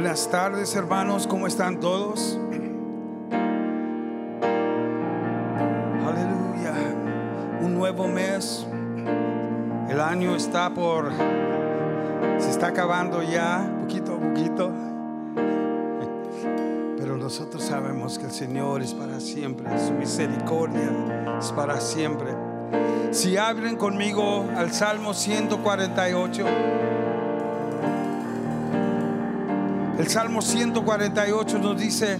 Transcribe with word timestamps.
Buenas 0.00 0.30
tardes 0.30 0.74
hermanos, 0.76 1.26
¿cómo 1.26 1.46
están 1.46 1.78
todos? 1.78 2.38
Aleluya. 6.06 6.72
Un 7.60 7.74
nuevo 7.74 8.08
mes. 8.08 8.66
El 9.90 10.00
año 10.00 10.34
está 10.34 10.72
por... 10.72 11.12
Se 12.38 12.48
está 12.48 12.68
acabando 12.68 13.22
ya, 13.22 13.70
poquito 13.78 14.14
a 14.14 14.20
poquito. 14.20 14.72
Pero 16.96 17.18
nosotros 17.18 17.62
sabemos 17.62 18.18
que 18.18 18.24
el 18.24 18.32
Señor 18.32 18.80
es 18.80 18.94
para 18.94 19.20
siempre. 19.20 19.68
Su 19.78 19.92
misericordia 19.92 21.36
es 21.38 21.52
para 21.52 21.78
siempre. 21.78 22.34
Si 23.10 23.36
abren 23.36 23.76
conmigo 23.76 24.48
al 24.56 24.72
Salmo 24.72 25.12
148. 25.12 26.89
El 30.00 30.08
Salmo 30.08 30.40
148 30.40 31.58
nos 31.58 31.78
dice, 31.78 32.18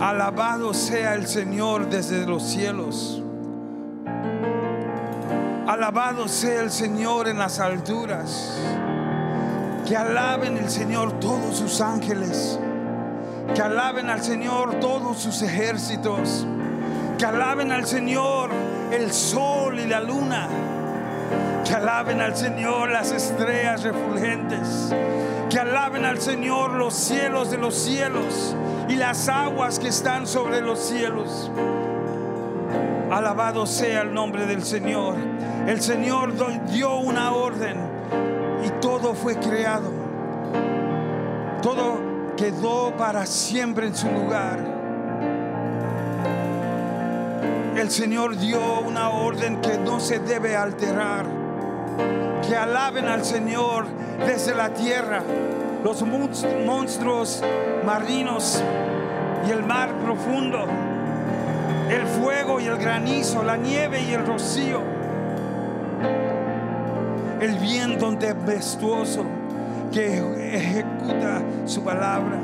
alabado 0.00 0.74
sea 0.74 1.14
el 1.14 1.28
Señor 1.28 1.88
desde 1.88 2.26
los 2.26 2.42
cielos. 2.42 3.22
Alabado 5.68 6.26
sea 6.26 6.62
el 6.62 6.72
Señor 6.72 7.28
en 7.28 7.38
las 7.38 7.60
alturas. 7.60 8.58
Que 9.86 9.96
alaben 9.96 10.56
el 10.56 10.68
Señor 10.68 11.20
todos 11.20 11.58
sus 11.58 11.80
ángeles. 11.80 12.58
Que 13.54 13.62
alaben 13.62 14.10
al 14.10 14.24
Señor 14.24 14.80
todos 14.80 15.16
sus 15.16 15.42
ejércitos. 15.42 16.44
Que 17.18 17.24
alaben 17.24 17.70
al 17.70 17.86
Señor 17.86 18.50
el 18.90 19.12
sol 19.12 19.78
y 19.78 19.86
la 19.86 20.00
luna. 20.00 20.48
Que 21.64 21.72
alaben 21.72 22.20
al 22.20 22.34
Señor 22.34 22.90
las 22.90 23.12
estrellas 23.12 23.84
refulgentes. 23.84 24.92
Que 25.50 25.58
alaben 25.60 26.04
al 26.04 26.20
Señor 26.20 26.72
los 26.72 26.94
cielos 26.94 27.50
de 27.50 27.58
los 27.58 27.74
cielos 27.74 28.54
y 28.88 28.96
las 28.96 29.28
aguas 29.28 29.78
que 29.78 29.88
están 29.88 30.26
sobre 30.26 30.60
los 30.60 30.80
cielos. 30.80 31.50
Alabado 33.10 33.66
sea 33.66 34.02
el 34.02 34.12
nombre 34.12 34.46
del 34.46 34.64
Señor. 34.64 35.14
El 35.66 35.80
Señor 35.80 36.32
dio 36.68 36.96
una 36.96 37.32
orden 37.32 37.76
y 38.64 38.70
todo 38.80 39.14
fue 39.14 39.36
creado. 39.36 39.90
Todo 41.62 42.00
quedó 42.36 42.96
para 42.96 43.26
siempre 43.26 43.86
en 43.86 43.96
su 43.96 44.10
lugar. 44.10 44.58
El 47.76 47.90
Señor 47.90 48.36
dio 48.38 48.80
una 48.80 49.10
orden 49.10 49.60
que 49.60 49.78
no 49.78 50.00
se 50.00 50.18
debe 50.18 50.56
alterar. 50.56 51.35
Que 52.48 52.56
alaben 52.56 53.06
al 53.06 53.24
Señor 53.24 53.86
desde 54.24 54.54
la 54.54 54.72
tierra, 54.72 55.22
los 55.82 56.04
monstruos 56.04 57.42
marinos 57.84 58.62
y 59.48 59.50
el 59.50 59.64
mar 59.64 59.90
profundo, 60.04 60.64
el 61.90 62.06
fuego 62.06 62.60
y 62.60 62.66
el 62.66 62.76
granizo, 62.76 63.42
la 63.42 63.56
nieve 63.56 64.00
y 64.00 64.12
el 64.12 64.24
rocío, 64.24 64.80
el 67.40 67.58
viento 67.58 68.16
tempestuoso 68.16 69.24
que 69.92 70.18
ejecuta 70.54 71.42
su 71.64 71.82
palabra, 71.82 72.38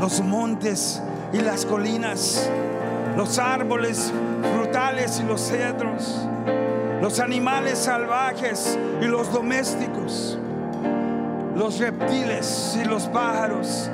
los 0.00 0.20
montes 0.22 1.00
y 1.32 1.38
las 1.38 1.64
colinas, 1.64 2.50
los 3.16 3.38
árboles 3.38 4.12
frutales 4.56 5.20
y 5.20 5.22
los 5.22 5.40
cedros 5.40 6.28
los 7.00 7.20
animales 7.20 7.78
salvajes 7.78 8.78
y 9.00 9.04
los 9.04 9.32
domésticos, 9.32 10.38
los 11.54 11.78
reptiles 11.78 12.76
y 12.80 12.84
los 12.84 13.04
pájaros, 13.04 13.90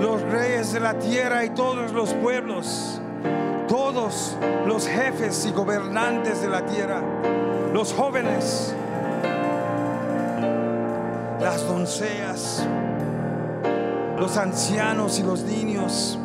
los 0.00 0.22
reyes 0.22 0.72
de 0.72 0.80
la 0.80 0.94
tierra 0.94 1.44
y 1.44 1.50
todos 1.50 1.92
los 1.92 2.14
pueblos, 2.14 3.00
todos 3.68 4.36
los 4.66 4.88
jefes 4.88 5.46
y 5.46 5.52
gobernantes 5.52 6.40
de 6.40 6.48
la 6.48 6.64
tierra, 6.64 7.02
los 7.72 7.92
jóvenes, 7.92 8.74
las 11.40 11.66
doncellas, 11.66 12.66
los 14.18 14.36
ancianos 14.38 15.18
y 15.18 15.22
los 15.22 15.42
niños. 15.42 16.18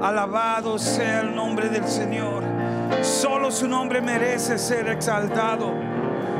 Alabado 0.00 0.78
sea 0.78 1.20
el 1.20 1.34
nombre 1.34 1.68
del 1.68 1.86
Señor. 1.86 2.55
Solo 3.02 3.50
su 3.50 3.68
nombre 3.68 4.00
merece 4.00 4.58
ser 4.58 4.88
exaltado. 4.88 5.72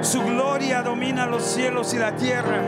Su 0.00 0.22
gloria 0.22 0.82
domina 0.82 1.26
los 1.26 1.42
cielos 1.42 1.94
y 1.94 1.98
la 1.98 2.14
tierra. 2.16 2.60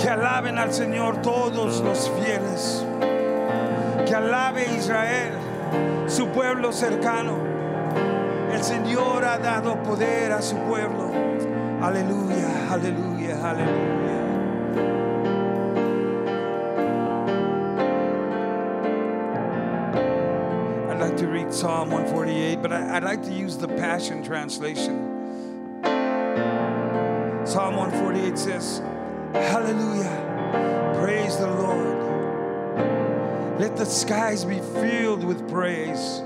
Que 0.00 0.08
alaben 0.08 0.58
al 0.58 0.72
Señor 0.72 1.22
todos 1.22 1.80
los 1.80 2.10
fieles. 2.10 2.84
Que 4.06 4.14
alabe 4.14 4.66
Israel, 4.76 5.34
su 6.06 6.28
pueblo 6.28 6.72
cercano. 6.72 7.38
El 8.52 8.62
Señor 8.62 9.24
ha 9.24 9.38
dado 9.38 9.82
poder 9.82 10.32
a 10.32 10.42
su 10.42 10.56
pueblo. 10.56 11.10
Aleluya, 11.80 12.48
aleluya, 12.70 13.36
aleluya. 13.42 13.99
Psalm 21.50 21.90
148, 21.90 22.62
but 22.62 22.72
I, 22.72 22.94
would 22.94 23.02
like 23.02 23.24
to 23.24 23.32
use 23.32 23.56
the 23.56 23.66
Passion 23.66 24.22
Translation. 24.22 24.94
Psalm 27.44 27.74
148 27.74 28.38
says, 28.38 28.78
Hallelujah, 29.32 30.94
praise 31.00 31.36
the 31.38 31.48
Lord. 31.48 31.98
Let 33.60 33.76
the 33.76 33.84
skies 33.84 34.44
be 34.44 34.60
filled 34.60 35.24
with 35.24 35.50
praise, 35.50 36.22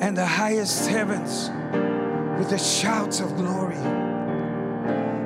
and 0.00 0.16
the 0.16 0.24
highest 0.24 0.88
heavens 0.88 1.50
with 2.38 2.48
the 2.48 2.56
shouts 2.56 3.20
of 3.20 3.36
glory. 3.36 3.76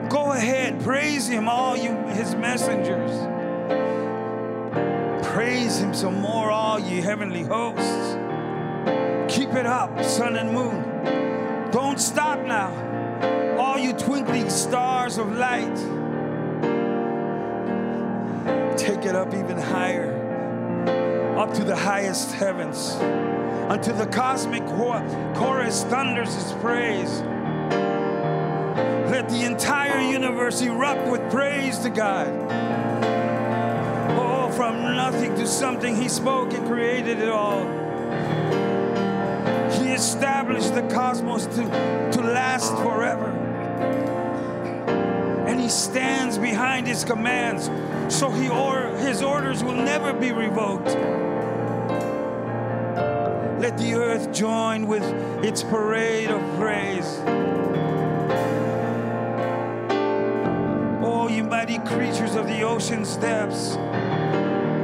Go 0.09 0.33
ahead, 0.33 0.83
praise 0.83 1.29
Him, 1.29 1.49
all 1.49 1.77
you 1.77 1.93
His 2.09 2.35
messengers. 2.35 3.13
Praise 5.29 5.79
Him 5.79 5.95
some 5.95 6.21
more, 6.21 6.51
all 6.51 6.81
ye 6.81 7.01
heavenly 7.01 7.45
hosts. 7.45 8.10
Keep 9.51 9.59
it 9.59 9.67
up, 9.67 10.01
sun 10.05 10.37
and 10.37 10.53
moon. 10.53 11.73
Don't 11.73 11.99
stop 12.01 12.39
now. 12.47 12.71
All 13.59 13.81
you 13.81 13.93
twinkling 13.93 14.49
stars 14.49 15.19
of 15.19 15.33
light. 15.33 15.75
Take 18.79 19.05
it 19.07 19.17
up 19.17 19.35
even 19.35 19.59
higher, 19.59 20.15
up 21.37 21.53
to 21.55 21.65
the 21.65 21.75
highest 21.75 22.31
heavens, 22.31 22.95
until 23.69 23.97
the 23.97 24.07
cosmic 24.07 24.65
chorus 24.67 25.83
thunders 25.83 26.33
its 26.37 26.53
praise. 26.63 27.21
Let 29.11 29.29
the 29.31 29.43
entire 29.47 30.01
universe 30.01 30.63
erupt 30.63 31.11
with 31.11 31.29
praise 31.29 31.77
to 31.81 31.91
God. 31.91 32.29
Oh, 34.17 34.49
from 34.53 34.95
nothing 34.95 35.35
to 35.35 35.47
something, 35.49 35.97
He 35.97 36.09
spoke 36.09 36.53
and 36.55 36.65
created 36.69 37.19
it 37.19 37.29
all 37.29 37.80
established 39.93 40.75
the 40.75 40.83
cosmos 40.83 41.47
to, 41.47 41.65
to 42.13 42.21
last 42.23 42.75
forever. 42.77 43.27
And 45.47 45.61
He 45.61 45.69
stands 45.69 46.39
behind 46.39 46.87
His 46.87 47.05
commands, 47.05 47.71
so 48.15 48.31
he 48.31 48.49
or, 48.49 48.89
His 48.99 49.23
orders 49.23 49.65
will 49.65 49.75
never 49.75 50.13
be 50.13 50.33
revoked. 50.33 50.89
Let 53.61 53.77
the 53.77 53.95
earth 53.95 54.33
join 54.33 54.87
with 54.87 55.05
its 55.45 55.63
parade 55.63 56.31
of 56.31 56.41
praise. 56.59 57.21
Oh, 61.03 61.29
you 61.29 61.45
mighty 61.45 61.79
creatures 61.81 62.37
of 62.37 62.47
the 62.47 62.63
ocean's 62.63 63.17
depths, 63.17 63.77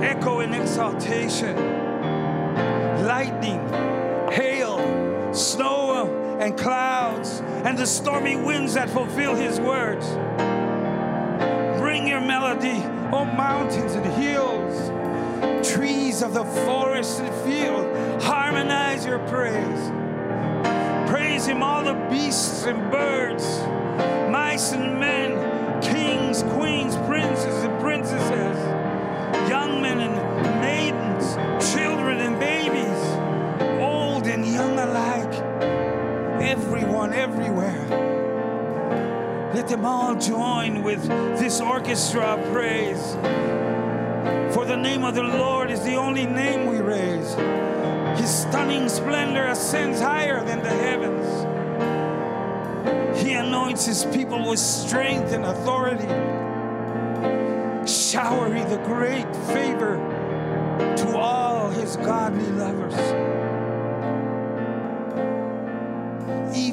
echo 0.03 0.41
in 0.41 0.53
exaltation, 0.53 1.57
lightning 3.07 3.86
snow 5.37 6.39
and 6.41 6.57
clouds 6.59 7.41
and 7.65 7.79
the 7.79 7.87
stormy 7.87 8.37
winds 8.37 8.75
that 8.75 8.91
fulfill 8.91 9.35
his 9.35 9.61
words. 9.61 10.07
Bring 11.81 12.07
your 12.07 12.21
melody, 12.21 12.83
O 13.13 13.25
mountains 13.25 13.95
and 13.95 14.07
hills, 14.15 14.91
trees 15.67 16.23
of 16.23 16.35
the 16.35 16.45
forest 16.45 17.21
and 17.21 17.35
field, 17.45 18.23
harmonize 18.23 19.05
your 19.05 19.19
praise. 19.29 19.91
Praise 21.11 21.47
him, 21.47 21.63
all 21.63 21.85
the 21.85 21.95
beasts 22.11 22.65
and 22.65 22.91
birds, 22.91 23.45
mice 24.31 24.73
and 24.73 24.99
men, 24.99 25.57
kings, 25.83 26.43
queens, 26.55 26.97
princes 27.09 27.65
and 27.65 27.81
princesses, 27.81 28.46
everyone, 36.67 37.13
everywhere. 37.13 37.87
Let 39.55 39.69
them 39.69 39.85
all 39.85 40.17
join 40.17 40.83
with 40.83 41.07
this 41.39 41.61
orchestra 41.61 42.23
of 42.23 42.53
praise. 42.53 43.15
For 44.53 44.65
the 44.65 44.77
name 44.77 45.05
of 45.05 45.15
the 45.15 45.23
Lord 45.23 45.71
is 45.71 45.85
the 45.85 45.95
only 45.95 46.27
name 46.27 46.67
we 46.67 46.81
raise. 46.81 47.35
His 48.19 48.35
stunning 48.35 48.89
splendor 48.89 49.47
ascends 49.47 50.01
higher 50.01 50.45
than 50.45 50.61
the 50.61 50.71
heavens. 50.71 51.47
He 53.23 53.35
anoints 53.35 53.87
his 53.87 54.05
people 54.07 54.49
with 54.49 54.59
strength 54.59 55.33
and 55.33 55.45
authority, 55.45 56.09
showering 57.87 58.69
the 58.69 58.79
great 58.79 59.37
favor 59.55 59.99
to 60.97 61.17
all 61.17 61.71
his 61.71 61.95
godly 61.97 62.49
lovers. 62.49 63.46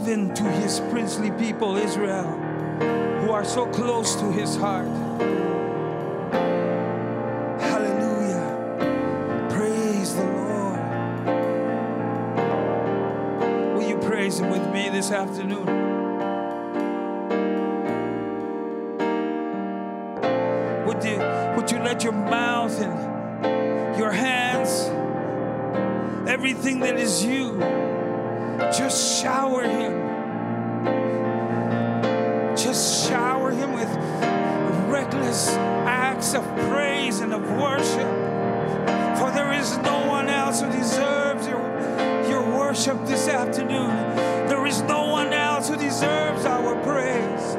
Even 0.03 0.33
to 0.33 0.43
his 0.43 0.81
princely 0.91 1.31
people, 1.31 1.77
Israel, 1.77 2.27
who 3.21 3.31
are 3.31 3.45
so 3.45 3.65
close 3.67 4.15
to 4.17 4.29
his 4.33 4.57
heart. 4.57 4.89
Hallelujah. 7.61 9.47
Praise 9.49 10.13
the 10.13 10.25
Lord. 10.25 10.79
Will 13.75 13.87
you 13.87 13.97
praise 13.99 14.39
him 14.39 14.49
with 14.49 14.69
me 14.73 14.89
this 14.89 15.09
afternoon? 15.09 15.67
Would 20.85 21.01
you, 21.05 21.17
would 21.55 21.71
you 21.71 21.79
let 21.79 22.03
your 22.03 22.11
mouth 22.11 22.77
and 22.81 23.97
your 23.97 24.11
hands, 24.11 24.89
everything 26.27 26.81
that 26.81 26.97
is 26.99 27.23
you, 27.23 27.57
just 28.73 29.21
shower 29.21 29.63
him? 29.63 29.93
Just 32.55 33.07
shower 33.07 33.51
him 33.51 33.73
with 33.73 33.89
reckless 34.89 35.49
acts 35.85 36.33
of 36.33 36.43
praise 36.69 37.19
and 37.19 37.33
of 37.33 37.41
worship. 37.51 38.09
For 39.17 39.31
there 39.31 39.53
is 39.53 39.77
no 39.77 40.07
one 40.07 40.27
else 40.27 40.61
who 40.61 40.71
deserves 40.71 41.47
your, 41.47 41.61
your 42.29 42.43
worship 42.57 43.05
this 43.05 43.27
afternoon. 43.27 43.89
There 44.47 44.65
is 44.65 44.81
no 44.81 45.07
one 45.07 45.31
else 45.33 45.69
who 45.69 45.77
deserves 45.77 46.45
our 46.45 46.75
praise. 46.83 47.57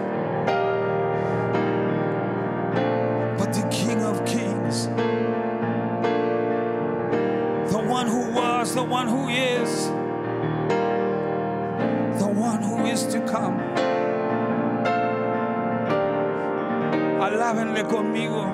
but 3.44 3.52
the 3.52 3.68
King 3.68 4.02
of 4.02 4.24
Kings, 4.24 4.86
the 7.72 7.78
one 7.78 8.06
who 8.06 8.30
was, 8.30 8.74
the 8.74 8.82
one 8.82 9.06
who 9.06 9.28
is, 9.28 9.83
Alábenle 17.44 17.84
conmigo, 17.84 18.46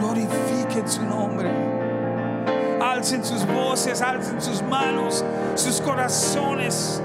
glorifiquen 0.00 0.88
su 0.88 1.04
nombre, 1.04 1.48
alcen 2.82 3.24
sus 3.24 3.46
voces, 3.46 4.02
alcen 4.02 4.42
sus 4.42 4.60
manos, 4.62 5.24
sus 5.54 5.80
corazones 5.80 7.00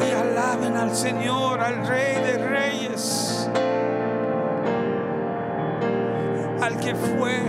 y 0.00 0.10
alaben 0.12 0.76
al 0.76 0.92
Señor, 0.92 1.60
al 1.60 1.86
Rey 1.86 2.16
de 2.16 2.38
Reyes. 2.48 3.48
al 6.60 6.80
que 6.80 6.96
fue, 6.96 7.42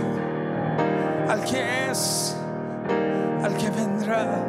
al 1.28 1.42
que 1.42 1.90
es, 1.90 2.36
al 3.42 3.56
que 3.56 3.68
vendrá. 3.70 4.47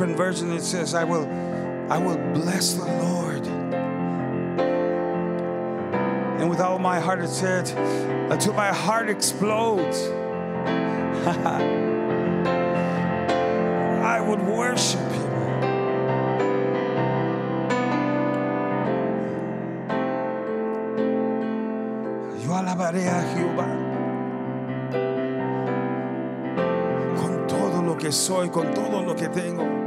different 0.00 0.16
version 0.16 0.50
it 0.52 0.62
says, 0.62 0.94
I 0.94 1.04
will, 1.04 1.28
I 1.92 1.98
will 1.98 2.16
bless 2.32 2.72
the 2.72 2.86
Lord. 2.86 3.46
And 6.40 6.48
with 6.48 6.58
all 6.58 6.78
my 6.78 6.98
heart 6.98 7.20
it 7.20 7.28
said, 7.28 7.68
until 8.32 8.54
my 8.54 8.68
heart 8.68 9.10
explodes. 9.10 9.98
I 14.02 14.22
would 14.26 14.40
worship 14.40 15.00
you. 15.12 15.28
Yo 22.42 22.54
alabaré 22.54 23.06
a 23.06 23.22
Jehová 23.34 23.68
con 27.20 27.46
todo 27.46 27.82
lo 27.82 27.98
que 27.98 28.10
soy, 28.10 28.48
con 28.48 28.72
todo 28.72 29.02
lo 29.02 29.14
que 29.14 29.28
tengo. 29.28 29.79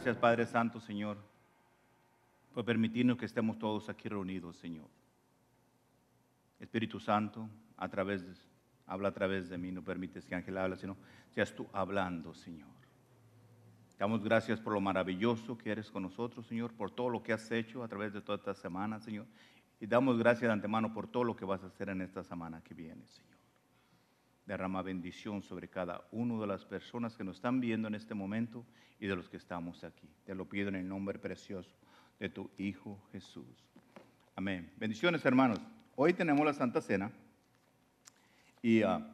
Gracias 0.00 0.16
Padre 0.16 0.46
Santo, 0.46 0.80
Señor, 0.80 1.18
por 2.54 2.64
permitirnos 2.64 3.18
que 3.18 3.26
estemos 3.26 3.58
todos 3.58 3.90
aquí 3.90 4.08
reunidos, 4.08 4.56
Señor. 4.56 4.88
Espíritu 6.58 6.98
Santo, 6.98 7.46
a 7.76 7.86
través 7.86 8.24
habla 8.86 9.08
a 9.08 9.12
través 9.12 9.50
de 9.50 9.58
mí, 9.58 9.70
no 9.70 9.84
permites 9.84 10.24
que 10.24 10.34
Ángel 10.34 10.56
hable, 10.56 10.78
sino 10.78 10.96
seas 11.28 11.54
tú 11.54 11.68
hablando, 11.74 12.32
Señor. 12.32 12.70
Damos 13.98 14.24
gracias 14.24 14.58
por 14.58 14.72
lo 14.72 14.80
maravilloso 14.80 15.58
que 15.58 15.70
eres 15.70 15.90
con 15.90 16.04
nosotros, 16.04 16.46
Señor, 16.46 16.72
por 16.72 16.90
todo 16.90 17.10
lo 17.10 17.22
que 17.22 17.34
has 17.34 17.50
hecho 17.50 17.84
a 17.84 17.88
través 17.88 18.14
de 18.14 18.22
toda 18.22 18.38
esta 18.38 18.54
semana, 18.54 19.00
Señor. 19.00 19.26
Y 19.80 19.86
damos 19.86 20.16
gracias 20.16 20.48
de 20.48 20.52
antemano 20.54 20.94
por 20.94 21.08
todo 21.08 21.24
lo 21.24 21.36
que 21.36 21.44
vas 21.44 21.62
a 21.62 21.66
hacer 21.66 21.90
en 21.90 22.00
esta 22.00 22.24
semana 22.24 22.62
que 22.62 22.72
viene, 22.72 23.06
Señor. 23.06 23.29
Derrama 24.50 24.82
bendición 24.82 25.42
sobre 25.42 25.68
cada 25.68 26.02
uno 26.10 26.40
de 26.40 26.46
las 26.48 26.64
personas 26.64 27.16
que 27.16 27.22
nos 27.22 27.36
están 27.36 27.60
viendo 27.60 27.86
en 27.86 27.94
este 27.94 28.14
momento 28.14 28.66
y 28.98 29.06
de 29.06 29.14
los 29.14 29.28
que 29.28 29.36
estamos 29.36 29.84
aquí. 29.84 30.08
Te 30.24 30.34
lo 30.34 30.44
pido 30.44 30.70
en 30.70 30.74
el 30.74 30.88
nombre 30.88 31.20
precioso 31.20 31.70
de 32.18 32.30
tu 32.30 32.50
Hijo 32.58 33.00
Jesús. 33.12 33.46
Amén. 34.34 34.68
Bendiciones, 34.76 35.24
hermanos. 35.24 35.60
Hoy 35.94 36.14
tenemos 36.14 36.44
la 36.44 36.52
Santa 36.52 36.80
Cena 36.80 37.12
y 38.60 38.82
ah, 38.82 39.06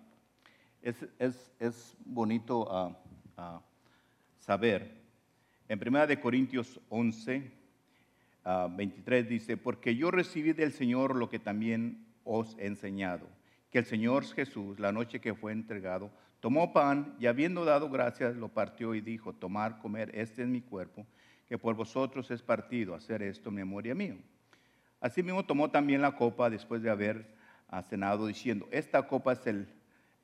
es, 0.81 1.07
es- 1.19 1.53
es 1.61 1.95
bonito 2.07 2.67
ah, 2.75 2.97
ah, 3.37 3.61
saber. 4.41 4.91
En 5.69 5.79
1 5.87 6.07
de 6.07 6.19
Corintios 6.19 6.81
11, 6.89 7.53
ah, 8.47 8.69
23 8.75 9.29
dice, 9.29 9.59
porque 9.59 9.95
yo 9.97 10.11
recibí 10.11 10.55
del 10.55 10.73
Señor 10.73 11.15
lo 11.15 11.29
que 11.29 11.39
también 11.39 12.07
os 12.25 12.57
he 12.59 12.67
enseñado, 12.69 13.29
que 13.71 13.79
el 13.79 13.85
Señor 13.85 14.25
Jesús, 14.25 14.79
la 14.79 14.93
noche 14.93 15.21
que 15.21 15.35
fue 15.35 15.53
entregado, 15.53 16.11
tomó 16.41 16.73
pan 16.73 17.17
y 17.19 17.27
habiendo 17.27 17.65
dado 17.65 17.91
gracias, 17.91 18.37
lo 18.37 18.49
partió 18.49 18.95
y 18.95 19.01
dijo, 19.01 19.33
tomar, 19.33 19.79
comer, 19.79 20.11
este 20.15 20.43
es 20.43 20.49
mi 20.49 20.61
cuerpo, 20.61 21.07
que 21.49 21.59
por 21.59 21.75
vosotros 21.75 22.31
es 22.31 22.43
partido, 22.43 22.95
hacer 22.95 23.23
esto 23.23 23.49
en 23.49 23.57
memoria 23.57 23.95
mío. 23.95 24.17
Asimismo 25.01 25.45
tomó 25.45 25.71
también 25.71 26.03
la 26.03 26.17
copa 26.17 26.51
después 26.51 26.83
de 26.83 26.91
haber 26.91 27.35
ah, 27.69 27.83
cenado, 27.83 28.27
diciendo, 28.27 28.69
esta 28.71 29.07
copa 29.07 29.33
es 29.33 29.47
el, 29.47 29.69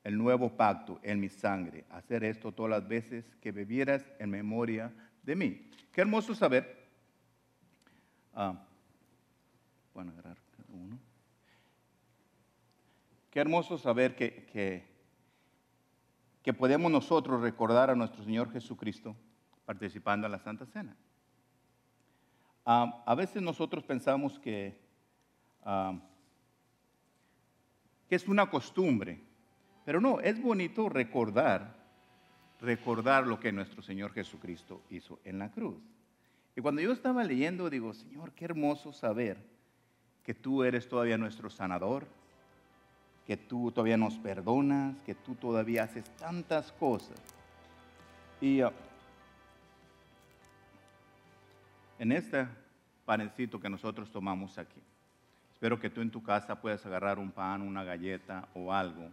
el 0.03 0.17
nuevo 0.17 0.55
pacto 0.55 0.99
en 1.03 1.19
mi 1.19 1.29
sangre, 1.29 1.85
hacer 1.89 2.23
esto 2.23 2.51
todas 2.51 2.71
las 2.71 2.87
veces 2.87 3.25
que 3.41 3.51
bebieras 3.51 4.05
en 4.19 4.29
memoria 4.29 4.91
de 5.23 5.35
mí. 5.35 5.69
Qué 5.91 6.01
hermoso 6.01 6.35
saber. 6.35 6.87
ah, 8.33 8.65
bueno, 9.93 10.11
agarrar 10.11 10.37
cada 10.37 10.37
uno. 10.37 10.42
Qué 13.33 13.39
hermoso 13.39 13.79
saber 13.79 14.15
que, 14.15 14.85
que, 16.43 16.53
podemos 16.53 16.91
nosotros 16.91 17.41
recordar 17.41 17.89
a 17.89 17.95
nuestro 17.95 18.23
Señor 18.23 18.51
Jesucristo 18.51 19.15
participando 19.65 20.27
en 20.27 20.33
la 20.33 20.37
Santa 20.37 20.67
Cena. 20.67 20.95
Ah, 22.63 23.01
a 23.07 23.15
veces 23.15 23.41
nosotros 23.41 23.83
pensamos 23.85 24.37
que, 24.37 24.79
ah, 25.63 25.99
que 28.07 28.13
es 28.17 28.27
una 28.27 28.51
costumbre, 28.51 29.19
pero 29.83 29.99
no, 29.99 30.19
es 30.19 30.39
bonito 30.39 30.87
recordar, 30.87 31.75
recordar 32.61 33.25
lo 33.25 33.39
que 33.39 33.51
nuestro 33.51 33.81
Señor 33.81 34.13
Jesucristo 34.13 34.83
hizo 34.91 35.19
en 35.23 35.39
la 35.39 35.49
cruz. 35.49 35.81
Y 36.55 36.61
cuando 36.61 36.83
yo 36.83 36.91
estaba 36.91 37.23
leyendo, 37.23 37.67
digo, 37.71 37.95
Señor, 37.95 38.33
qué 38.33 38.45
hermoso 38.45 38.93
saber 38.93 39.43
que 40.21 40.35
tú 40.35 40.63
eres 40.63 40.87
todavía 40.87 41.17
nuestro 41.17 41.49
sanador, 41.49 42.05
que 43.25 43.37
tú 43.37 43.71
todavía 43.71 43.97
nos 43.97 44.15
perdonas, 44.15 44.95
que 45.05 45.15
tú 45.15 45.35
todavía 45.35 45.83
haces 45.83 46.09
tantas 46.17 46.71
cosas. 46.73 47.19
Y 48.41 48.61
ah, 48.61 48.71
en 51.99 52.11
este 52.11 52.47
panecito 53.05 53.59
que 53.59 53.69
nosotros 53.69 54.11
tomamos 54.11 54.57
aquí, 54.57 54.81
espero 55.53 55.79
que 55.79 55.89
tú 55.89 56.01
en 56.01 56.11
tu 56.11 56.21
casa 56.21 56.59
puedas 56.59 56.85
agarrar 56.85 57.19
un 57.19 57.31
pan, 57.31 57.61
una 57.61 57.83
galleta 57.83 58.47
o 58.53 58.73
algo 58.73 59.09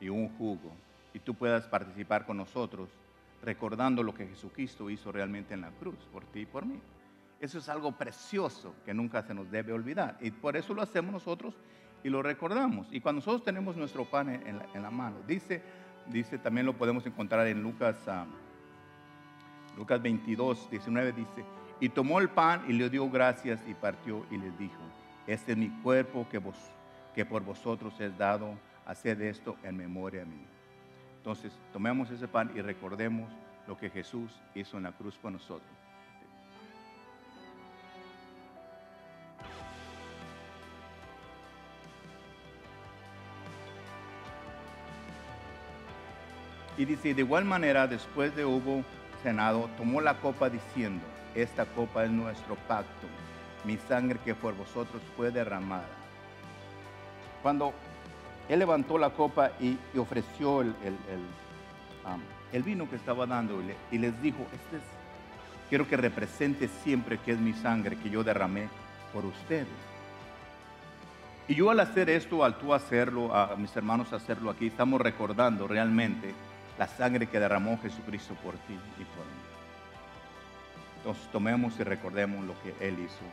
y 0.00 0.08
un 0.08 0.28
jugo 0.36 0.72
y 1.14 1.18
tú 1.18 1.34
puedas 1.34 1.66
participar 1.66 2.26
con 2.26 2.36
nosotros 2.36 2.90
recordando 3.42 4.02
lo 4.02 4.14
que 4.14 4.26
Jesucristo 4.26 4.90
hizo 4.90 5.10
realmente 5.10 5.54
en 5.54 5.62
la 5.62 5.70
cruz 5.70 5.96
por 6.12 6.24
ti 6.26 6.40
y 6.40 6.46
por 6.46 6.66
mí. 6.66 6.78
Eso 7.40 7.58
es 7.58 7.70
algo 7.70 7.92
precioso 7.92 8.74
que 8.84 8.92
nunca 8.92 9.22
se 9.22 9.32
nos 9.32 9.50
debe 9.50 9.72
olvidar 9.72 10.18
y 10.20 10.30
por 10.30 10.56
eso 10.58 10.74
lo 10.74 10.82
hacemos 10.82 11.12
nosotros 11.12 11.54
y 12.02 12.08
lo 12.08 12.22
recordamos. 12.22 12.86
Y 12.90 13.00
cuando 13.00 13.20
nosotros 13.20 13.44
tenemos 13.44 13.76
nuestro 13.76 14.04
pan 14.04 14.28
en, 14.28 14.82
la 14.82 14.90
mano, 14.90 15.16
dice, 15.26 15.62
dice, 16.06 16.38
también 16.38 16.66
lo 16.66 16.74
podemos 16.74 17.04
encontrar 17.06 17.46
en 17.46 17.62
Lucas, 17.62 17.96
ah, 18.06 18.26
Lucas 19.76 20.00
22, 20.00 20.70
19, 20.70 21.12
dice, 21.12 21.44
y 21.80 21.88
tomó 21.88 22.20
el 22.20 22.28
pan 22.28 22.64
y 22.68 22.72
le 22.72 22.88
dio 22.88 23.08
gracias 23.10 23.60
y 23.68 23.74
partió 23.74 24.24
y 24.30 24.38
les 24.38 24.56
dijo, 24.58 24.80
este 25.26 25.52
es 25.52 25.58
mi 25.58 25.68
cuerpo 25.68 26.26
que, 26.30 26.38
vos, 26.38 26.56
que 27.14 27.26
por 27.26 27.42
vosotros 27.42 28.00
es 28.00 28.16
dado, 28.16 28.54
haced 28.86 29.20
esto 29.20 29.56
en 29.62 29.76
memoria 29.76 30.24
mía. 30.24 30.46
Entonces, 31.18 31.52
tomemos 31.72 32.10
ese 32.10 32.28
pan 32.28 32.52
y 32.54 32.60
recordemos 32.60 33.30
lo 33.66 33.76
que 33.76 33.90
Jesús 33.90 34.30
hizo 34.54 34.76
en 34.76 34.84
la 34.84 34.92
cruz 34.92 35.16
por 35.16 35.32
nosotros. 35.32 35.75
Y 46.78 46.84
dice, 46.84 47.14
de 47.14 47.22
igual 47.22 47.44
manera, 47.44 47.86
después 47.86 48.34
de 48.36 48.44
hubo 48.44 48.82
cenado, 49.22 49.68
tomó 49.76 50.00
la 50.00 50.14
copa 50.18 50.50
diciendo, 50.50 51.04
esta 51.34 51.64
copa 51.64 52.04
es 52.04 52.10
nuestro 52.10 52.54
pacto, 52.68 53.06
mi 53.64 53.76
sangre 53.88 54.18
que 54.24 54.34
por 54.34 54.54
vosotros 54.54 55.02
fue 55.16 55.30
derramada. 55.30 55.88
Cuando 57.42 57.72
él 58.48 58.58
levantó 58.58 58.98
la 58.98 59.10
copa 59.10 59.52
y, 59.60 59.78
ofreció 59.98 60.60
el, 60.62 60.68
um, 62.04 62.20
el 62.52 62.62
vino 62.62 62.88
que 62.88 62.96
estaba 62.96 63.26
dando 63.26 63.60
y, 63.62 63.66
le- 63.66 63.76
y 63.90 63.98
les 63.98 64.20
dijo, 64.22 64.38
este 64.52 64.76
es, 64.76 64.82
quiero 65.68 65.88
que 65.88 65.96
represente 65.96 66.68
siempre 66.84 67.18
que 67.18 67.32
es 67.32 67.38
mi 67.38 67.52
sangre 67.54 67.96
que 67.96 68.10
yo 68.10 68.22
derramé 68.22 68.68
por 69.12 69.24
ustedes. 69.24 69.66
Y 71.48 71.54
yo 71.54 71.70
al 71.70 71.80
hacer 71.80 72.10
esto, 72.10 72.44
al 72.44 72.58
tú 72.58 72.74
hacerlo, 72.74 73.34
a 73.34 73.54
mis 73.56 73.74
hermanos 73.76 74.12
hacerlo 74.12 74.50
aquí, 74.50 74.66
estamos 74.66 75.00
recordando 75.00 75.66
realmente 75.68 76.34
la 76.78 76.86
sangre 76.86 77.26
que 77.28 77.40
derramó 77.40 77.78
Jesucristo 77.80 78.34
por 78.42 78.54
ti 78.54 78.74
y 78.74 79.04
por 79.04 79.24
mí. 79.24 79.46
Entonces 80.98 81.30
tomemos 81.30 81.78
y 81.78 81.84
recordemos 81.84 82.44
lo 82.44 82.54
que 82.62 82.74
Él 82.80 82.98
hizo 82.98 83.24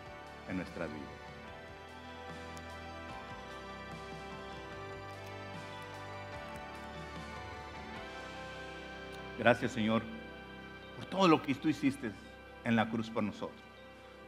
en 0.49 0.57
nuestra 0.57 0.85
vida. 0.85 1.23
Gracias 9.39 9.71
Señor 9.71 10.03
por 10.95 11.05
todo 11.05 11.27
lo 11.27 11.41
que 11.41 11.55
tú 11.55 11.67
hiciste 11.67 12.11
en 12.63 12.75
la 12.75 12.89
cruz 12.89 13.09
por 13.09 13.23
nosotros. 13.23 13.59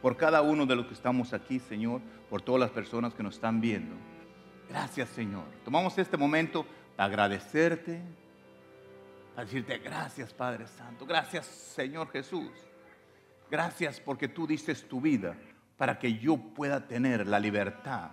Por 0.02 0.16
cada 0.16 0.42
uno 0.42 0.66
de 0.66 0.76
los 0.76 0.86
que 0.86 0.94
estamos 0.94 1.32
aquí, 1.32 1.58
Señor, 1.58 2.00
por 2.28 2.42
todas 2.42 2.60
las 2.60 2.70
personas 2.70 3.14
que 3.14 3.22
nos 3.22 3.36
están 3.36 3.60
viendo. 3.60 3.94
Gracias 4.68 5.08
Señor. 5.10 5.44
Tomamos 5.64 5.96
este 5.98 6.16
momento 6.16 6.66
para 6.96 7.06
agradecerte, 7.06 8.02
para 9.36 9.44
decirte 9.44 9.76
gracias 9.76 10.32
Padre 10.32 10.66
Santo, 10.66 11.04
gracias 11.04 11.44
Señor 11.44 12.10
Jesús. 12.10 12.50
Gracias 13.50 14.00
porque 14.00 14.28
tú 14.28 14.46
dices 14.46 14.88
tu 14.88 14.98
vida 14.98 15.36
para 15.76 15.98
que 15.98 16.14
yo 16.14 16.38
pueda 16.38 16.88
tener 16.88 17.26
la 17.26 17.38
libertad 17.38 18.12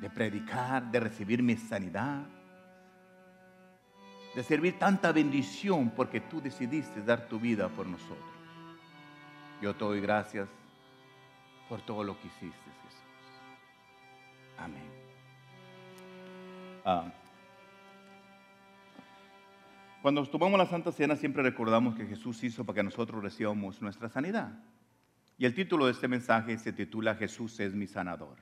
de 0.00 0.10
predicar, 0.10 0.90
de 0.90 0.98
recibir 0.98 1.40
mi 1.40 1.56
sanidad, 1.56 2.26
recibir 4.34 4.76
tanta 4.76 5.12
bendición 5.12 5.90
porque 5.90 6.20
tú 6.20 6.40
decidiste 6.40 7.00
dar 7.00 7.28
tu 7.28 7.38
vida 7.38 7.68
por 7.68 7.86
nosotros. 7.86 8.18
Yo 9.62 9.72
te 9.76 9.84
doy 9.84 10.00
gracias 10.00 10.48
por 11.68 11.80
todo 11.82 12.02
lo 12.02 12.20
que 12.20 12.26
hiciste, 12.26 12.70
Jesús. 12.82 13.02
Amén. 14.58 14.90
Ah. 16.84 17.08
Cuando 20.02 20.24
tomamos 20.26 20.58
la 20.58 20.66
Santa 20.66 20.92
Cena 20.92 21.16
siempre 21.16 21.42
recordamos 21.42 21.96
que 21.96 22.06
Jesús 22.06 22.42
hizo 22.44 22.64
para 22.64 22.76
que 22.76 22.82
nosotros 22.84 23.22
recibamos 23.22 23.82
nuestra 23.82 24.08
sanidad. 24.08 24.52
Y 25.36 25.44
el 25.44 25.54
título 25.54 25.86
de 25.86 25.92
este 25.92 26.08
mensaje 26.08 26.56
se 26.58 26.72
titula 26.72 27.14
Jesús 27.14 27.58
es 27.60 27.74
mi 27.74 27.86
sanador. 27.86 28.36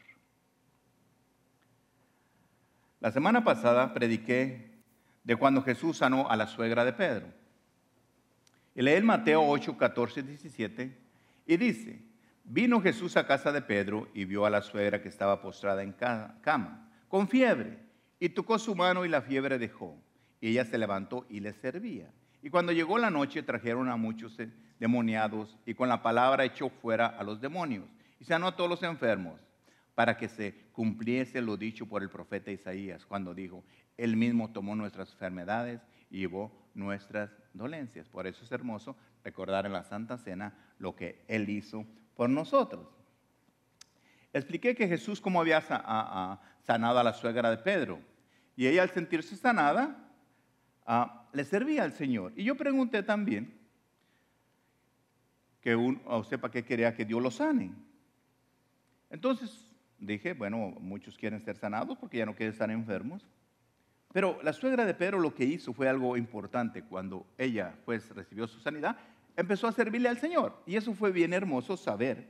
La 3.00 3.10
semana 3.10 3.44
pasada 3.44 3.92
prediqué 3.94 4.70
de 5.24 5.36
cuando 5.36 5.62
Jesús 5.62 5.98
sanó 5.98 6.30
a 6.30 6.36
la 6.36 6.46
suegra 6.46 6.84
de 6.84 6.92
Pedro. 6.92 7.26
Y 8.74 8.82
leí 8.82 8.96
en 8.96 9.06
Mateo 9.06 9.46
8, 9.46 9.76
14, 9.76 10.22
17 10.22 10.96
y 11.46 11.56
dice, 11.56 12.02
vino 12.44 12.80
Jesús 12.80 13.16
a 13.16 13.26
casa 13.26 13.50
de 13.50 13.62
Pedro 13.62 14.08
y 14.14 14.24
vio 14.24 14.44
a 14.44 14.50
la 14.50 14.60
suegra 14.60 15.00
que 15.00 15.08
estaba 15.08 15.40
postrada 15.40 15.82
en 15.82 15.92
cama, 15.92 16.88
con 17.08 17.28
fiebre, 17.28 17.78
y 18.20 18.28
tocó 18.30 18.58
su 18.58 18.74
mano 18.74 19.04
y 19.04 19.08
la 19.08 19.22
fiebre 19.22 19.58
dejó. 19.58 19.96
Y 20.40 20.50
ella 20.50 20.64
se 20.64 20.78
levantó 20.78 21.26
y 21.28 21.40
le 21.40 21.52
servía. 21.54 22.10
Y 22.42 22.50
cuando 22.50 22.72
llegó 22.72 22.98
la 22.98 23.10
noche 23.10 23.42
trajeron 23.42 23.88
a 23.88 23.96
muchos 23.96 24.36
demoniados 24.78 25.56
y 25.66 25.74
con 25.74 25.88
la 25.88 26.02
palabra 26.02 26.44
echó 26.44 26.68
fuera 26.68 27.06
a 27.06 27.24
los 27.24 27.40
demonios 27.40 27.88
y 28.20 28.24
sanó 28.24 28.48
a 28.48 28.56
todos 28.56 28.70
los 28.70 28.82
enfermos 28.82 29.40
para 29.94 30.16
que 30.16 30.28
se 30.28 30.54
cumpliese 30.72 31.40
lo 31.40 31.56
dicho 31.56 31.86
por 31.86 32.02
el 32.02 32.10
profeta 32.10 32.50
Isaías 32.50 33.06
cuando 33.06 33.34
dijo, 33.34 33.64
Él 33.96 34.16
mismo 34.16 34.52
tomó 34.52 34.76
nuestras 34.76 35.10
enfermedades 35.12 35.80
y 36.10 36.18
llevó 36.18 36.52
nuestras 36.74 37.30
dolencias. 37.54 38.08
Por 38.08 38.26
eso 38.26 38.44
es 38.44 38.52
hermoso 38.52 38.94
recordar 39.24 39.66
en 39.66 39.72
la 39.72 39.84
Santa 39.84 40.18
Cena 40.18 40.54
lo 40.78 40.94
que 40.94 41.24
Él 41.28 41.48
hizo 41.48 41.86
por 42.14 42.28
nosotros. 42.28 42.86
Expliqué 44.32 44.74
que 44.74 44.86
Jesús 44.86 45.20
como 45.20 45.40
había 45.40 45.62
sanado 45.62 46.98
a 46.98 47.04
la 47.04 47.14
suegra 47.14 47.50
de 47.50 47.56
Pedro 47.56 47.98
y 48.54 48.66
ella 48.66 48.82
al 48.82 48.90
sentirse 48.90 49.34
sanada 49.34 50.05
ah, 50.86 51.28
le 51.32 51.44
servía 51.44 51.82
al 51.82 51.92
Señor. 51.92 52.32
Y 52.36 52.44
yo 52.44 52.56
pregunté 52.56 53.02
también 53.02 53.52
que 55.60 55.74
un, 55.74 56.00
a 56.06 56.16
usted 56.16 56.40
qué 56.52 56.64
quería 56.64 56.94
que 56.94 57.04
Dios 57.04 57.22
lo 57.22 57.30
sane. 57.30 57.72
Entonces 59.10 59.74
dije, 59.98 60.32
bueno, 60.32 60.74
muchos 60.80 61.16
quieren 61.16 61.40
ser 61.40 61.56
sanados 61.56 61.98
porque 61.98 62.18
ya 62.18 62.26
no 62.26 62.34
quieren 62.34 62.52
estar 62.52 62.70
enfermos. 62.70 63.26
Pero 64.12 64.38
la 64.42 64.52
suegra 64.52 64.86
de 64.86 64.94
Pedro 64.94 65.18
lo 65.18 65.34
que 65.34 65.44
hizo 65.44 65.72
fue 65.72 65.88
algo 65.88 66.16
importante. 66.16 66.82
Cuando 66.82 67.26
ella 67.36 67.74
pues 67.84 68.14
recibió 68.14 68.46
su 68.46 68.60
sanidad, 68.60 68.96
empezó 69.36 69.66
a 69.68 69.72
servirle 69.72 70.08
al 70.08 70.18
Señor. 70.18 70.62
Y 70.66 70.76
eso 70.76 70.94
fue 70.94 71.12
bien 71.12 71.32
hermoso 71.32 71.76
saber. 71.76 72.26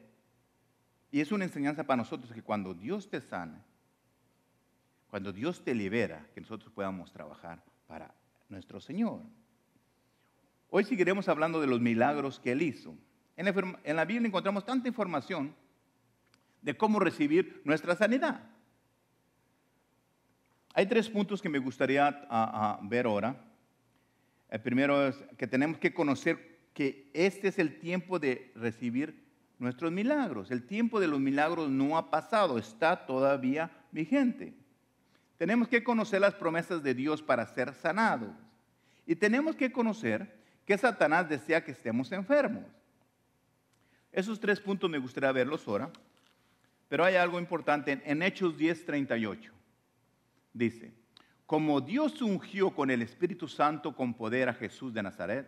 Y 1.12 1.20
es 1.20 1.30
una 1.30 1.44
enseñanza 1.44 1.84
para 1.84 1.98
nosotros 1.98 2.32
que 2.32 2.42
cuando 2.42 2.74
Dios 2.74 3.08
te 3.08 3.20
sana, 3.20 3.64
cuando 5.08 5.32
Dios 5.32 5.62
te 5.62 5.74
libera, 5.74 6.26
que 6.34 6.40
nosotros 6.40 6.72
podamos 6.72 7.12
trabajar 7.12 7.62
para 7.86 8.12
nuestro 8.48 8.80
Señor. 8.80 9.20
Hoy 10.70 10.84
seguiremos 10.84 11.28
hablando 11.28 11.60
de 11.60 11.66
los 11.66 11.80
milagros 11.80 12.40
que 12.40 12.52
Él 12.52 12.62
hizo. 12.62 12.94
En 13.36 13.44
la, 13.96 14.04
Biblia 14.04 14.26
encontramos 14.28 14.64
tanta 14.64 14.88
información 14.88 15.54
de 16.62 16.76
cómo 16.76 16.98
recibir 16.98 17.60
nuestra 17.64 17.94
sanidad. 17.94 18.40
Hay 20.72 20.86
tres 20.86 21.08
puntos 21.08 21.40
que 21.40 21.48
me 21.48 21.58
gustaría 21.58 22.26
ver 22.82 23.06
ahora. 23.06 23.44
El 24.48 24.60
primero 24.60 25.06
es 25.06 25.16
que 25.36 25.46
tenemos 25.46 25.78
que 25.78 25.92
conocer 25.92 26.56
que 26.72 27.10
este 27.14 27.48
es 27.48 27.58
el 27.58 27.78
tiempo 27.78 28.18
de 28.18 28.52
recibir 28.54 29.24
nuestros 29.58 29.92
milagros. 29.92 30.50
El 30.50 30.66
tiempo 30.66 31.00
de 31.00 31.08
los 31.08 31.20
milagros 31.20 31.70
no 31.70 31.96
ha 31.96 32.10
pasado, 32.10 32.58
está 32.58 33.06
todavía 33.06 33.70
vigente. 33.92 34.54
Tenemos 35.38 35.68
que 35.68 35.84
conocer 35.84 36.20
las 36.20 36.34
promesas 36.34 36.82
de 36.82 36.94
Dios 36.94 37.22
para 37.22 37.46
ser 37.46 37.74
sanados. 37.74 38.34
Y 39.06 39.14
tenemos 39.16 39.54
que 39.54 39.70
conocer 39.70 40.34
que 40.64 40.76
Satanás 40.76 41.28
desea 41.28 41.64
que 41.64 41.72
estemos 41.72 42.10
enfermos. 42.12 42.64
Esos 44.12 44.40
tres 44.40 44.60
puntos 44.60 44.88
me 44.88 44.98
gustaría 44.98 45.30
verlos 45.32 45.66
ahora. 45.68 45.90
Pero 46.88 47.04
hay 47.04 47.16
algo 47.16 47.38
importante 47.38 48.00
en 48.04 48.22
Hechos 48.22 48.56
10:38. 48.56 49.52
Dice, 50.52 50.94
como 51.44 51.80
Dios 51.80 52.22
ungió 52.22 52.70
con 52.70 52.90
el 52.90 53.02
Espíritu 53.02 53.46
Santo 53.46 53.94
con 53.94 54.14
poder 54.14 54.48
a 54.48 54.54
Jesús 54.54 54.94
de 54.94 55.02
Nazaret, 55.02 55.46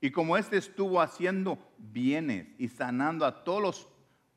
y 0.00 0.10
como 0.10 0.36
éste 0.36 0.56
estuvo 0.56 1.00
haciendo 1.00 1.58
bienes 1.78 2.48
y 2.58 2.68
sanando 2.68 3.24
a 3.24 3.44
todos 3.44 3.62
los 3.62 3.88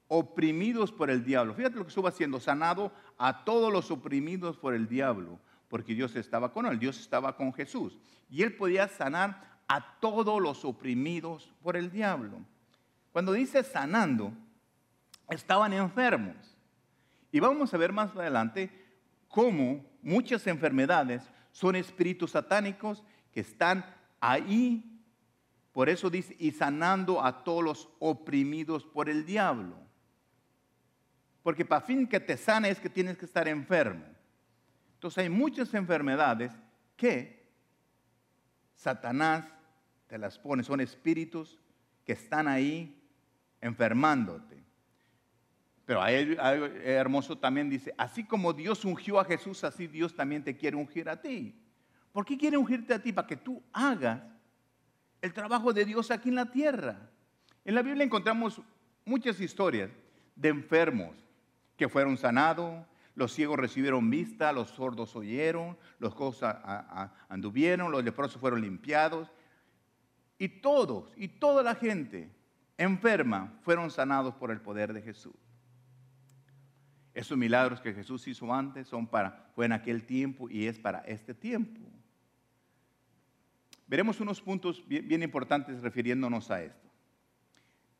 oprimidos 0.07 0.91
por 0.91 1.09
el 1.09 1.23
diablo. 1.25 1.55
Fíjate 1.55 1.77
lo 1.77 1.83
que 1.83 1.89
estuvo 1.89 2.07
haciendo, 2.07 2.39
sanado 2.39 2.93
a 3.17 3.43
todos 3.45 3.71
los 3.71 3.91
oprimidos 3.91 4.57
por 4.57 4.73
el 4.73 4.87
diablo, 4.87 5.39
porque 5.69 5.93
Dios 5.93 6.15
estaba 6.15 6.51
con 6.51 6.65
él, 6.65 6.79
Dios 6.79 6.99
estaba 6.99 7.35
con 7.35 7.53
Jesús. 7.53 7.97
Y 8.29 8.43
él 8.43 8.55
podía 8.55 8.87
sanar 8.87 9.59
a 9.67 9.99
todos 9.99 10.41
los 10.41 10.65
oprimidos 10.65 11.51
por 11.63 11.75
el 11.75 11.91
diablo. 11.91 12.39
Cuando 13.11 13.33
dice 13.33 13.63
sanando, 13.63 14.33
estaban 15.29 15.73
enfermos. 15.73 16.35
Y 17.31 17.39
vamos 17.39 17.73
a 17.73 17.77
ver 17.77 17.91
más 17.91 18.15
adelante 18.15 18.71
cómo 19.27 19.85
muchas 20.01 20.47
enfermedades 20.47 21.23
son 21.51 21.75
espíritus 21.75 22.31
satánicos 22.31 23.03
que 23.31 23.41
están 23.41 23.85
ahí. 24.19 25.01
Por 25.73 25.89
eso 25.89 26.09
dice, 26.09 26.35
y 26.39 26.51
sanando 26.51 27.23
a 27.23 27.43
todos 27.43 27.63
los 27.63 27.89
oprimidos 27.99 28.85
por 28.85 29.09
el 29.09 29.25
diablo. 29.25 29.84
Porque 31.45 31.63
para 31.63 31.79
fin 31.79 32.07
que 32.07 32.19
te 32.19 32.37
sane 32.37 32.71
es 32.71 32.79
que 32.79 32.89
tienes 32.89 33.19
que 33.19 33.25
estar 33.25 33.47
enfermo. 33.47 34.03
Entonces 34.95 35.19
hay 35.19 35.29
muchas 35.29 35.71
enfermedades 35.75 36.51
que 36.97 37.45
Satanás 38.73 39.45
te 40.07 40.17
las 40.17 40.39
pone, 40.39 40.63
son 40.63 40.81
espíritus 40.81 41.59
que 42.03 42.13
están 42.13 42.47
ahí 42.47 42.99
enfermándote. 43.61 44.63
Pero 45.85 46.01
hay 46.01 46.35
algo 46.39 46.65
hermoso 46.65 47.37
también 47.37 47.69
dice, 47.69 47.93
así 47.95 48.23
como 48.23 48.51
Dios 48.51 48.83
ungió 48.83 49.19
a 49.19 49.25
Jesús, 49.25 49.63
así 49.63 49.85
Dios 49.85 50.15
también 50.15 50.43
te 50.43 50.57
quiere 50.57 50.75
ungir 50.75 51.07
a 51.07 51.21
ti. 51.21 51.55
¿Por 52.11 52.25
qué 52.25 52.39
quiere 52.39 52.57
ungirte 52.57 52.91
a 52.91 53.03
ti? 53.03 53.13
Para 53.13 53.27
que 53.27 53.37
tú 53.37 53.61
hagas 53.71 54.19
el 55.21 55.31
trabajo 55.31 55.71
de 55.71 55.85
Dios 55.85 56.09
aquí 56.09 56.29
en 56.29 56.35
la 56.37 56.49
tierra. 56.49 57.07
En 57.63 57.75
la 57.75 57.83
Biblia 57.83 58.03
encontramos 58.03 58.59
muchas 59.05 59.39
historias 59.39 59.91
de 60.35 60.49
enfermos 60.49 61.24
que 61.77 61.89
fueron 61.89 62.17
sanados, 62.17 62.85
los 63.15 63.31
ciegos 63.33 63.57
recibieron 63.57 64.09
vista, 64.09 64.51
los 64.51 64.69
sordos 64.69 65.15
oyeron, 65.15 65.77
los 65.99 66.13
cosas 66.13 66.57
anduvieron, 67.29 67.91
los 67.91 68.03
leprosos 68.03 68.39
fueron 68.39 68.61
limpiados. 68.61 69.31
Y 70.37 70.49
todos, 70.49 71.13
y 71.15 71.29
toda 71.29 71.63
la 71.63 71.75
gente 71.75 72.29
enferma 72.77 73.53
fueron 73.61 73.89
sanados 73.89 74.35
por 74.35 74.51
el 74.51 74.59
poder 74.59 74.91
de 74.91 75.01
Jesús. 75.01 75.33
Esos 77.13 77.37
milagros 77.37 77.79
que 77.79 77.93
Jesús 77.93 78.27
hizo 78.27 78.53
antes 78.53 78.89
son 78.89 79.07
para, 79.07 79.49
fue 79.55 79.65
en 79.65 79.71
aquel 79.71 80.05
tiempo 80.05 80.49
y 80.49 80.67
es 80.67 80.77
para 80.77 80.99
este 80.99 81.33
tiempo. 81.33 81.79
Veremos 83.87 84.19
unos 84.19 84.41
puntos 84.41 84.85
bien, 84.85 85.07
bien 85.07 85.23
importantes 85.23 85.81
refiriéndonos 85.81 86.51
a 86.51 86.61
esto. 86.61 86.84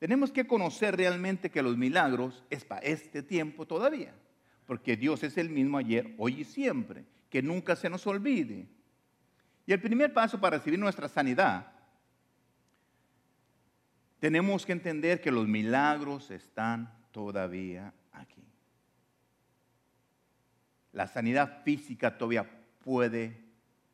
Tenemos 0.06 0.32
que 0.32 0.46
conocer 0.46 0.96
realmente 0.96 1.50
que 1.50 1.64
los 1.64 1.76
milagros 1.76 2.44
es 2.52 2.64
para 2.64 2.82
este 2.82 3.24
tiempo 3.24 3.66
todavía, 3.66 4.14
porque 4.68 4.96
Dios 4.96 5.24
es 5.24 5.36
el 5.36 5.50
mismo 5.50 5.80
ayer, 5.80 6.14
hoy 6.20 6.42
y 6.42 6.44
siempre, 6.44 7.06
que 7.28 7.42
nunca 7.42 7.76
se 7.76 7.90
nos 7.90 8.06
olvide. 8.06 8.68
Y 9.66 9.74
el 9.74 9.82
primer 9.82 10.14
paso 10.14 10.40
para 10.40 10.58
recibir 10.58 10.78
nuestra 10.78 11.08
sanidad, 11.08 11.72
tenemos 14.20 14.64
que 14.64 14.74
entender 14.74 15.22
que 15.22 15.32
los 15.32 15.48
milagros 15.48 16.30
están 16.30 16.94
todavía 17.12 17.92
aquí 18.12 18.46
la 20.96 21.08
sanidad 21.08 21.62
física 21.64 22.18
todavía 22.18 22.50
puede, 22.80 23.44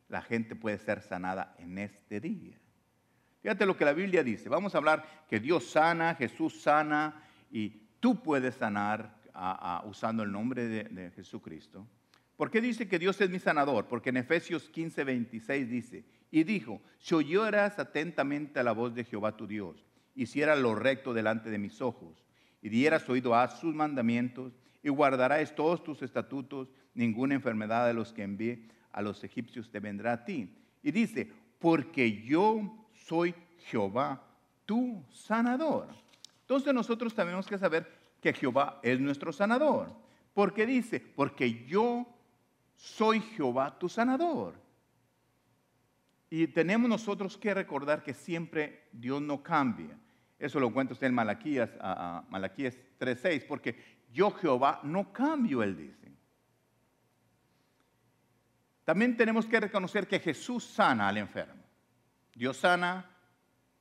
la 0.07 0.21
gente 0.21 0.55
puede 0.55 0.77
ser 0.77 1.01
sanada 1.01 1.55
en 1.57 1.79
este 1.79 2.19
día. 2.19 2.60
Fíjate 3.41 3.65
lo 3.65 3.75
que 3.75 3.85
la 3.85 3.93
Biblia 3.93 4.23
dice. 4.23 4.49
Vamos 4.49 4.75
a 4.75 4.77
hablar 4.77 5.25
que 5.27 5.39
Dios 5.39 5.65
sana, 5.65 6.15
Jesús 6.15 6.61
sana 6.61 7.23
y 7.51 7.69
tú 7.99 8.21
puedes 8.21 8.55
sanar 8.55 9.19
usando 9.85 10.23
el 10.23 10.31
nombre 10.31 10.67
de, 10.67 10.83
de, 10.83 11.11
Jesucristo. 11.11 11.87
¿Por 12.37 12.51
qué 12.51 12.61
dice 12.61 12.87
que 12.87 12.99
Dios 12.99 13.19
es 13.21 13.29
mi 13.29 13.39
sanador? 13.39 13.87
Porque 13.87 14.09
en 14.09 14.17
Efesios 14.17 14.69
15, 14.69 15.03
26 15.03 15.69
dice, 15.69 16.05
y 16.29 16.43
dijo, 16.43 16.81
si 16.99 17.15
oyeras 17.15 17.79
atentamente 17.79 18.59
a 18.59 18.63
la 18.63 18.71
voz 18.71 18.93
de 18.93 19.03
Jehová 19.03 19.35
tu 19.35 19.47
Dios, 19.47 19.85
hicieras 20.15 20.59
lo 20.59 20.75
recto 20.75 21.13
delante 21.13 21.49
de 21.49 21.57
mis 21.57 21.81
ojos, 21.81 22.25
y 22.61 22.69
dieras 22.69 23.07
oído 23.09 23.35
a 23.35 23.47
sus 23.47 23.73
mandamientos, 23.73 24.53
y 24.83 24.89
guardarás 24.89 25.55
todos 25.55 25.83
tus 25.83 26.01
estatutos, 26.01 26.69
ninguna 26.93 27.35
enfermedad 27.35 27.87
de 27.87 27.93
los 27.93 28.11
que 28.11 28.23
envié 28.23 28.67
a 28.91 29.01
los 29.01 29.23
egipcios 29.23 29.71
te 29.71 29.79
vendrá 29.79 30.13
a 30.13 30.25
ti, 30.25 30.55
Y 30.83 30.91
dice, 30.91 31.31
porque 31.59 32.23
yo 32.23 32.80
soy 33.11 33.35
Jehová, 33.65 34.23
tu 34.65 35.03
sanador. 35.11 35.89
Entonces 36.43 36.73
nosotros 36.73 37.13
tenemos 37.13 37.45
que 37.45 37.57
saber 37.57 37.85
que 38.21 38.31
Jehová 38.31 38.79
es 38.81 39.01
nuestro 39.01 39.33
sanador. 39.33 39.93
Porque 40.33 40.65
dice, 40.65 41.01
porque 41.01 41.65
yo 41.65 42.07
soy 42.73 43.19
Jehová 43.19 43.77
tu 43.77 43.89
sanador. 43.89 44.53
Y 46.29 46.47
tenemos 46.47 46.89
nosotros 46.89 47.37
que 47.37 47.53
recordar 47.53 48.01
que 48.01 48.13
siempre 48.13 48.87
Dios 48.93 49.21
no 49.21 49.43
cambia. 49.43 49.99
Eso 50.39 50.61
lo 50.61 50.71
cuenta 50.71 50.93
usted 50.93 51.07
en 51.07 51.13
Malaquías, 51.13 51.69
Malaquías 52.29 52.77
3.6, 52.97 53.45
porque 53.45 53.75
yo 54.13 54.31
Jehová 54.31 54.79
no 54.83 55.11
cambio, 55.11 55.61
él 55.63 55.75
dice. 55.75 56.13
También 58.85 59.17
tenemos 59.17 59.45
que 59.45 59.59
reconocer 59.59 60.07
que 60.07 60.21
Jesús 60.21 60.63
sana 60.63 61.09
al 61.09 61.17
enfermo. 61.17 61.60
Dios 62.35 62.57
sana, 62.57 63.05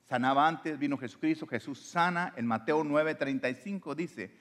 sanaba 0.04 0.46
antes, 0.46 0.78
vino 0.78 0.98
Jesucristo, 0.98 1.46
Jesús 1.46 1.80
sana. 1.80 2.32
En 2.36 2.46
Mateo 2.46 2.82
9:35 2.84 3.94
dice, 3.94 4.36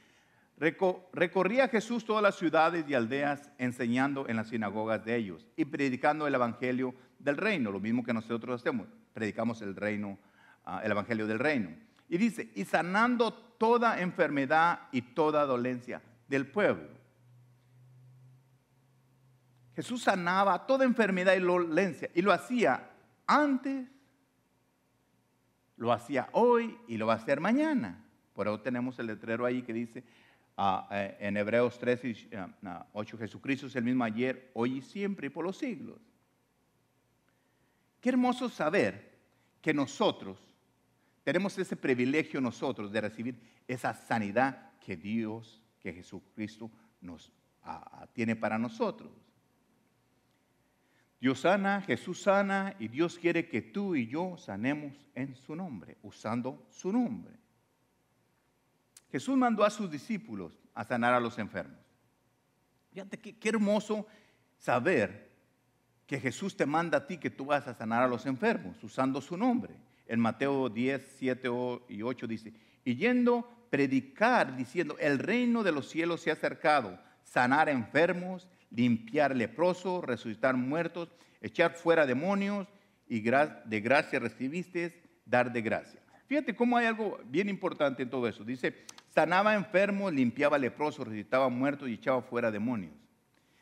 recorría 0.58 1.70
Jesús 1.70 2.04
todas 2.04 2.22
las 2.22 2.36
ciudades 2.36 2.86
y 2.88 2.94
aldeas 2.94 3.52
enseñando 3.58 4.28
en 4.28 4.36
las 4.36 4.50
sinagogas 4.50 5.06
de 5.06 5.16
ellos 5.16 5.48
y 5.56 5.66
predicando 5.66 6.28
el 6.28 6.36
evangelio 6.36 6.94
del 7.18 7.38
reino, 7.38 7.72
lo 7.72 7.80
mismo 7.80 8.04
que 8.04 8.14
nosotros 8.14 8.60
hacemos, 8.60 8.88
predicamos 9.14 9.62
el 9.62 9.76
reino, 9.76 10.18
ah, 10.66 10.82
el 10.84 10.92
evangelio 10.92 11.28
del 11.28 11.40
reino. 11.40 11.70
Y 12.10 12.18
dice, 12.18 12.52
y 12.56 12.66
sanando 12.66 13.32
toda 13.34 14.02
enfermedad 14.02 14.88
y 14.92 15.02
toda 15.02 15.46
dolencia 15.46 16.02
del 16.28 16.48
pueblo. 16.48 16.90
Jesús 19.76 20.04
sanaba 20.04 20.66
toda 20.66 20.84
enfermedad 20.84 21.36
y 21.36 21.40
dolencia 21.40 22.10
y 22.14 22.22
lo 22.22 22.34
hacía 22.34 22.90
antes, 23.28 23.88
lo 25.80 25.94
hacía 25.94 26.30
hoy 26.34 26.78
y 26.88 26.98
lo 26.98 27.08
va 27.08 27.14
a 27.14 27.16
hacer 27.16 27.40
mañana. 27.40 28.06
Por 28.34 28.48
eso 28.48 28.60
tenemos 28.60 29.00
el 29.00 29.08
letrero 29.08 29.46
ahí 29.46 29.62
que 29.62 29.74
dice 29.74 30.04
ah, 30.58 30.88
eh, 30.92 31.18
en 31.22 31.38
Hebreos 31.38 31.80
3 31.80 32.06
y 32.06 32.30
8, 32.94 33.16
ah, 33.16 33.18
Jesucristo 33.18 33.68
es 33.68 33.76
el 33.78 33.86
mismo 33.86 34.04
ayer, 34.04 34.52
hoy 34.54 34.78
y 34.78 34.82
siempre 34.82 35.28
y 35.28 35.30
por 35.30 35.46
los 35.46 35.58
siglos. 35.58 36.00
Qué 38.02 38.10
hermoso 38.10 38.50
saber 38.50 39.18
que 39.62 39.74
nosotros 39.74 40.38
tenemos 41.24 41.58
ese 41.58 41.76
privilegio 41.76 42.42
nosotros 42.42 42.92
de 42.92 43.02
recibir 43.02 43.40
esa 43.68 43.94
sanidad 43.94 44.74
que 44.80 44.98
Dios, 44.98 45.62
que 45.80 45.94
Jesucristo 45.94 46.70
nos 47.02 47.32
tiene 48.14 48.36
para 48.36 48.58
nosotros. 48.58 49.12
Dios 51.20 51.42
sana, 51.42 51.82
Jesús 51.82 52.22
sana 52.22 52.76
y 52.80 52.88
Dios 52.88 53.20
quiere 53.20 53.50
que 53.50 53.62
tú 53.62 53.96
y 53.96 54.08
yo 54.08 54.38
sanemos 54.38 54.94
en 55.16 55.36
su 55.36 55.56
nombre, 55.56 55.98
usando 56.02 56.66
su 56.70 56.94
nombre. 56.94 57.34
Jesús 59.12 59.36
mandó 59.36 59.66
a 59.66 59.70
sus 59.70 59.92
discípulos 59.92 60.54
a 60.74 60.84
sanar 60.84 61.14
a 61.14 61.20
los 61.20 61.38
enfermos. 61.38 61.80
Fíjate 62.92 63.18
qué, 63.20 63.50
hermoso 63.50 64.08
saber 64.58 65.30
que 66.08 66.20
Jesús 66.20 66.56
te 66.56 66.66
manda 66.66 67.00
a 67.00 67.08
ti 67.08 67.18
que 67.18 67.30
tú 67.30 67.46
vas 67.46 67.68
a 67.68 67.74
sanar 67.74 68.04
a 68.04 68.08
los 68.08 68.26
enfermos 68.26 68.82
usando 68.84 69.22
su 69.22 69.38
nombre. 69.38 69.76
En 70.08 70.20
Mateo 70.20 70.70
10, 70.70 71.16
7 71.18 71.50
y 71.90 72.02
8 72.02 72.28
dice, 72.28 72.54
y 72.84 72.96
yendo 72.96 73.68
predicar 73.70 74.56
diciendo, 74.56 74.96
el 75.00 75.20
reino 75.20 75.64
de 75.64 75.72
los 75.72 75.90
cielos 75.90 76.22
se 76.22 76.30
ha 76.30 76.34
acercado, 76.34 77.00
sanar 77.24 77.70
enfermos, 77.70 78.48
limpiar 78.72 79.36
leprosos, 79.36 80.04
resucitar 80.04 80.56
muertos, 80.56 81.10
echar 81.42 81.74
fuera 81.74 82.06
demonios 82.06 82.68
y 83.08 83.22
de 83.22 83.82
gracia 83.82 84.20
recibiste, 84.20 85.02
dar 85.26 85.52
de 85.52 85.62
gracia. 85.62 86.00
Fíjate 86.28 86.56
cómo 86.56 86.78
hay 86.78 86.86
algo 86.86 87.20
bien 87.26 87.50
importante 87.50 88.04
en 88.04 88.10
todo 88.10 88.28
eso. 88.28 88.44
Dice, 88.44 88.86
sanaba 89.08 89.56
enfermos, 89.56 90.14
limpiaba 90.14 90.58
leprosos, 90.60 91.08
resucitaba 91.08 91.50
muertos 91.50 91.90
y 91.90 91.94
echaba 91.94 92.22
fuera 92.22 92.52
demonios. 92.52 92.94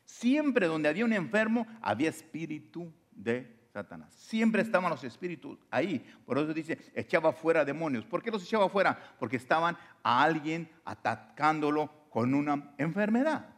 Siempre 0.04 0.68
donde 0.68 0.90
había 0.90 1.06
un 1.06 1.14
enfermo 1.14 1.66
había 1.82 2.10
espíritu 2.10 2.92
de 3.12 3.56
Satanás. 3.72 4.14
Siempre 4.14 4.62
estaban 4.62 4.90
los 4.90 5.04
espíritus 5.04 5.60
ahí. 5.70 6.06
Por 6.26 6.38
eso 6.38 6.54
dice, 6.54 6.78
echaba 6.94 7.32
fuera 7.32 7.64
demonios. 7.64 8.06
¿Por 8.06 8.22
qué 8.22 8.32
los 8.32 8.44
echaba 8.44 8.70
fuera? 8.70 9.16
Porque 9.20 9.38
estaban 9.38 9.78
a 10.04 10.24
alguien 10.24 10.70
atacándolo 10.84 11.90
con 12.10 12.34
una 12.34 12.74
enfermedad. 12.78 13.57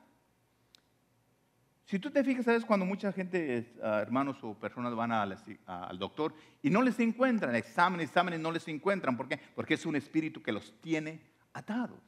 Si 1.90 1.98
tú 1.98 2.12
te 2.12 2.24
fijas, 2.24 2.46
¿sabes? 2.46 2.66
Cuando 2.66 2.86
mucha 2.86 3.12
gente, 3.12 3.74
ah, 3.82 3.98
hermanos 4.00 4.38
o 4.44 4.54
personas 4.54 4.94
van 4.94 5.12
al 5.12 5.98
doctor 5.98 6.36
y 6.62 6.70
no 6.70 6.84
les 6.84 7.00
encuentran, 7.00 7.56
exámenes, 7.56 8.10
exámenes, 8.10 8.40
no 8.40 8.52
les 8.52 8.68
encuentran. 8.68 9.18
¿Por 9.18 9.28
qué? 9.28 9.40
Porque 9.56 9.74
es 9.74 9.88
un 9.88 9.96
espíritu 9.96 10.44
que 10.44 10.52
los 10.52 10.80
tiene 10.82 11.20
atados. 11.52 12.00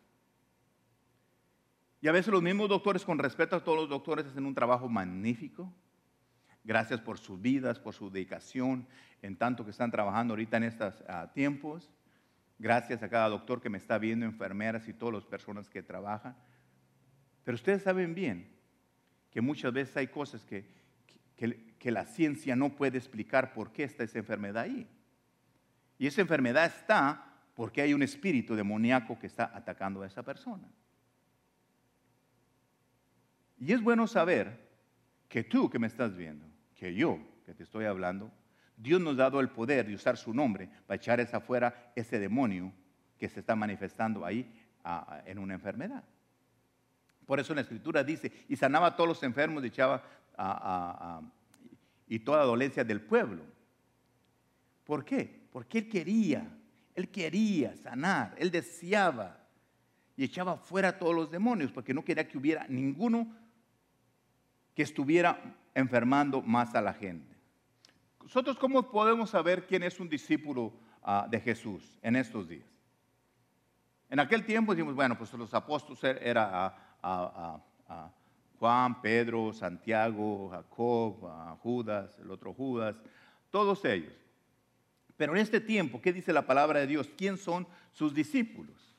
Y 1.99 2.07
a 2.07 2.11
veces 2.11 2.31
los 2.31 2.43
mismos 2.43 2.69
doctores, 2.69 3.03
con 3.03 3.17
respeto 3.17 3.55
a 3.55 3.63
todos 3.63 3.79
los 3.79 3.89
doctores, 3.89 4.27
hacen 4.27 4.45
un 4.45 4.53
trabajo 4.53 4.87
magnífico. 4.87 5.73
Gracias 6.63 7.01
por 7.01 7.17
sus 7.17 7.41
vidas, 7.41 7.79
por 7.79 7.95
su 7.95 8.11
dedicación, 8.11 8.85
en 9.23 9.35
tanto 9.35 9.65
que 9.65 9.71
están 9.71 9.89
trabajando 9.89 10.33
ahorita 10.33 10.57
en 10.57 10.63
estos 10.65 11.03
ah, 11.07 11.31
tiempos. 11.33 11.89
Gracias 12.59 13.01
a 13.01 13.09
cada 13.09 13.29
doctor 13.29 13.59
que 13.59 13.69
me 13.71 13.79
está 13.79 13.97
viendo, 13.97 14.27
enfermeras 14.27 14.87
y 14.87 14.93
todas 14.93 15.15
las 15.15 15.25
personas 15.25 15.67
que 15.67 15.81
trabajan. 15.81 16.37
Pero 17.43 17.55
ustedes 17.55 17.81
saben 17.81 18.13
bien 18.13 18.60
que 19.31 19.41
muchas 19.41 19.73
veces 19.73 19.95
hay 19.97 20.07
cosas 20.07 20.45
que, 20.45 20.65
que, 21.35 21.91
la 21.91 22.05
ciencia 22.05 22.55
no 22.55 22.75
puede 22.75 22.97
explicar 22.97 23.53
por 23.53 23.71
qué 23.71 23.83
está 23.83 24.03
esa 24.03 24.19
enfermedad 24.19 24.63
ahí. 24.63 24.87
Y 25.97 26.07
esa 26.07 26.21
enfermedad 26.21 26.65
está 26.65 27.33
porque 27.55 27.81
hay 27.81 27.93
un 27.93 28.03
espíritu 28.03 28.55
demoníaco 28.55 29.17
que 29.17 29.27
está 29.27 29.51
atacando 29.55 30.01
a 30.01 30.07
esa 30.07 30.21
persona. 30.21 30.67
Y 33.57 33.71
es 33.73 33.81
bueno 33.81 34.05
saber 34.05 34.69
que 35.27 35.43
tú 35.43 35.69
que 35.69 35.79
me 35.79 35.87
estás 35.87 36.15
viendo, 36.15 36.45
que 36.75 36.93
yo 36.93 37.19
que 37.45 37.53
te 37.53 37.63
estoy 37.63 37.85
hablando, 37.85 38.31
Dios 38.77 38.99
nos 38.99 39.13
ha 39.13 39.23
dado 39.23 39.39
el 39.39 39.49
poder 39.49 39.85
de 39.87 39.95
usar 39.95 40.17
su 40.17 40.33
nombre 40.33 40.69
para 40.87 40.97
echar 40.97 41.19
esa 41.19 41.37
afuera 41.37 41.91
ese 41.95 42.19
demonio 42.19 42.73
que 43.17 43.29
se 43.29 43.39
está 43.39 43.55
manifestando 43.55 44.25
ahí 44.25 44.51
en 45.25 45.39
una 45.39 45.53
enfermedad. 45.53 46.03
Por 47.25 47.39
eso 47.39 47.53
la 47.53 47.61
escritura 47.61 48.03
dice, 48.03 48.31
y 48.49 48.55
sanaba 48.55 48.87
a 48.87 48.95
todos 48.95 49.07
los 49.07 49.23
enfermos 49.23 49.63
y 49.63 49.67
echaba 49.67 50.03
y 52.07 52.19
toda 52.19 52.43
dolencia 52.43 52.83
del 52.83 53.01
pueblo. 53.01 53.43
¿Por 54.83 55.05
qué? 55.05 55.47
Porque 55.51 55.79
él 55.79 55.89
quería, 55.89 56.47
él 56.95 57.09
quería 57.09 57.75
sanar, 57.77 58.35
él 58.37 58.51
deseaba 58.51 59.37
y 60.17 60.23
echaba 60.23 60.57
fuera 60.57 60.97
todos 60.97 61.15
los 61.15 61.31
demonios 61.31 61.71
porque 61.71 61.93
no 61.93 62.03
quería 62.03 62.27
que 62.27 62.37
hubiera 62.37 62.65
ninguno 62.67 63.33
que 64.75 64.83
estuviera 64.83 65.39
enfermando 65.73 66.41
más 66.41 66.75
a 66.75 66.81
la 66.81 66.93
gente. 66.93 67.35
Nosotros, 68.21 68.57
¿cómo 68.57 68.91
podemos 68.91 69.29
saber 69.29 69.65
quién 69.65 69.83
es 69.83 69.99
un 69.99 70.09
discípulo 70.09 70.73
ah, 71.03 71.27
de 71.29 71.39
Jesús 71.39 71.99
en 72.01 72.15
estos 72.15 72.47
días? 72.47 72.67
En 74.09 74.19
aquel 74.19 74.45
tiempo 74.45 74.73
decimos, 74.73 74.93
bueno, 74.93 75.17
pues 75.17 75.31
los 75.33 75.53
apóstoles 75.53 76.19
era 77.03 78.13
Juan, 78.59 79.01
Pedro, 79.01 79.53
Santiago, 79.53 80.49
Jacob, 80.49 81.57
Judas, 81.59 82.17
el 82.19 82.29
otro 82.29 82.53
Judas, 82.53 82.95
todos 83.49 83.83
ellos. 83.85 84.13
Pero 85.17 85.35
en 85.35 85.41
este 85.41 85.59
tiempo, 85.59 86.01
¿qué 86.01 86.13
dice 86.13 86.31
la 86.31 86.45
palabra 86.45 86.79
de 86.79 86.87
Dios? 86.87 87.09
¿Quién 87.17 87.37
son 87.37 87.67
sus 87.91 88.13
discípulos? 88.13 88.95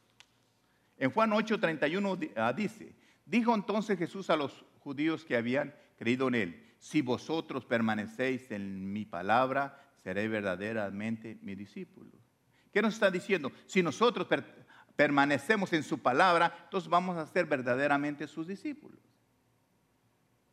En 0.99 1.11
Juan 1.11 1.31
8:31 1.31 2.33
ah, 2.37 2.53
dice, 2.53 2.95
dijo 3.25 3.55
entonces 3.55 3.99
Jesús 3.99 4.31
a 4.31 4.37
los 4.37 4.65
judíos 4.81 5.25
que 5.25 5.37
habían 5.37 5.75
creído 5.97 6.29
en 6.29 6.35
él, 6.35 6.75
si 6.79 7.01
vosotros 7.03 7.65
permanecéis 7.65 8.51
en 8.51 8.93
mi 8.93 9.05
palabra, 9.05 9.81
seréis 9.97 10.31
verdaderamente 10.31 11.39
mi 11.43 11.55
discípulo. 11.55 12.11
¿Qué 12.73 12.83
nos 12.83 12.95
está 12.95 13.11
diciendo? 13.11 13.53
Si 13.67 13.83
nosotros 13.83 14.27
permanecemos 14.97 15.73
en 15.73 15.83
su 15.83 15.99
palabra, 15.99 16.55
entonces 16.65 16.89
vamos 16.89 17.17
a 17.17 17.27
ser 17.27 17.47
verdaderamente 17.47 18.27
sus 18.27 18.47
discípulos. 18.47 19.01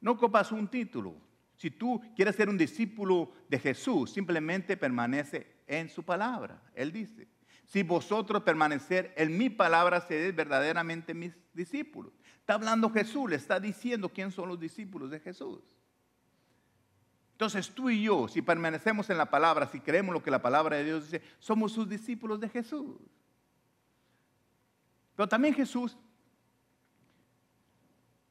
No 0.02 0.18
copas 0.18 0.52
un 0.52 0.68
título. 0.68 1.16
Si 1.56 1.70
tú 1.70 2.02
quieres 2.16 2.36
ser 2.36 2.48
un 2.48 2.58
discípulo 2.58 3.32
de 3.50 3.60
Jesús, 3.60 4.12
simplemente 4.12 4.78
permanece 4.78 5.48
en 5.68 5.90
su 5.90 6.04
palabra. 6.04 6.62
Él 6.74 6.92
dice, 6.92 7.28
si 7.66 7.84
vosotros 7.84 8.44
permanecer 8.44 9.14
en 9.18 9.38
mi 9.38 9.50
palabra, 9.50 10.02
seréis 10.02 10.36
verdaderamente 10.36 11.14
mis 11.14 11.34
discípulos. 11.54 12.14
Está 12.40 12.54
hablando 12.54 12.90
Jesús, 12.90 13.30
le 13.30 13.36
está 13.36 13.60
diciendo 13.60 14.10
quién 14.10 14.32
son 14.32 14.50
los 14.50 14.60
discípulos 14.60 15.12
de 15.12 15.20
Jesús. 15.20 15.60
Entonces 17.34 17.70
tú 17.70 17.90
y 17.90 18.04
yo, 18.04 18.28
si 18.28 18.42
permanecemos 18.42 19.10
en 19.10 19.18
la 19.18 19.30
palabra, 19.30 19.68
si 19.68 19.80
creemos 19.80 20.14
lo 20.14 20.24
que 20.24 20.32
la 20.32 20.42
palabra 20.42 20.78
de 20.78 20.86
Dios 20.86 21.06
dice, 21.06 21.22
somos 21.40 21.72
sus 21.72 21.88
discípulos 21.88 22.40
de 22.40 22.50
Jesús. 22.50 22.98
Pero 25.20 25.28
también 25.28 25.54
Jesús, 25.54 25.98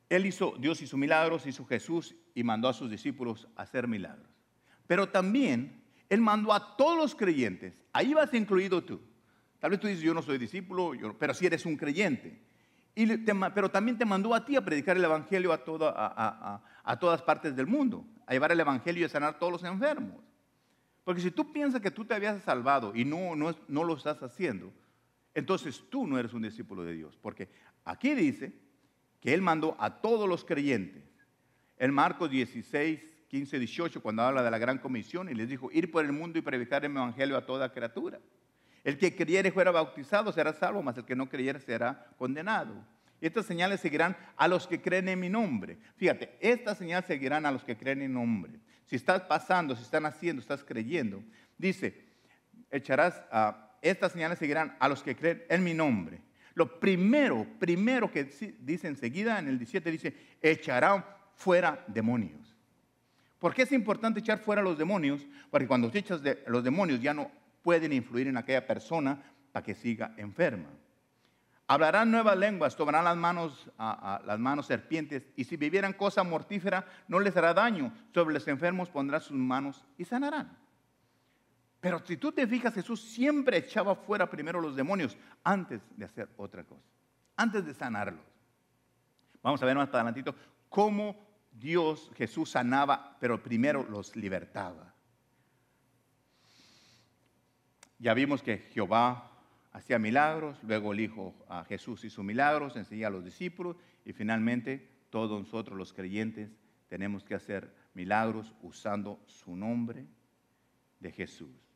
Él 0.09 0.25
hizo, 0.25 0.55
Dios 0.59 0.81
hizo 0.81 0.97
milagros, 0.97 1.47
hizo 1.47 1.67
Jesús 1.67 2.17
y 2.35 2.43
mandó 2.43 2.67
a 2.67 2.73
sus 2.73 2.89
discípulos 2.89 3.47
a 3.57 3.65
hacer 3.65 3.87
milagros. 3.87 4.27
Pero 4.87 5.07
también 5.07 5.83
Él 6.09 6.23
mandó 6.23 6.51
a 6.51 6.79
todos 6.79 6.97
los 6.97 7.15
creyentes, 7.15 7.79
ahí 7.93 8.15
vas 8.15 8.33
incluido 8.33 8.83
tú. 8.83 9.03
Tal 9.59 9.71
vez 9.71 9.81
tú 9.81 9.87
dices, 9.87 10.03
yo 10.03 10.15
no 10.15 10.23
soy 10.23 10.39
discípulo, 10.39 10.93
pero 11.19 11.35
sí 11.35 11.45
eres 11.45 11.67
un 11.67 11.77
creyente. 11.77 12.41
Pero 13.55 13.71
también 13.71 13.99
te 13.99 14.07
mandó 14.07 14.35
a 14.35 14.47
ti 14.47 14.57
a 14.57 14.65
predicar 14.65 14.97
el 14.97 15.05
Evangelio 15.05 15.53
a, 15.53 16.63
a, 16.85 16.99
todas 16.99 17.21
partes 17.21 17.55
del 17.55 17.67
mundo, 17.67 18.07
a 18.25 18.33
llevar 18.33 18.53
el 18.53 18.61
Evangelio 18.61 19.03
y 19.03 19.05
a 19.05 19.11
sanar 19.11 19.35
a 19.35 19.39
todos 19.39 19.53
los 19.53 19.65
enfermos. 19.65 20.23
Porque 21.05 21.21
si 21.21 21.31
tú 21.33 21.53
piensas 21.53 21.83
que 21.83 21.91
tú 21.91 22.07
te 22.07 22.15
habías 22.15 22.43
salvado 22.45 22.97
y 22.97 23.05
no, 23.05 23.37
no, 23.37 23.55
no 23.69 23.85
lo 23.85 23.95
estás 23.95 24.23
haciendo, 24.23 24.73
entonces 25.39 25.85
tú 25.89 26.07
no 26.07 26.19
eres 26.19 26.33
un 26.33 26.43
discípulo 26.43 26.83
de 26.85 26.95
Dios. 26.95 27.17
Porque 27.21 27.49
aquí 27.85 28.15
dice 28.15 28.53
que 29.21 29.33
Él 29.33 29.41
mandó 29.41 29.77
a 29.79 30.01
todos 30.01 30.29
los 30.29 30.45
creyentes. 30.45 31.05
En 31.79 31.95
Marcos 31.95 32.29
16, 32.29 33.01
15, 33.29 33.59
18, 33.59 34.03
cuando 34.03 34.23
habla 34.23 34.43
de 34.43 34.51
la 34.51 34.59
gran 34.59 34.79
comisión, 34.79 35.29
y 35.29 35.35
les 35.35 35.49
dijo, 35.49 35.71
ir 35.73 35.93
por 35.93 36.05
el 36.05 36.13
mundo 36.13 36.39
y 36.39 36.43
predicar 36.43 36.85
el 36.85 36.91
Evangelio 36.91 37.37
a 37.37 37.47
toda 37.47 37.73
criatura. 37.73 38.19
El 38.83 38.99
que 38.99 39.15
creyere 39.15 39.51
y 39.51 39.53
fuera 39.53 39.71
bautizado 39.71 40.33
será 40.33 40.53
salvo, 40.53 40.83
mas 40.83 40.97
el 40.99 41.05
que 41.05 41.15
no 41.15 41.29
creyere 41.29 41.61
será 41.61 42.11
condenado. 42.17 42.75
Y 43.21 43.27
estas 43.27 43.47
señales 43.47 43.81
seguirán 43.81 44.17
a 44.37 44.49
los 44.49 44.67
que 44.67 44.81
creen 44.81 45.09
en 45.09 45.21
mi 45.21 45.29
nombre. 45.29 45.79
Fíjate, 45.97 46.37
estas 46.41 46.79
señales 46.79 47.07
seguirán 47.07 47.47
a 47.47 47.53
los 47.53 47.63
que 47.63 47.77
creen 47.77 48.03
en 48.03 48.13
mi 48.13 48.15
nombre. 48.15 48.59
Si 48.87 48.97
estás 48.97 49.23
pasando, 49.23 49.77
si 49.77 49.83
están 49.83 50.05
haciendo, 50.05 50.41
estás 50.41 50.65
creyendo, 50.65 51.23
dice, 51.59 52.09
echarás, 52.71 53.23
a 53.31 53.68
estas 53.83 54.13
señales 54.13 54.39
seguirán 54.39 54.77
a 54.79 54.89
los 54.89 55.03
que 55.03 55.17
creen 55.17 55.43
en 55.49 55.65
mi 55.65 55.75
nombre. 55.75 56.21
Lo 56.55 56.81
primero, 56.81 57.47
primero 57.59 58.11
que 58.11 58.25
dice 58.61 58.89
enseguida 58.89 59.39
en 59.39 59.49
el 59.49 59.59
17 59.59 59.91
dice, 59.91 60.15
echarán 60.43 61.05
fuera 61.35 61.85
demonios. 61.87 62.57
¿Por 63.39 63.55
qué 63.55 63.63
es 63.63 63.73
importante 63.73 64.21
echar 64.21 64.39
fuera 64.39 64.61
los 64.63 64.77
demonios? 64.77 65.25
Porque 65.51 65.69
cuando 65.69 65.91
echas 65.95 66.21
los 66.47 66.65
demonios 66.65 67.01
ya 67.01 67.15
no 67.15 67.31
pueden 67.63 67.93
influir 67.93 68.27
en 68.27 68.37
aquella 68.37 68.67
persona 68.67 69.23
para 69.53 69.65
que 69.65 69.75
siga 69.75 70.15
enferma. 70.17 70.69
Hablarán 71.69 72.11
nuevas 72.11 72.37
lenguas, 72.37 72.75
tomarán 72.75 73.05
las 73.05 73.17
manos, 73.17 73.71
a, 73.77 74.23
las 74.25 74.39
manos 74.39 74.67
serpientes, 74.67 75.29
y 75.37 75.45
si 75.45 75.57
vivieran 75.57 75.93
cosa 75.93 76.25
mortífera, 76.25 76.87
no 77.09 77.21
les 77.21 77.37
hará 77.37 77.53
daño. 77.53 77.93
Sobre 78.15 78.33
los 78.33 78.49
enfermos 78.49 78.89
pondrá 78.89 79.21
sus 79.21 79.37
manos 79.37 79.85
y 79.99 80.05
sanarán. 80.07 80.57
Pero 81.81 82.05
si 82.05 82.17
tú 82.17 82.33
te 82.33 82.47
fijas, 82.47 82.75
Jesús 82.75 83.01
siempre 83.01 83.59
echaba 83.59 83.95
fuera 83.95 84.29
primero 84.29 84.61
los 84.61 84.75
demonios 84.75 85.17
antes 85.45 85.81
de 85.97 86.05
hacer 86.05 86.29
otra 86.37 86.65
cosa, 86.65 86.83
antes 87.37 87.65
de 87.65 87.75
sanarlos. 87.75 88.25
Vamos 89.43 89.63
a 89.63 89.67
ver 89.67 89.77
más 89.77 89.89
adelantito 89.95 90.35
cómo 90.69 91.29
Dios, 91.53 92.11
Jesús 92.17 92.51
sanaba, 92.51 93.17
pero 93.21 93.43
primero 93.43 93.85
los 93.85 94.17
libertaba. 94.17 94.95
Ya 97.99 98.15
vimos 98.15 98.43
que 98.43 98.59
Jehová 98.59 99.31
hacía 99.73 99.99
milagros, 99.99 100.59
luego 100.63 100.93
el 100.93 101.01
Hijo 101.01 101.35
a 101.49 101.65
Jesús 101.65 102.05
hizo 102.05 102.23
milagros, 102.23 102.77
enseñaba 102.77 103.09
a 103.09 103.19
los 103.19 103.25
discípulos 103.25 103.77
y 104.05 104.13
finalmente 104.13 104.89
todos 105.11 105.41
nosotros 105.41 105.79
los 105.79 105.93
creyentes 105.93 106.51
tenemos 106.89 107.25
que 107.25 107.35
hacer 107.35 107.73
milagros 107.95 108.55
usando 108.63 109.21
su 109.27 109.57
nombre 109.57 110.07
de 111.01 111.13
Jesús. 111.13 111.68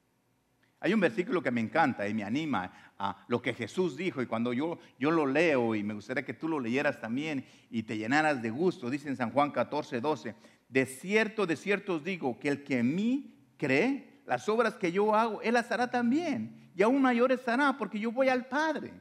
Hay 0.83 0.93
un 0.93 1.01
versículo 1.01 1.41
que 1.41 1.53
me 1.53 1.61
encanta 1.61 2.09
y 2.09 2.13
me 2.13 2.25
anima 2.25 2.73
a 2.99 3.25
lo 3.29 3.41
que 3.41 3.55
Jesús 3.55 3.97
dijo 3.97 4.21
y 4.21 4.27
cuando 4.27 4.53
yo, 4.53 4.79
yo 4.99 5.13
lo 5.13 5.27
leo 5.27 5.77
y 5.77 5.85
me 5.85 5.95
gustaría 5.95 6.25
que 6.25 6.35
tú 6.35 6.49
lo 6.49 6.59
leyeras 6.59 7.01
también 7.01 7.45
y 7.71 7.85
te 7.85 7.97
llenaras 7.97 8.43
de 8.43 8.51
gusto, 8.51 8.91
dice 8.91 9.09
en 9.09 9.17
San 9.17 9.31
Juan 9.31 9.53
14, 9.53 10.01
12, 10.01 10.35
de 10.69 10.87
cierto, 10.87 11.47
de 11.47 11.55
cierto 11.55 11.95
os 11.95 12.05
digo 12.05 12.37
que 12.41 12.49
el 12.49 12.65
que 12.65 12.81
en 12.81 12.97
mí 12.97 13.33
cree, 13.57 14.23
las 14.27 14.49
obras 14.49 14.75
que 14.75 14.91
yo 14.91 15.15
hago, 15.15 15.41
Él 15.43 15.55
las 15.55 15.71
hará 15.71 15.89
también. 15.89 16.71
Y 16.75 16.83
aún 16.83 17.01
mayores 17.01 17.47
hará, 17.47 17.77
porque 17.79 18.01
yo 18.01 18.11
voy 18.11 18.29
al 18.29 18.47
Padre. 18.47 18.93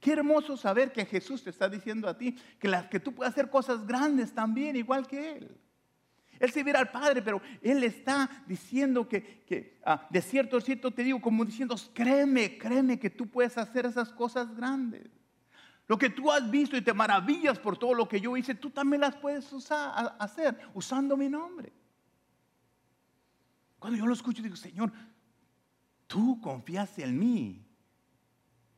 Qué 0.00 0.14
hermoso 0.14 0.56
saber 0.56 0.92
que 0.92 1.04
Jesús 1.04 1.44
te 1.44 1.50
está 1.50 1.68
diciendo 1.68 2.08
a 2.08 2.18
ti 2.18 2.36
que, 2.58 2.66
las, 2.66 2.86
que 2.86 2.98
tú 2.98 3.14
puedes 3.14 3.32
hacer 3.32 3.48
cosas 3.48 3.86
grandes 3.86 4.32
también, 4.32 4.74
igual 4.74 5.06
que 5.06 5.36
Él. 5.36 5.56
Él 6.40 6.50
se 6.50 6.62
viera 6.62 6.78
al 6.78 6.90
Padre, 6.90 7.22
pero 7.22 7.40
Él 7.60 7.82
está 7.84 8.28
diciendo 8.46 9.08
que, 9.08 9.42
que 9.46 9.78
ah, 9.84 10.06
de 10.10 10.22
cierto, 10.22 10.60
cierto 10.60 10.90
te 10.90 11.02
digo, 11.02 11.20
como 11.20 11.44
diciendo, 11.44 11.76
créeme, 11.92 12.58
créeme 12.58 12.98
que 12.98 13.10
tú 13.10 13.26
puedes 13.26 13.58
hacer 13.58 13.86
esas 13.86 14.12
cosas 14.12 14.54
grandes. 14.54 15.08
Lo 15.88 15.98
que 15.98 16.10
tú 16.10 16.30
has 16.30 16.48
visto 16.50 16.76
y 16.76 16.82
te 16.82 16.92
maravillas 16.92 17.58
por 17.58 17.78
todo 17.78 17.94
lo 17.94 18.06
que 18.06 18.20
yo 18.20 18.36
hice, 18.36 18.54
tú 18.54 18.70
también 18.70 19.00
las 19.00 19.16
puedes 19.16 19.50
usar, 19.52 20.16
hacer 20.18 20.58
usando 20.74 21.16
mi 21.16 21.28
nombre. 21.28 21.72
Cuando 23.78 23.98
yo 23.98 24.06
lo 24.06 24.12
escucho, 24.12 24.42
digo, 24.42 24.56
Señor, 24.56 24.92
tú 26.06 26.40
confiaste 26.40 27.04
en 27.04 27.18
mí. 27.18 27.64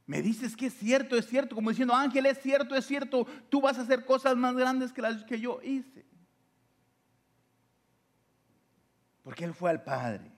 Me 0.07 0.23
dices 0.23 0.57
que 0.57 0.67
es 0.67 0.75
cierto, 0.75 1.17
es 1.17 1.27
cierto, 1.27 1.55
como 1.55 1.71
diciendo, 1.71 1.95
Ángel, 1.95 2.27
es 2.27 2.39
cierto, 2.41 2.75
es 2.75 2.87
cierto, 2.87 3.27
tú 3.49 3.61
vas 3.61 3.79
a 3.79 3.83
hacer 3.83 4.05
cosas 4.05 4.37
más 4.37 4.55
grandes 4.55 4.93
que 4.93 5.03
las 5.03 5.25
que 5.25 5.41
yo 5.41 5.61
hice. 5.63 6.05
Porque 9.31 9.45
Él 9.45 9.55
fue 9.55 9.70
al 9.70 9.85
Padre. 9.85 10.28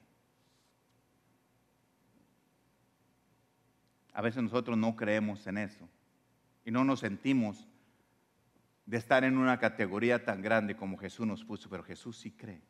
A 4.12 4.20
veces 4.20 4.42
nosotros 4.42 4.76
no 4.76 4.94
creemos 4.96 5.46
en 5.46 5.56
eso 5.56 5.88
y 6.62 6.70
no 6.70 6.84
nos 6.84 7.00
sentimos 7.00 7.66
de 8.84 8.98
estar 8.98 9.24
en 9.24 9.38
una 9.38 9.58
categoría 9.58 10.22
tan 10.26 10.42
grande 10.42 10.76
como 10.76 10.98
Jesús 10.98 11.26
nos 11.26 11.42
puso, 11.42 11.70
pero 11.70 11.82
Jesús 11.82 12.18
sí 12.18 12.32
cree 12.32 12.60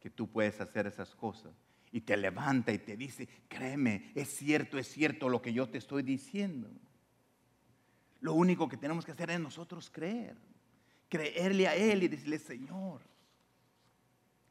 que 0.00 0.08
tú 0.08 0.26
puedes 0.30 0.62
hacer 0.62 0.86
esas 0.86 1.14
cosas. 1.14 1.52
Y 1.92 2.00
te 2.00 2.16
levanta 2.16 2.72
y 2.72 2.78
te 2.78 2.96
dice, 2.96 3.28
créeme, 3.46 4.12
es 4.14 4.34
cierto, 4.34 4.78
es 4.78 4.88
cierto 4.88 5.28
lo 5.28 5.42
que 5.42 5.52
yo 5.52 5.68
te 5.68 5.76
estoy 5.76 6.02
diciendo. 6.02 6.70
Lo 8.20 8.32
único 8.32 8.66
que 8.66 8.78
tenemos 8.78 9.04
que 9.04 9.12
hacer 9.12 9.28
es 9.28 9.40
nosotros 9.40 9.90
creer. 9.90 10.38
Creerle 11.10 11.68
a 11.68 11.74
Él 11.74 12.02
y 12.02 12.08
decirle, 12.08 12.38
Señor, 12.38 13.02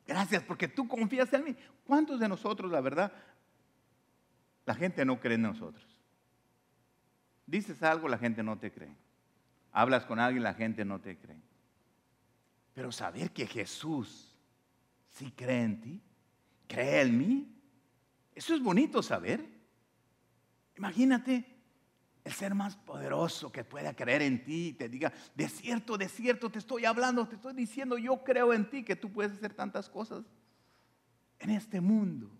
gracias 0.05 0.43
porque 0.43 0.67
tú 0.67 0.87
confías 0.87 1.31
en 1.33 1.43
mí. 1.43 1.55
¿Cuántos 1.85 2.19
de 2.19 2.27
nosotros, 2.27 2.71
la 2.71 2.81
verdad, 2.81 3.11
la 4.65 4.75
gente 4.75 5.05
no 5.05 5.19
cree 5.19 5.35
en 5.35 5.43
nosotros? 5.43 5.85
Dices 7.45 7.81
algo, 7.83 8.07
la 8.07 8.17
gente 8.17 8.43
no 8.43 8.57
te 8.57 8.71
cree. 8.71 8.95
Hablas 9.71 10.05
con 10.05 10.19
alguien, 10.19 10.43
la 10.43 10.53
gente 10.53 10.85
no 10.85 10.99
te 10.99 11.17
cree. 11.17 11.41
Pero 12.73 12.91
saber 12.91 13.31
que 13.31 13.45
Jesús 13.45 14.35
si 15.15 15.31
cree 15.31 15.63
en 15.63 15.81
ti, 15.81 16.01
cree 16.67 17.01
en 17.01 17.17
mí. 17.17 17.61
Eso 18.33 18.53
es 18.53 18.61
bonito 18.61 19.01
saber. 19.01 19.45
Imagínate 20.77 21.45
el 22.25 22.33
ser 22.33 22.55
más 22.55 22.75
poderoso 22.75 23.51
que 23.51 23.63
pueda 23.63 23.95
creer 23.95 24.23
en 24.23 24.43
ti 24.43 24.69
y 24.69 24.73
te 24.73 24.89
diga, 24.89 25.13
de 25.35 25.47
cierto, 25.47 25.95
de 25.95 26.09
cierto, 26.09 26.49
te 26.49 26.57
estoy 26.57 26.83
hablando, 26.83 27.27
te 27.27 27.35
estoy 27.35 27.53
diciendo, 27.53 27.99
yo 27.99 28.23
creo 28.23 28.51
en 28.51 28.67
ti 28.67 28.83
que 28.83 28.95
tú 28.95 29.11
puedes 29.11 29.33
hacer 29.33 29.53
tantas 29.53 29.87
cosas 29.87 30.25
en 31.37 31.51
este 31.51 31.79
mundo. 31.79 32.31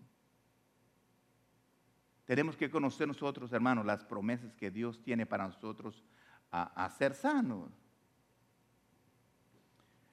Tenemos 2.24 2.56
que 2.56 2.68
conocer 2.68 3.06
nosotros, 3.06 3.52
hermanos, 3.52 3.86
las 3.86 4.04
promesas 4.04 4.52
que 4.56 4.72
Dios 4.72 5.00
tiene 5.04 5.24
para 5.24 5.46
nosotros 5.46 6.02
a, 6.50 6.90
ser 6.98 7.14
sanos. 7.14 7.70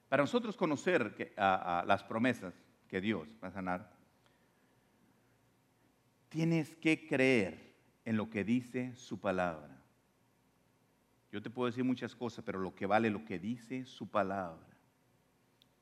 Para 0.08 0.22
nosotros 0.22 0.56
conocer 0.56 1.34
las 1.36 2.04
promesas 2.04 2.54
que 2.88 3.02
Dios 3.02 3.28
va 3.44 3.48
a 3.48 3.52
sanar, 3.52 3.92
tienes 6.30 6.76
que 6.76 7.08
creer 7.08 7.73
en 8.06 8.18
lo 8.18 8.30
que 8.30 8.44
dice 8.44 8.96
su 8.96 9.20
palabra. 9.20 9.82
Yo 11.32 11.42
te 11.42 11.50
puedo 11.50 11.68
decir 11.68 11.84
muchas 11.84 12.16
cosas, 12.16 12.44
pero 12.46 12.60
lo 12.60 12.76
que 12.76 12.86
vale 12.86 13.10
lo 13.10 13.26
que 13.26 13.40
dice 13.40 13.86
su 13.86 14.08
palabra. 14.08 14.68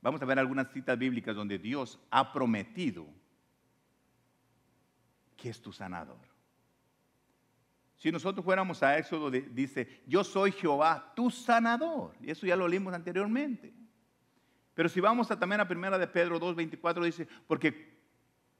Vamos 0.02 0.22
a 0.22 0.26
ver 0.26 0.40
algunas 0.40 0.72
citas 0.72 0.98
bíblicas 0.98 1.36
donde 1.36 1.60
Dios 1.60 2.00
ha 2.10 2.32
prometido 2.32 3.06
que 5.36 5.50
es 5.50 5.62
tu 5.62 5.72
sanador. 5.72 6.32
Si 7.98 8.12
nosotros 8.12 8.44
fuéramos 8.44 8.82
a 8.82 8.98
Éxodo, 8.98 9.30
dice, 9.30 10.02
yo 10.08 10.24
soy 10.24 10.52
Jehová, 10.52 11.14
tu 11.16 11.30
sanador. 11.30 12.16
Y 12.22 12.32
eso 12.32 12.48
ya 12.48 12.56
lo 12.56 12.68
leímos 12.68 12.94
anteriormente. 12.94 13.74
Pero 14.74 14.90
si 14.90 15.00
vamos 15.00 15.30
a, 15.30 15.38
también 15.38 15.62
a 15.62 15.68
primera 15.68 16.00
de 16.00 16.08
Pedro 16.08 16.40
2.24 16.40 17.04
dice, 17.04 17.28
porque 17.46 18.00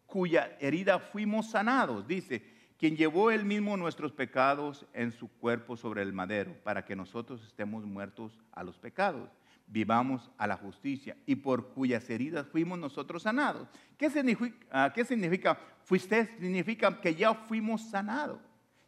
cuya 0.05 0.57
herida 0.59 0.99
fuimos 0.99 1.49
sanados, 1.49 2.05
dice, 2.05 2.43
quien 2.82 2.97
llevó 2.97 3.29
él 3.29 3.45
mismo 3.45 3.77
nuestros 3.77 4.11
pecados 4.11 4.88
en 4.93 5.11
su 5.11 5.27
cuerpo 5.27 5.77
sobre 5.77 6.01
el 6.01 6.13
madero, 6.13 6.55
para 6.63 6.84
que 6.84 6.95
nosotros 6.95 7.45
estemos 7.45 7.86
muertos 7.86 8.39
a 8.51 8.63
los 8.63 8.79
pecados, 8.79 9.29
vivamos 9.67 10.32
a 10.36 10.47
la 10.47 10.57
justicia, 10.57 11.15
y 11.27 11.36
por 11.36 11.75
cuyas 11.75 12.09
heridas 12.09 12.47
fuimos 12.47 12.79
nosotros 12.79 13.21
sanados. 13.21 13.67
¿Qué 13.99 14.09
significa? 14.09 14.65
Ah, 14.71 14.91
¿Qué 14.91 15.05
significa? 15.05 15.59
Fuiste 15.84 16.25
significa 16.39 16.99
que 16.99 17.13
ya 17.13 17.36
fuimos 17.36 17.88
sanados. 17.88 18.41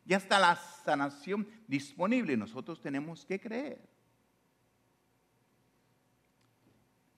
Ya 0.06 0.18
está 0.18 0.39
la 0.39 0.56
sanación 0.56 1.48
disponible, 1.68 2.36
nosotros 2.36 2.82
tenemos 2.82 3.24
que 3.24 3.39
creer. 3.39 3.80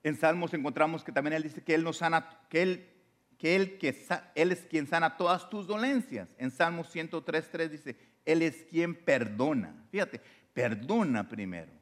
En 0.02 0.14
Salmos 0.14 0.52
encontramos 0.52 1.02
que 1.02 1.10
también 1.10 1.32
Él 1.32 1.42
dice 1.44 1.64
que 1.64 1.74
Él 1.74 1.82
nos 1.82 1.96
sana, 1.96 2.38
que 2.50 2.60
Él 2.60 2.95
que 3.38 3.56
él, 3.56 3.78
que 3.78 4.06
él 4.34 4.52
es 4.52 4.60
quien 4.62 4.86
sana 4.86 5.16
todas 5.16 5.48
tus 5.50 5.66
dolencias. 5.66 6.34
En 6.38 6.50
Salmo 6.50 6.84
103.3 6.84 7.68
dice, 7.68 7.96
Él 8.24 8.42
es 8.42 8.64
quien 8.64 8.94
perdona. 8.94 9.74
Fíjate, 9.90 10.20
perdona 10.52 11.28
primero 11.28 11.76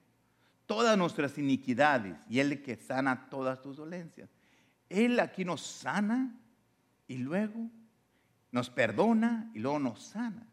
todas 0.66 0.96
nuestras 0.96 1.36
iniquidades 1.38 2.16
y 2.28 2.40
Él 2.40 2.62
que 2.62 2.76
sana 2.76 3.28
todas 3.28 3.60
tus 3.62 3.76
dolencias. 3.76 4.30
Él 4.88 5.18
aquí 5.20 5.44
nos 5.44 5.60
sana 5.62 6.34
y 7.06 7.18
luego 7.18 7.70
nos 8.50 8.70
perdona 8.70 9.50
y 9.54 9.58
luego 9.58 9.78
nos 9.78 10.02
sana. 10.02 10.46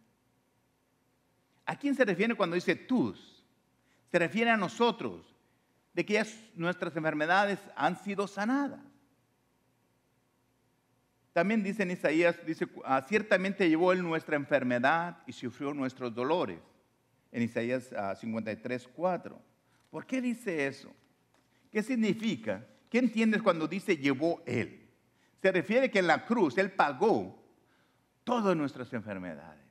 ¿A 1.66 1.76
quién 1.78 1.96
se 1.96 2.06
refiere 2.06 2.36
cuando 2.36 2.56
dice 2.56 2.76
tus? 2.76 3.46
Se 4.12 4.20
refiere 4.20 4.50
a 4.50 4.58
nosotros, 4.58 5.26
de 5.94 6.06
que 6.06 6.26
nuestras 6.56 6.96
enfermedades 6.96 7.60
han 7.76 8.02
sido 8.02 8.28
sanadas. 8.28 8.80
También 11.34 11.64
dice 11.64 11.84
en 11.84 11.92
Isaías, 11.92 12.46
dice, 12.46 12.68
ah, 12.84 13.06
ciertamente 13.08 13.70
llevó 13.70 13.94
él 13.94 14.04
nuestra 14.04 14.36
enfermedad 14.36 15.20
y 15.26 15.32
sufrió 15.32 15.74
nuestros 15.74 16.14
dolores. 16.14 16.60
En 17.32 17.44
Isaías 17.44 17.94
53, 18.20 18.86
ah, 18.86 18.92
4. 18.94 19.42
¿Por 19.90 20.06
qué 20.06 20.22
dice 20.22 20.68
eso? 20.68 20.94
¿Qué 21.72 21.82
significa? 21.82 22.66
¿Qué 22.90 23.00
entiendes 23.00 23.42
cuando 23.42 23.68
dice 23.68 23.96
llevó 23.96 24.42
él? 24.46 24.90
Se 25.42 25.52
refiere 25.52 25.90
que 25.90 26.00
en 26.00 26.08
la 26.08 26.26
cruz 26.26 26.58
él 26.58 26.72
pagó 26.72 27.42
todas 28.26 28.56
nuestras 28.56 28.92
enfermedades. 28.94 29.62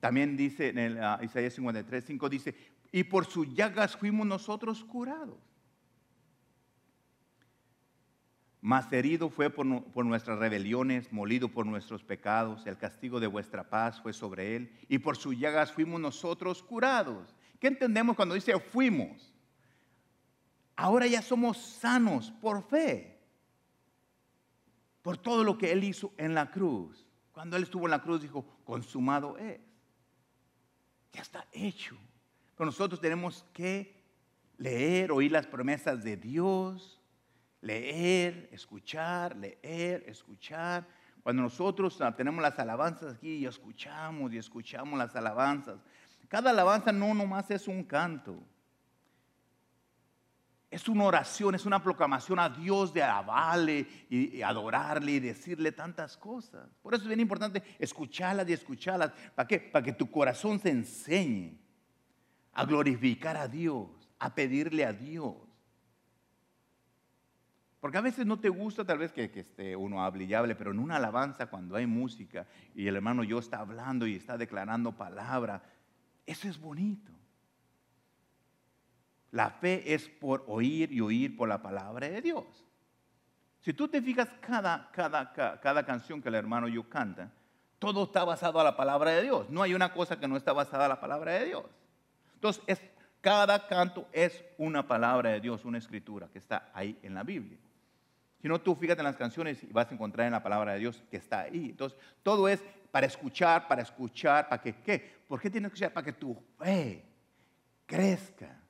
También 0.00 0.36
dice 0.36 0.68
en 0.70 0.78
el, 0.78 1.02
ah, 1.02 1.20
Isaías 1.22 1.52
53, 1.54 2.04
5 2.04 2.28
dice, 2.30 2.54
y 2.92 3.04
por 3.04 3.26
sus 3.26 3.52
llagas 3.54 3.96
fuimos 3.96 4.26
nosotros 4.26 4.82
curados. 4.84 5.38
Mas 8.64 8.90
herido 8.94 9.28
fue 9.28 9.50
por, 9.50 9.66
nuestras 9.66 10.38
rebeliones, 10.38 11.12
molido 11.12 11.50
por 11.50 11.66
nuestros 11.66 12.02
pecados, 12.02 12.66
el 12.66 12.78
castigo 12.78 13.20
de 13.20 13.26
vuestra 13.26 13.68
paz 13.68 14.00
fue 14.00 14.14
sobre 14.14 14.56
él, 14.56 14.72
y 14.88 14.96
por 15.00 15.18
sus 15.18 15.38
llagas 15.38 15.70
fuimos 15.70 16.00
nosotros 16.00 16.62
curados. 16.62 17.34
¿Qué 17.60 17.66
entendemos 17.66 18.16
cuando 18.16 18.34
dice 18.34 18.58
fuimos? 18.58 19.34
Ahora 20.76 21.06
ya 21.06 21.20
somos 21.20 21.58
sanos 21.58 22.32
por 22.40 22.62
fe, 22.62 23.20
por 25.02 25.18
todo 25.18 25.44
lo 25.44 25.58
que 25.58 25.70
él 25.70 25.84
hizo 25.84 26.14
en 26.16 26.32
la 26.32 26.50
cruz. 26.50 27.06
Cuando 27.32 27.58
él 27.58 27.64
estuvo 27.64 27.84
en 27.84 27.90
la 27.90 28.00
cruz 28.00 28.22
dijo, 28.22 28.46
consumado 28.64 29.36
es. 29.36 29.60
Ya 31.12 31.20
está 31.20 31.46
hecho. 31.52 31.98
Pero 32.56 32.64
nosotros 32.64 32.98
tenemos 32.98 33.44
que 33.52 34.02
leer, 34.56 35.12
oír 35.12 35.32
las 35.32 35.46
promesas 35.46 36.02
de 36.02 36.16
Dios 36.16 37.03
leer, 37.64 38.48
escuchar, 38.52 39.34
leer, 39.36 40.04
escuchar. 40.06 40.86
Cuando 41.22 41.42
nosotros 41.42 42.00
ah, 42.02 42.14
tenemos 42.14 42.42
las 42.42 42.58
alabanzas 42.58 43.16
aquí 43.16 43.36
y 43.36 43.46
escuchamos 43.46 44.32
y 44.32 44.38
escuchamos 44.38 44.98
las 44.98 45.16
alabanzas, 45.16 45.78
cada 46.28 46.50
alabanza 46.50 46.92
no 46.92 47.14
nomás 47.14 47.50
es 47.50 47.66
un 47.66 47.82
canto. 47.84 48.38
Es 50.70 50.88
una 50.88 51.04
oración, 51.04 51.54
es 51.54 51.64
una 51.66 51.82
proclamación 51.82 52.40
a 52.40 52.48
Dios 52.48 52.92
de 52.92 53.02
alabarle 53.02 53.86
y, 54.10 54.42
adorarle 54.42 55.12
y 55.12 55.20
decirle 55.20 55.70
tantas 55.70 56.16
cosas. 56.16 56.68
Por 56.82 56.94
eso 56.94 57.04
es 57.04 57.08
bien 57.08 57.20
importante 57.20 57.62
escucharlas 57.78 58.48
y 58.48 58.54
escucharlas. 58.54 59.12
¿Para 59.34 59.46
qué? 59.46 59.60
Para 59.60 59.84
que 59.84 59.92
tu 59.92 60.10
corazón 60.10 60.58
se 60.58 60.70
enseñe 60.70 61.56
a 62.52 62.64
glorificar 62.64 63.36
a 63.36 63.46
Dios, 63.46 63.88
a 64.18 64.34
pedirle 64.34 64.84
a 64.84 64.92
Dios. 64.92 65.36
Porque 67.84 67.98
a 67.98 68.00
veces 68.00 68.24
no 68.24 68.38
te 68.38 68.48
gusta 68.48 68.82
tal 68.82 68.96
vez 68.96 69.12
que, 69.12 69.24
esté 69.24 69.76
uno 69.76 70.02
hable 70.02 70.24
y 70.24 70.32
hable, 70.32 70.54
pero 70.54 70.70
en 70.70 70.78
una 70.78 70.96
alabanza 70.96 71.48
cuando 71.48 71.76
hay 71.76 71.86
música 71.86 72.46
y 72.74 72.88
el 72.88 72.96
hermano 72.96 73.24
yo 73.24 73.38
está 73.38 73.58
hablando 73.58 74.06
y 74.06 74.14
está 74.14 74.38
declarando 74.38 74.92
palabra, 74.92 75.62
eso 76.24 76.48
es 76.48 76.58
bonito. 76.58 77.12
La 79.32 79.50
fe 79.50 79.92
es 79.92 80.08
por 80.08 80.46
oír 80.48 80.92
y 80.92 81.02
oír 81.02 81.36
por 81.36 81.46
la 81.46 81.60
palabra 81.60 82.08
de 82.08 82.22
Dios. 82.22 82.46
Si 83.60 83.74
tú 83.74 83.86
te 83.86 84.00
fijas 84.00 84.30
cada, 84.40 84.90
cada, 84.90 85.34
cada, 85.60 85.84
canción 85.84 86.22
que 86.22 86.30
el 86.30 86.36
hermano 86.36 86.68
yo 86.68 86.88
canta, 86.88 87.34
todo 87.78 88.04
está 88.04 88.24
basado 88.24 88.58
a 88.60 88.64
la 88.64 88.78
palabra 88.78 89.10
de 89.10 89.24
Dios. 89.24 89.50
No 89.50 89.62
hay 89.62 89.74
una 89.74 89.92
cosa 89.92 90.18
que 90.18 90.26
no 90.26 90.38
está 90.38 90.54
basada 90.54 90.86
a 90.86 90.88
la 90.88 91.00
palabra 91.00 91.32
de 91.32 91.44
Dios. 91.44 91.66
Entonces, 92.32 92.80
cada 93.20 93.66
canto 93.66 94.08
es 94.10 94.42
una 94.56 94.88
palabra 94.88 95.32
de 95.32 95.40
Dios, 95.42 95.66
una 95.66 95.76
escritura 95.76 96.30
que 96.32 96.38
está 96.38 96.70
ahí 96.72 96.98
en 97.02 97.12
la 97.12 97.22
Biblia. 97.24 97.58
Si 98.44 98.48
no, 98.48 98.60
tú 98.60 98.76
fíjate 98.76 99.00
en 99.00 99.06
las 99.06 99.16
canciones 99.16 99.62
y 99.62 99.72
vas 99.72 99.90
a 99.90 99.94
encontrar 99.94 100.26
en 100.26 100.32
la 100.32 100.42
palabra 100.42 100.74
de 100.74 100.80
Dios 100.80 101.02
que 101.10 101.16
está 101.16 101.40
ahí. 101.40 101.70
Entonces, 101.70 101.98
todo 102.22 102.46
es 102.46 102.62
para 102.90 103.06
escuchar, 103.06 103.66
para 103.66 103.80
escuchar, 103.80 104.50
para 104.50 104.60
que, 104.60 104.74
¿qué? 104.82 104.98
¿Por 105.26 105.40
qué 105.40 105.48
tienes 105.48 105.70
que 105.70 105.76
escuchar? 105.76 105.94
Para 105.94 106.04
que 106.04 106.12
tu 106.12 106.36
fe 106.58 107.02
crezca 107.86 108.60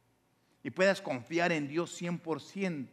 y 0.63 0.71
puedas 0.71 1.03
confiar 1.03 1.51
en 1.51 1.67
Dios 1.67 2.01
100%. 2.01 2.87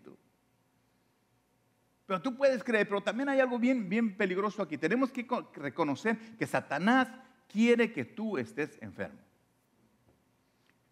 Pero 2.08 2.20
tú 2.20 2.36
puedes 2.36 2.64
creer, 2.64 2.88
pero 2.88 3.02
también 3.02 3.30
hay 3.30 3.40
algo 3.40 3.60
bien, 3.60 3.88
bien 3.88 4.18
peligroso 4.18 4.64
aquí. 4.64 4.76
Tenemos 4.76 5.12
que 5.12 5.28
reconocer 5.54 6.18
que 6.36 6.48
Satanás 6.48 7.10
quiere 7.48 7.94
que 7.94 8.06
tú 8.06 8.40
estés 8.40 8.82
enfermo. 8.82 9.20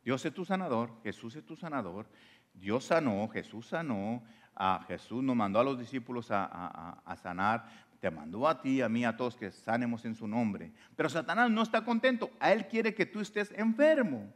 Dios 0.09 0.25
es 0.25 0.33
tu 0.33 0.43
sanador, 0.43 0.91
Jesús 1.03 1.35
es 1.35 1.45
tu 1.45 1.55
sanador, 1.55 2.07
Dios 2.55 2.85
sanó, 2.85 3.27
Jesús 3.27 3.67
sanó, 3.67 4.23
a 4.55 4.83
Jesús 4.87 5.23
nos 5.23 5.35
mandó 5.35 5.59
a 5.59 5.63
los 5.63 5.77
discípulos 5.77 6.29
a, 6.31 7.15
sanar, 7.21 7.69
te 7.99 8.09
mandó 8.09 8.47
a 8.47 8.59
ti, 8.59 8.81
a 8.81 8.89
mí, 8.89 9.05
a 9.05 9.15
todos 9.15 9.35
que 9.35 9.51
sanemos 9.51 10.03
en 10.05 10.15
su 10.15 10.27
nombre. 10.27 10.73
Pero 10.95 11.09
Satanás 11.09 11.51
no 11.51 11.61
está 11.61 11.85
contento, 11.85 12.31
a 12.39 12.51
él 12.51 12.67
quiere 12.67 12.95
que 12.95 13.05
tú 13.05 13.19
estés 13.19 13.51
enfermo. 13.51 14.33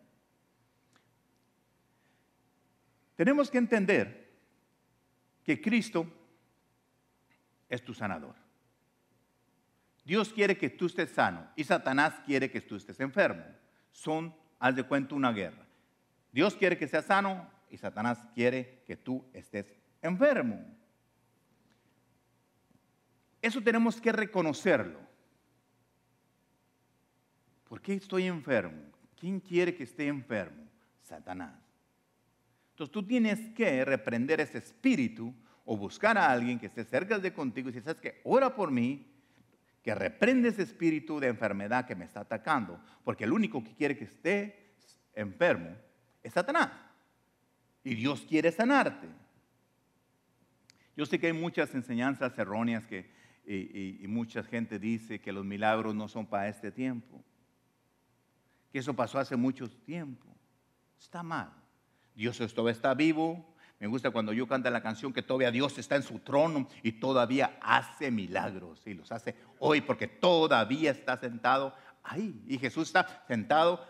Tenemos 3.16 3.50
que 3.50 3.58
entender 3.58 4.32
que 5.44 5.60
Cristo 5.60 6.06
es 7.68 7.84
tu 7.84 7.96
sanador. 7.96 8.36
Dios 10.06 10.32
quiere 10.32 10.56
que 10.56 10.70
tú 10.70 10.86
estés 10.86 11.10
sano 11.10 11.48
y 11.56 11.64
Satanás 11.64 12.14
quiere 12.28 12.52
que 12.52 12.62
tú 12.62 12.76
estés 12.76 13.00
enfermo. 13.00 13.44
Son, 13.92 14.36
haz 14.60 14.76
de 14.76 14.84
cuenta, 14.84 15.16
una 15.16 15.32
guerra. 15.32 15.63
Dios 16.34 16.56
quiere 16.56 16.78
que 16.78 16.88
seas 16.88 17.06
sano 17.06 17.48
y 17.70 17.78
Satanás 17.78 18.28
quiere 18.34 18.82
que 18.86 18.98
tú 18.98 19.24
estés 19.34 19.72
enfermo. 20.02 20.60
Eso 23.40 23.62
tenemos 23.62 24.02
que 24.02 24.12
reconocerlo. 24.12 25.00
¿Por 27.70 27.82
qué 27.82 27.94
estoy 27.94 28.26
enfermo? 28.26 28.82
¿Quién 29.16 29.40
quiere 29.40 29.76
que 29.76 29.84
esté 29.84 30.08
enfermo? 30.08 30.64
Satanás. 31.04 31.54
Entonces 32.72 32.92
tú 32.92 33.06
tienes 33.06 33.52
que 33.52 33.86
reprender 33.86 34.42
ese 34.42 34.58
espíritu 34.58 35.34
o 35.66 35.78
buscar 35.78 36.18
a 36.18 36.32
alguien 36.32 36.58
que 36.58 36.66
esté 36.66 36.84
cerca 36.84 37.20
de 37.20 37.32
contigo 37.32 37.70
y 37.70 37.74
si 37.74 37.82
sabes 37.82 38.02
que 38.02 38.22
ora 38.24 38.56
por 38.56 38.72
mí, 38.72 39.08
que 39.84 39.94
reprende 39.94 40.50
ese 40.50 40.64
espíritu 40.64 41.20
de 41.20 41.28
enfermedad 41.28 41.86
que 41.86 41.96
me 41.96 42.06
está 42.06 42.22
atacando, 42.22 42.80
porque 43.04 43.26
el 43.26 43.34
único 43.34 43.64
que 43.64 43.76
quiere 43.76 43.96
que 43.96 44.06
esté 44.06 44.74
enfermo 45.14 45.76
es 46.24 46.34
Satanás. 46.34 46.72
Y 47.84 47.96
Dios 47.96 48.22
quiere 48.28 48.52
sanarte. 48.52 49.08
Yo 50.96 51.06
sé 51.06 51.20
que 51.20 51.28
hay 51.28 51.34
muchas 51.34 51.74
enseñanzas 51.76 52.38
erróneas 52.38 52.86
que, 52.86 53.12
y, 53.46 54.06
mucha 54.08 54.44
gente 54.44 54.80
dice 54.80 55.20
que 55.20 55.34
los 55.34 55.44
milagros 55.44 55.94
no 55.94 56.08
son 56.08 56.26
para 56.26 56.48
este 56.48 56.72
tiempo, 56.72 57.22
que 58.72 58.80
eso 58.80 58.94
pasó 58.94 59.20
hace 59.20 59.36
mucho 59.36 59.70
tiempo. 59.70 60.28
Está 61.00 61.22
mal. 61.24 61.52
Dios 62.16 62.38
todavía 62.54 62.72
está 62.72 62.94
vivo. 62.94 63.54
Me 63.80 63.88
gusta 63.88 64.12
cuando 64.12 64.32
yo 64.32 64.48
canta 64.48 64.70
la 64.70 64.82
canción 64.82 65.12
que 65.12 65.22
todavía 65.22 65.52
Dios 65.52 65.78
está 65.78 65.98
en 65.98 66.04
su 66.04 66.20
trono 66.20 66.70
y 66.84 66.94
todavía 66.94 67.58
hace 67.62 68.12
milagros. 68.12 68.86
Y 68.88 68.94
los 68.94 69.12
hace 69.12 69.36
hoy 69.60 69.82
porque 69.82 70.08
todavía 70.08 70.92
está 70.92 71.18
sentado 71.18 71.76
ahí. 72.04 72.42
Y 72.48 72.58
Jesús 72.60 72.88
está 72.88 73.26
sentado 73.28 73.86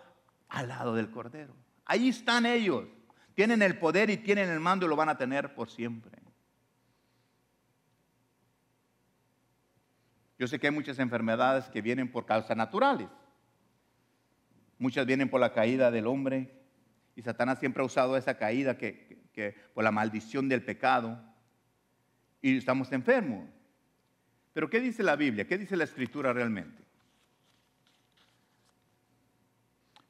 al 0.50 0.70
lado 0.70 0.96
del 0.96 1.12
Cordero. 1.12 1.54
Ahí 1.86 2.10
están 2.10 2.46
ellos. 2.46 2.86
Tienen 3.34 3.62
el 3.62 3.78
poder 3.78 4.10
y 4.10 4.18
tienen 4.18 4.50
el 4.50 4.60
mando 4.60 4.86
y 4.86 4.90
lo 4.90 4.96
van 4.96 5.10
a 5.10 5.18
tener 5.18 5.56
por 5.56 5.70
siempre. 5.70 6.22
Yo 10.38 10.48
sé 10.48 10.60
que 10.60 10.68
hay 10.68 10.74
muchas 10.74 11.00
enfermedades 11.00 11.70
que 11.70 11.82
vienen 11.82 12.12
por 12.12 12.26
causas 12.26 12.56
naturales. 12.58 13.08
Muchas 14.78 15.06
vienen 15.06 15.30
por 15.30 15.40
la 15.40 15.54
caída 15.54 15.92
del 15.92 16.08
hombre. 16.08 16.52
Y 17.16 17.22
Satanás 17.22 17.60
siempre 17.60 17.82
ha 17.82 17.86
usado 17.86 18.18
esa 18.18 18.38
caída 18.38 18.78
que, 18.78 19.56
por 19.74 19.84
la 19.84 19.92
maldición 19.92 20.50
del 20.50 20.64
pecado. 20.64 21.24
Y 22.42 22.58
estamos 22.58 22.92
enfermos. 22.92 23.48
Pero 24.54 24.70
¿qué 24.70 24.80
dice 24.80 25.02
la 25.02 25.16
Biblia? 25.16 25.48
¿Qué 25.48 25.58
dice 25.58 25.78
la 25.78 25.86
Escritura 25.86 26.34
realmente? 26.34 26.84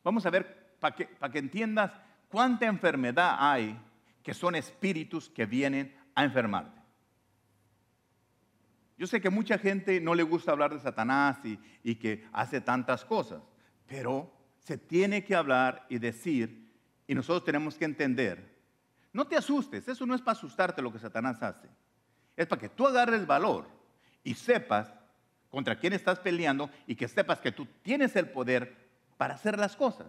Vamos 0.03 0.25
a 0.25 0.29
ver 0.29 0.62
para 0.83 1.31
que, 1.31 1.39
entiendas 1.39 1.93
cuánta 2.27 2.65
enfermedad 2.65 3.37
hay 3.39 3.79
que 4.21 4.33
son 4.33 4.53
espíritus 4.55 5.29
que 5.29 5.45
vienen 5.45 5.95
a 6.13 6.25
enfermarte. 6.25 6.81
Yo 8.97 9.07
sé 9.07 9.21
que 9.21 9.29
mucha 9.29 9.57
gente 9.57 10.01
no 10.01 10.13
le 10.13 10.23
gusta 10.23 10.51
hablar 10.51 10.73
de 10.73 10.81
Satanás 10.81 11.37
y, 11.45 11.57
y 11.83 11.95
que 11.95 12.27
hace 12.33 12.59
tantas 12.59 13.05
cosas, 13.05 13.41
pero 13.87 14.29
se 14.59 14.77
tiene 14.77 15.23
que 15.23 15.35
hablar 15.35 15.85
y 15.87 15.99
decir, 15.99 16.69
y 17.07 17.15
nosotros 17.15 17.45
tenemos 17.45 17.77
que 17.77 17.85
entender. 17.85 18.59
No 19.13 19.25
te 19.25 19.37
asustes, 19.37 19.87
eso 19.87 20.05
no 20.05 20.15
es 20.15 20.21
para 20.21 20.37
asustarte 20.37 20.81
lo 20.81 20.91
que 20.91 20.99
Satanás 20.99 21.41
hace. 21.41 21.69
Es 22.35 22.45
para 22.45 22.59
que 22.59 22.69
tú 22.69 22.85
agarres 22.85 23.25
valor 23.25 23.69
y 24.21 24.33
sepas 24.33 24.93
contra 25.49 25.79
quién 25.79 25.93
estás 25.93 26.19
peleando 26.19 26.69
y 26.87 26.95
que 26.95 27.07
sepas 27.07 27.39
que 27.39 27.53
tú 27.53 27.67
tienes 27.83 28.17
el 28.17 28.27
poder 28.29 28.75
para 29.15 29.35
hacer 29.35 29.57
las 29.57 29.77
cosas, 29.77 30.07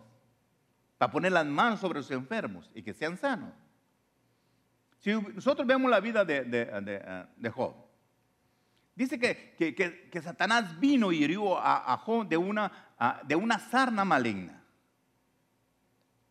para 0.99 1.11
poner 1.11 1.33
las 1.33 1.47
manos 1.47 1.81
sobre 1.81 1.99
los 1.99 2.11
enfermos 2.11 2.71
y 2.75 2.83
que 2.83 2.95
sean 2.95 3.17
sanos. 3.17 3.53
Si 5.01 5.13
nosotros 5.13 5.67
vemos 5.67 5.91
la 5.91 6.01
vida 6.01 6.25
de, 6.25 6.45
de, 6.45 7.51
Job, 7.51 7.75
dice 8.95 9.19
que, 9.19 9.55
que, 10.11 10.23
Satanás 10.23 10.81
vino 10.81 11.13
y 11.13 11.23
hirió 11.23 11.59
a, 11.59 11.97
Job 11.99 12.27
de 12.27 12.39
una, 12.39 12.73
de 13.25 13.37
una 13.37 13.59
sarna 13.59 14.05
maligna. 14.05 14.63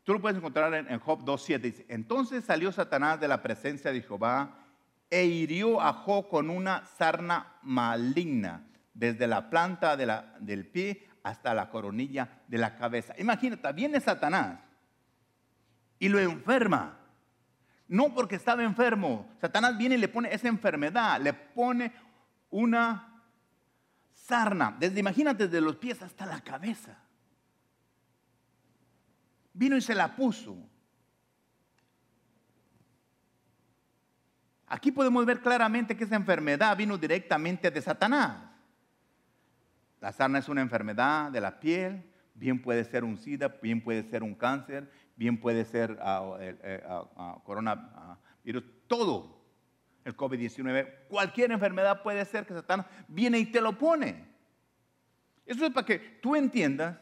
Tú 0.03 0.13
lo 0.13 0.19
puedes 0.19 0.37
encontrar 0.37 0.73
en, 0.73 0.99
Job 0.99 1.23
2.7. 1.23 1.59
Dice, 1.59 1.85
entonces 1.87 2.43
salió 2.43 2.71
Satanás 2.71 3.19
de 3.19 3.27
la 3.27 3.43
presencia 3.43 3.91
de 3.91 4.01
Jehová 4.01 4.57
e 5.09 5.23
hirió 5.25 5.79
a 5.79 5.93
Job 5.93 6.27
con 6.27 6.49
una 6.49 6.85
sarna 6.97 7.53
maligna, 7.61 8.65
desde 8.95 9.27
la 9.27 9.51
planta 9.51 9.95
del 9.95 10.65
pie 10.65 11.07
hasta 11.23 11.53
la 11.53 11.69
coronilla 11.69 12.41
de 12.47 12.57
la 12.57 12.75
cabeza. 12.75 13.15
Imagínate, 13.17 13.71
viene 13.71 13.99
Satanás 13.99 14.59
y 15.97 16.09
lo 16.09 16.19
enferma. 16.19 16.99
No 17.87 18.13
porque 18.13 18.35
estaba 18.35 18.63
enfermo. 18.63 19.29
Satanás 19.39 19.77
viene 19.77 19.95
y 19.95 19.99
le 19.99 20.09
pone 20.09 20.33
esa 20.33 20.47
enfermedad, 20.47 21.21
le 21.21 21.33
pone 21.33 21.93
una 22.49 23.23
sarna, 24.13 24.75
desde 24.79 24.99
imagínate, 24.99 25.47
desde 25.47 25.61
los 25.61 25.75
pies 25.77 26.01
hasta 26.01 26.25
la 26.25 26.41
cabeza. 26.41 26.97
Vino 29.53 29.77
y 29.77 29.81
se 29.81 29.95
la 29.95 30.15
puso. 30.15 30.57
Aquí 34.67 34.91
podemos 34.91 35.25
ver 35.25 35.39
claramente 35.41 35.95
que 35.95 36.03
esa 36.03 36.15
enfermedad 36.15 36.75
vino 36.75 36.97
directamente 36.97 37.69
de 37.69 37.81
Satanás. 37.81 38.52
La 40.03 40.11
sarna 40.11 40.39
es 40.39 40.49
una 40.49 40.59
enfermedad 40.59 41.31
de 41.31 41.39
la 41.39 41.61
piel, 41.61 42.03
bien 42.33 42.61
puede 42.61 42.83
ser 42.83 43.05
un 43.05 43.17
SIDA, 43.17 43.47
bien 43.61 43.79
puede 43.79 44.03
ser 44.03 44.21
un 44.21 44.35
cáncer, 44.35 44.91
bien 45.15 45.39
puede 45.39 45.63
ser 45.63 45.91
uh, 45.91 47.21
uh, 47.21 47.41
coronavirus, 47.45 48.65
todo 48.85 49.41
el 50.03 50.17
COVID-19, 50.17 51.07
cualquier 51.07 51.53
enfermedad 51.53 52.03
puede 52.03 52.25
ser 52.25 52.45
que 52.45 52.53
Satanás 52.53 52.85
viene 53.07 53.39
y 53.39 53.45
te 53.45 53.61
lo 53.61 53.77
pone. 53.77 54.27
Eso 55.45 55.65
es 55.65 55.71
para 55.71 55.85
que 55.85 55.99
tú 56.21 56.35
entiendas, 56.35 56.97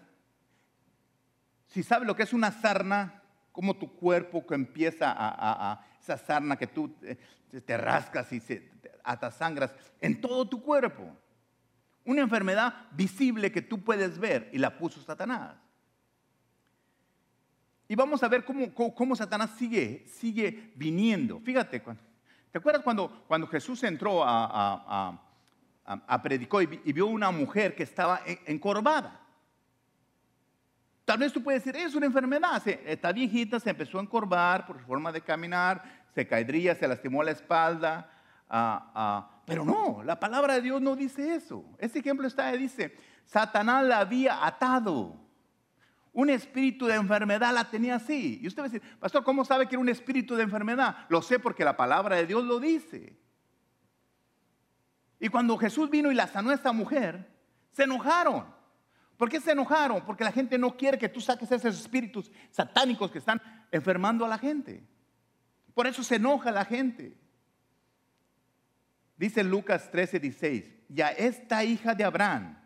si 1.70 1.82
sabes 1.82 2.08
lo 2.08 2.16
que 2.16 2.22
es 2.22 2.34
una 2.34 2.52
sarna, 2.52 3.24
como 3.52 3.78
tu 3.78 3.96
cuerpo 3.96 4.46
que 4.46 4.54
empieza 4.54 5.12
a, 5.18 5.84
esa 6.00 6.20
sarna 6.20 6.56
que 6.56 6.68
tú 6.68 6.96
te, 7.66 7.78
rascas 7.78 8.32
y 8.32 8.40
se, 8.40 8.70
atasangras 9.04 9.74
en 10.00 10.22
todo 10.22 10.48
tu 10.48 10.62
cuerpo. 10.62 11.18
Una 12.06 12.22
enfermedad 12.22 12.74
visible 12.92 13.52
que 13.52 13.62
tú 13.62 13.84
puedes 13.84 14.18
ver 14.18 14.50
y 14.54 14.58
la 14.58 14.78
puso 14.78 15.02
Satanás. 15.02 15.56
Y 17.88 17.96
vamos 17.96 18.24
a 18.24 18.30
ver 18.30 18.46
cómo, 18.46 18.74
cómo, 18.74 19.16
Satanás 19.18 19.52
sigue, 19.58 20.06
sigue 20.08 20.72
viniendo. 20.76 21.42
Fíjate, 21.42 21.82
¿te 22.50 22.58
acuerdas 22.58 22.84
cuando, 22.84 23.26
cuando 23.28 23.46
Jesús 23.48 23.84
entró 23.84 24.24
a, 24.24 25.20
a, 25.86 26.22
predicó 26.24 26.62
y, 26.62 26.68
vio 26.68 27.08
una 27.08 27.32
mujer 27.32 27.76
que 27.76 27.84
estaba 27.84 28.22
encorvada? 28.46 29.20
Tal 31.04 31.18
vez 31.18 31.34
tú 31.34 31.44
puedes 31.44 31.66
decir, 31.66 31.82
es 31.82 31.94
una 31.94 32.06
enfermedad, 32.06 32.66
está 32.66 33.12
viejita, 33.12 33.60
se 33.60 33.70
empezó 33.70 34.00
a 34.00 34.04
encorvar 34.04 34.66
por 34.66 34.80
su 34.80 34.86
forma 34.86 35.12
de 35.12 35.20
caminar, 35.20 36.06
se 36.16 36.26
caería, 36.26 36.74
se 36.76 36.88
lastimó 36.88 37.22
la 37.24 37.32
espalda. 37.32 38.10
Pero 39.46 39.66
no, 39.66 40.04
la 40.04 40.20
palabra 40.20 40.56
de 40.56 40.62
Dios 40.62 40.82
no 40.82 40.96
dice 40.96 41.36
eso. 41.36 41.66
Ese 41.78 42.00
ejemplo 42.00 42.28
está, 42.28 42.52
dice, 42.54 42.98
Satanás 43.26 43.84
la 43.84 44.00
había 44.00 44.46
atado. 44.46 45.20
Un 46.14 46.30
espíritu 46.30 46.86
de 46.88 46.96
enfermedad 46.96 47.54
la 47.54 47.70
tenía 47.70 47.96
así. 47.96 48.40
Y 48.42 48.48
usted 48.48 48.62
va 48.62 48.66
a 48.66 48.70
decir, 48.70 48.98
pastor, 49.00 49.24
¿cómo 49.24 49.46
sabe 49.46 49.68
que 49.68 49.76
era 49.76 49.82
un 49.82 49.90
espíritu 49.90 50.36
de 50.36 50.44
enfermedad? 50.44 51.06
Lo 51.10 51.22
sé 51.22 51.40
porque 51.40 51.64
la 51.64 51.78
palabra 51.78 52.18
de 52.18 52.28
Dios 52.28 52.44
lo 52.44 52.60
dice. 52.60 53.18
Y 55.20 55.30
cuando 55.30 55.58
Jesús 55.58 55.90
vino 55.90 56.12
y 56.12 56.16
la 56.16 56.28
sanó 56.28 56.50
a 56.50 56.56
esta 56.56 56.72
mujer, 56.72 57.32
se 57.72 57.84
enojaron. 57.84 58.46
¿Por 59.16 59.30
qué 59.30 59.40
se 59.40 59.52
enojaron? 59.52 60.04
Porque 60.04 60.24
la 60.24 60.32
gente 60.32 60.58
no 60.58 60.76
quiere 60.76 60.98
que 60.98 61.08
tú 61.08 61.22
saques 61.22 61.52
esos 61.52 61.80
espíritus 61.80 62.32
satánicos 62.50 63.12
que 63.12 63.20
están 63.20 63.42
enfermando 63.72 64.26
a 64.26 64.28
la 64.28 64.38
gente. 64.38 64.84
Por 65.74 65.88
eso 65.88 66.04
se 66.04 66.16
enoja 66.16 66.52
la 66.52 66.66
gente. 66.66 67.16
Dice 69.22 69.44
Lucas 69.44 69.92
13, 69.92 70.20
16, 70.20 70.66
ya 70.90 71.10
esta 71.10 71.64
hija 71.64 71.94
de 71.94 72.04
Abraham, 72.04 72.58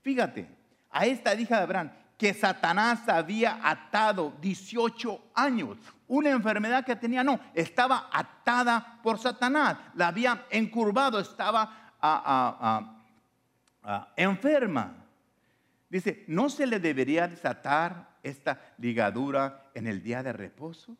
fíjate, 0.00 0.48
a 0.90 1.04
esta 1.04 1.34
hija 1.34 1.56
de 1.56 1.62
Abraham, 1.64 1.90
que 2.16 2.32
Satanás 2.34 3.08
había 3.08 3.58
atado 3.68 4.32
18 4.40 5.20
años. 5.34 5.76
Una 6.06 6.30
enfermedad 6.30 6.84
que 6.84 6.94
tenía, 6.94 7.24
no, 7.24 7.40
estaba 7.52 8.08
atada 8.12 9.00
por 9.02 9.18
Satanás. 9.18 9.76
La 9.96 10.06
había 10.06 10.46
encurvado, 10.50 11.18
estaba 11.18 11.92
enferma. 14.14 15.04
Dice, 15.90 16.24
¿no 16.28 16.48
se 16.48 16.68
le 16.68 16.78
debería 16.78 17.26
desatar 17.26 18.18
esta 18.22 18.60
ligadura 18.78 19.68
en 19.74 19.88
el 19.88 20.00
día 20.00 20.22
de 20.22 20.32
reposo? 20.32 20.96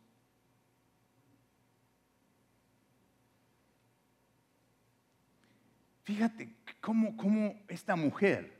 Fíjate 6.09 6.49
cómo, 6.81 7.19
cómo 7.19 7.55
esta 7.69 7.95
mujer 7.95 8.59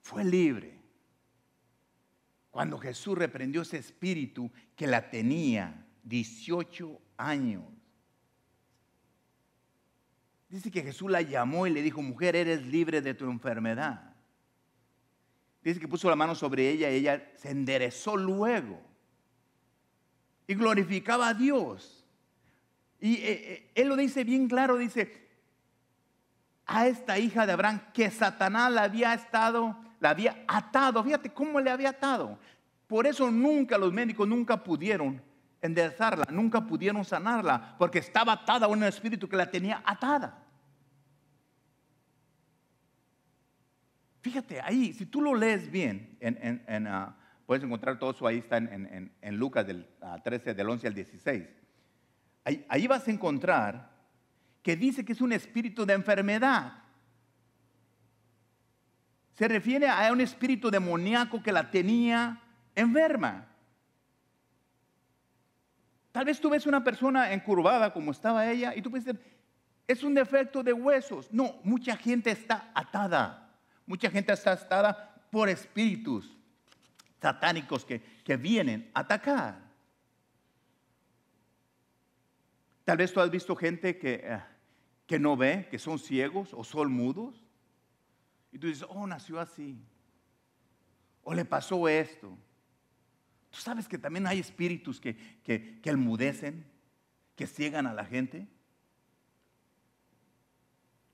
fue 0.00 0.24
libre 0.24 0.80
cuando 2.50 2.76
Jesús 2.76 3.16
reprendió 3.16 3.62
ese 3.62 3.76
espíritu 3.76 4.50
que 4.74 4.88
la 4.88 5.10
tenía 5.10 5.86
18 6.02 7.00
años. 7.18 7.62
Dice 10.48 10.72
que 10.72 10.82
Jesús 10.82 11.08
la 11.08 11.22
llamó 11.22 11.68
y 11.68 11.70
le 11.70 11.82
dijo, 11.82 12.02
mujer, 12.02 12.34
eres 12.34 12.66
libre 12.66 13.00
de 13.00 13.14
tu 13.14 13.30
enfermedad. 13.30 14.12
Dice 15.62 15.78
que 15.78 15.86
puso 15.86 16.10
la 16.10 16.16
mano 16.16 16.34
sobre 16.34 16.68
ella 16.68 16.90
y 16.90 16.96
ella 16.96 17.30
se 17.36 17.50
enderezó 17.50 18.16
luego. 18.16 18.82
Y 20.48 20.54
glorificaba 20.56 21.28
a 21.28 21.34
Dios. 21.34 22.04
Y 22.98 23.18
eh, 23.18 23.22
eh, 23.24 23.70
él 23.76 23.86
lo 23.86 23.94
dice 23.94 24.24
bien 24.24 24.48
claro, 24.48 24.78
dice, 24.78 25.21
a 26.66 26.86
esta 26.86 27.18
hija 27.18 27.46
de 27.46 27.52
Abraham 27.52 27.80
que 27.92 28.10
Satanás 28.10 28.72
la 28.72 28.84
había 28.84 29.14
estado 29.14 29.76
la 30.02 30.10
había 30.10 30.44
atado. 30.48 31.02
Fíjate 31.04 31.32
cómo 31.32 31.60
le 31.60 31.70
había 31.70 31.90
atado. 31.90 32.36
Por 32.88 33.06
eso 33.06 33.30
nunca 33.30 33.78
los 33.78 33.92
médicos 33.92 34.26
nunca 34.26 34.62
pudieron 34.62 35.22
enderezarla, 35.62 36.24
nunca 36.30 36.66
pudieron 36.66 37.04
sanarla, 37.04 37.76
porque 37.78 38.00
estaba 38.00 38.32
atada 38.32 38.66
a 38.66 38.68
un 38.68 38.82
espíritu 38.82 39.28
que 39.28 39.36
la 39.36 39.48
tenía 39.48 39.80
atada. 39.86 40.44
Fíjate, 44.22 44.60
ahí, 44.60 44.92
si 44.92 45.06
tú 45.06 45.22
lo 45.22 45.36
lees 45.36 45.70
bien, 45.70 46.16
en, 46.20 46.86
ah, 46.88 47.16
puedes 47.46 47.62
encontrar 47.62 47.96
todo 48.00 48.10
eso 48.10 48.26
ahí, 48.26 48.38
está 48.38 48.56
en, 48.56 49.36
Lucas 49.36 49.64
del 49.64 49.88
13, 50.24 50.50
ah, 50.50 50.54
del 50.54 50.68
11 50.68 50.86
al 50.88 50.94
16. 50.94 51.48
Ahí, 52.44 52.66
ahí 52.68 52.86
vas 52.88 53.06
a 53.06 53.10
encontrar 53.12 53.91
que 54.62 54.76
dice 54.76 55.04
que 55.04 55.12
es 55.12 55.20
un 55.20 55.32
espíritu 55.32 55.84
de 55.84 55.94
enfermedad. 55.94 56.74
Se 59.34 59.48
refiere 59.48 59.88
a 59.88 60.12
un 60.12 60.20
espíritu 60.20 60.70
demoníaco 60.70 61.42
que 61.42 61.52
la 61.52 61.70
tenía 61.70 62.40
enferma. 62.74 63.46
Tal 66.12 66.26
vez 66.26 66.40
tú 66.40 66.50
ves 66.50 66.66
una 66.66 66.84
persona 66.84 67.32
encurvada 67.32 67.92
como 67.92 68.12
estaba 68.12 68.48
ella 68.50 68.74
y 68.76 68.82
tú 68.82 68.90
puedes 68.90 69.06
decir, 69.06 69.20
es 69.88 70.02
un 70.02 70.14
defecto 70.14 70.62
de 70.62 70.72
huesos. 70.72 71.32
No, 71.32 71.56
mucha 71.64 71.96
gente 71.96 72.30
está 72.30 72.70
atada. 72.74 73.50
Mucha 73.86 74.10
gente 74.10 74.32
está 74.32 74.52
atada 74.52 75.26
por 75.30 75.48
espíritus 75.48 76.36
satánicos 77.20 77.84
que, 77.84 78.00
que 78.24 78.36
vienen 78.36 78.90
a 78.94 79.00
atacar. 79.00 79.72
Tal 82.84 82.96
vez 82.96 83.12
tú 83.12 83.20
has 83.20 83.30
visto 83.30 83.56
gente 83.56 83.96
que, 83.96 84.20
eh, 84.22 84.42
que 85.12 85.18
no 85.18 85.36
ve, 85.36 85.68
que 85.70 85.78
son 85.78 85.98
ciegos 85.98 86.54
o 86.54 86.64
son 86.64 86.90
mudos. 86.90 87.44
Y 88.50 88.58
tú 88.58 88.66
dices, 88.66 88.86
oh, 88.88 89.06
nació 89.06 89.38
así. 89.38 89.78
O 91.22 91.34
le 91.34 91.44
pasó 91.44 91.86
esto. 91.86 92.28
Tú 93.50 93.58
sabes 93.58 93.86
que 93.86 93.98
también 93.98 94.26
hay 94.26 94.38
espíritus 94.38 94.98
que, 94.98 95.14
que, 95.42 95.82
que 95.82 95.90
enmudecen, 95.90 96.64
que 97.36 97.46
ciegan 97.46 97.86
a 97.86 97.92
la 97.92 98.06
gente. 98.06 98.48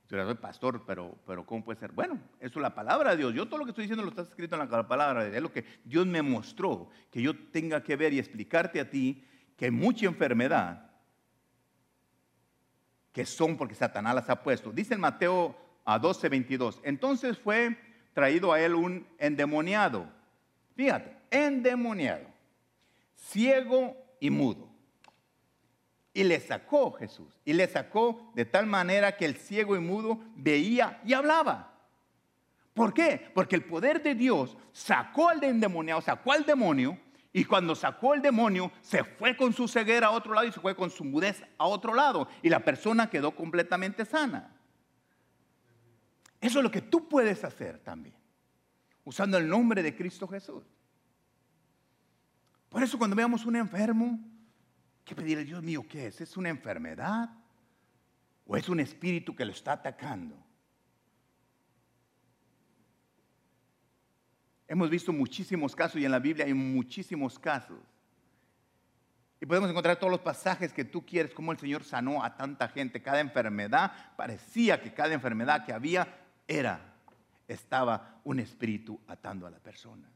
Yo 0.08 0.24
soy 0.24 0.34
pastor, 0.36 0.84
pero, 0.86 1.18
pero 1.26 1.44
¿cómo 1.44 1.64
puede 1.64 1.80
ser? 1.80 1.90
Bueno, 1.90 2.20
eso 2.38 2.60
es 2.60 2.62
la 2.62 2.76
palabra 2.76 3.10
de 3.10 3.16
Dios. 3.16 3.34
Yo 3.34 3.46
todo 3.46 3.58
lo 3.58 3.64
que 3.64 3.72
estoy 3.72 3.82
diciendo 3.82 4.04
lo 4.04 4.10
está 4.10 4.22
escrito 4.22 4.54
en 4.54 4.70
la 4.70 4.86
palabra 4.86 5.24
de 5.24 5.30
Dios. 5.30 5.36
Es 5.38 5.42
lo 5.42 5.52
que 5.52 5.64
Dios 5.84 6.06
me 6.06 6.22
mostró, 6.22 6.88
que 7.10 7.20
yo 7.20 7.36
tenga 7.50 7.82
que 7.82 7.96
ver 7.96 8.12
y 8.12 8.20
explicarte 8.20 8.78
a 8.78 8.88
ti 8.88 9.24
que 9.56 9.72
mucha 9.72 10.06
enfermedad 10.06 10.87
que 13.12 13.26
son 13.26 13.56
porque 13.56 13.74
Satanás 13.74 14.14
las 14.14 14.30
ha 14.30 14.42
puesto. 14.42 14.72
Dice 14.72 14.94
en 14.94 15.00
Mateo 15.00 15.56
a 15.84 15.98
12, 15.98 16.28
22. 16.28 16.80
Entonces 16.84 17.38
fue 17.38 17.76
traído 18.12 18.52
a 18.52 18.60
él 18.60 18.74
un 18.74 19.06
endemoniado. 19.18 20.06
Fíjate, 20.74 21.16
endemoniado, 21.30 22.26
ciego 23.14 23.96
y 24.20 24.30
mudo. 24.30 24.68
Y 26.12 26.24
le 26.24 26.40
sacó 26.40 26.92
Jesús. 26.92 27.40
Y 27.44 27.52
le 27.52 27.68
sacó 27.68 28.32
de 28.34 28.44
tal 28.44 28.66
manera 28.66 29.16
que 29.16 29.24
el 29.24 29.36
ciego 29.36 29.76
y 29.76 29.80
mudo 29.80 30.20
veía 30.34 31.00
y 31.04 31.12
hablaba. 31.12 31.74
¿Por 32.74 32.94
qué? 32.94 33.30
Porque 33.34 33.56
el 33.56 33.64
poder 33.64 34.02
de 34.02 34.14
Dios 34.14 34.56
sacó 34.72 35.28
al 35.28 35.42
endemoniado, 35.42 36.00
sacó 36.00 36.32
al 36.32 36.44
demonio. 36.44 36.98
Y 37.32 37.44
cuando 37.44 37.74
sacó 37.74 38.14
el 38.14 38.22
demonio, 38.22 38.72
se 38.80 39.04
fue 39.04 39.36
con 39.36 39.52
su 39.52 39.68
ceguera 39.68 40.08
a 40.08 40.10
otro 40.12 40.32
lado 40.32 40.46
y 40.46 40.52
se 40.52 40.60
fue 40.60 40.74
con 40.74 40.90
su 40.90 41.04
mudez 41.04 41.42
a 41.58 41.66
otro 41.66 41.94
lado. 41.94 42.28
Y 42.42 42.48
la 42.48 42.60
persona 42.60 43.10
quedó 43.10 43.32
completamente 43.34 44.04
sana. 44.04 44.54
Eso 46.40 46.58
es 46.58 46.62
lo 46.62 46.70
que 46.70 46.80
tú 46.80 47.08
puedes 47.08 47.44
hacer 47.44 47.78
también, 47.80 48.14
usando 49.04 49.36
el 49.38 49.48
nombre 49.48 49.82
de 49.82 49.94
Cristo 49.94 50.26
Jesús. 50.28 50.64
Por 52.68 52.82
eso 52.82 52.98
cuando 52.98 53.16
veamos 53.16 53.44
un 53.44 53.56
enfermo, 53.56 54.18
que 55.04 55.14
pedirle, 55.14 55.44
Dios 55.44 55.62
mío, 55.62 55.84
¿qué 55.88 56.06
es? 56.06 56.20
¿Es 56.20 56.36
una 56.36 56.50
enfermedad? 56.50 57.30
¿O 58.46 58.56
es 58.56 58.68
un 58.68 58.78
espíritu 58.80 59.34
que 59.34 59.44
lo 59.44 59.52
está 59.52 59.72
atacando? 59.72 60.36
Hemos 64.68 64.90
visto 64.90 65.12
muchísimos 65.12 65.74
casos 65.74 66.00
y 66.00 66.04
en 66.04 66.10
la 66.10 66.18
Biblia 66.18 66.44
hay 66.44 66.52
muchísimos 66.52 67.38
casos. 67.38 67.78
Y 69.40 69.46
podemos 69.46 69.70
encontrar 69.70 69.98
todos 69.98 70.10
los 70.10 70.20
pasajes 70.20 70.72
que 70.72 70.84
tú 70.84 71.06
quieres, 71.06 71.32
como 71.32 71.52
el 71.52 71.58
Señor 71.58 71.84
sanó 71.84 72.22
a 72.22 72.36
tanta 72.36 72.68
gente. 72.68 73.00
Cada 73.00 73.20
enfermedad, 73.20 73.92
parecía 74.16 74.82
que 74.82 74.92
cada 74.92 75.14
enfermedad 75.14 75.64
que 75.64 75.72
había 75.72 76.06
era, 76.46 76.94
estaba 77.46 78.20
un 78.24 78.40
espíritu 78.40 79.00
atando 79.06 79.46
a 79.46 79.50
la 79.50 79.58
persona. 79.58 80.08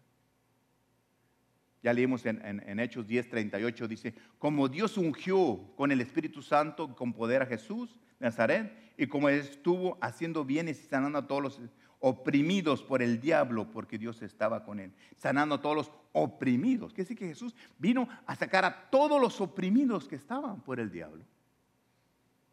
Ya 1.83 1.93
leímos 1.93 2.27
en, 2.27 2.41
en, 2.45 2.79
Hechos 2.79 3.07
10, 3.07 3.29
38, 3.29 3.89
dice, 3.89 4.15
como 4.39 4.69
Dios 4.69 4.99
ungió 4.99 5.73
con 5.77 5.91
el 5.91 6.01
Espíritu 6.01 6.43
Santo, 6.43 6.95
con 6.95 7.13
poder 7.13 7.43
a 7.43 7.47
Jesús 7.47 7.99
de 8.21 8.27
Nazaret, 8.27 8.93
y 8.97 9.07
como 9.07 9.29
estuvo 9.29 9.99
haciendo 10.01 10.45
bienes 10.45 10.81
y 10.81 10.87
sanando 10.87 11.19
a 11.19 11.27
todos 11.27 11.43
los 11.43 11.61
oprimidos 12.05 12.83
por 12.83 13.01
el 13.01 13.21
diablo, 13.21 13.71
porque 13.71 13.97
Dios 13.97 14.21
estaba 14.23 14.65
con 14.65 14.81
él, 14.81 14.93
sanando 15.17 15.55
a 15.55 15.63
todos 15.63 15.77
los 15.77 15.93
oprimidos. 16.13 16.93
Quiere 16.93 17.05
decir 17.05 17.17
que 17.17 17.29
Jesús 17.29 17.55
vino 17.79 18.09
a 18.27 18.35
sacar 18.35 18.65
a 18.65 18.91
todos 18.91 19.21
los 19.21 19.41
oprimidos 19.41 20.09
que 20.09 20.17
estaban 20.17 20.61
por 20.63 20.81
el 20.81 20.91
diablo. 20.91 21.25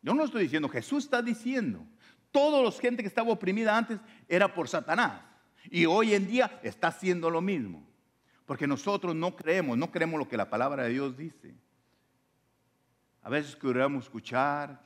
Yo 0.03 0.13
no 0.13 0.23
estoy 0.23 0.43
diciendo, 0.43 0.69
Jesús 0.69 1.05
está 1.05 1.23
diciendo, 1.23 1.83
toda 2.31 2.61
la 2.61 2.71
gente 2.71 3.01
que 3.01 3.07
estaba 3.07 3.31
oprimida 3.31 3.75
antes 3.75 3.99
era 4.27 4.53
por 4.53 4.69
Satanás. 4.69 5.23
Y 5.71 5.87
hoy 5.87 6.13
en 6.13 6.27
día 6.27 6.59
está 6.63 6.89
haciendo 6.89 7.31
lo 7.31 7.41
mismo. 7.41 7.83
Porque 8.45 8.67
nosotros 8.67 9.15
no 9.15 9.35
creemos, 9.35 9.77
no 9.79 9.91
creemos 9.91 10.19
lo 10.19 10.29
que 10.29 10.37
la 10.37 10.49
palabra 10.49 10.83
de 10.83 10.89
Dios 10.89 11.17
dice. 11.17 11.55
A 13.23 13.29
veces 13.29 13.55
queremos 13.55 14.05
escuchar 14.05 14.79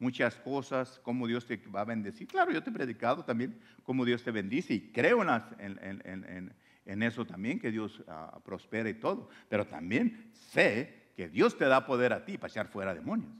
muchas 0.00 0.34
cosas, 0.36 0.98
cómo 1.04 1.28
Dios 1.28 1.46
te 1.46 1.56
va 1.68 1.82
a 1.82 1.84
bendecir. 1.84 2.26
Claro, 2.26 2.50
yo 2.50 2.62
te 2.62 2.70
he 2.70 2.72
predicado 2.72 3.24
también 3.24 3.60
cómo 3.84 4.04
Dios 4.04 4.24
te 4.24 4.30
bendice 4.30 4.74
y 4.74 4.80
creo 4.90 5.22
en, 5.22 7.02
eso 7.02 7.24
también, 7.24 7.60
que 7.60 7.70
Dios 7.70 8.00
uh, 8.00 8.40
prospere 8.40 8.90
y 8.90 8.94
todo. 8.94 9.28
Pero 9.48 9.66
también 9.66 10.30
sé 10.32 11.12
que 11.14 11.28
Dios 11.28 11.56
te 11.56 11.66
da 11.66 11.86
poder 11.86 12.12
a 12.12 12.24
ti 12.24 12.38
para 12.38 12.50
echar 12.50 12.66
fuera 12.66 12.94
demonios. 12.94 13.30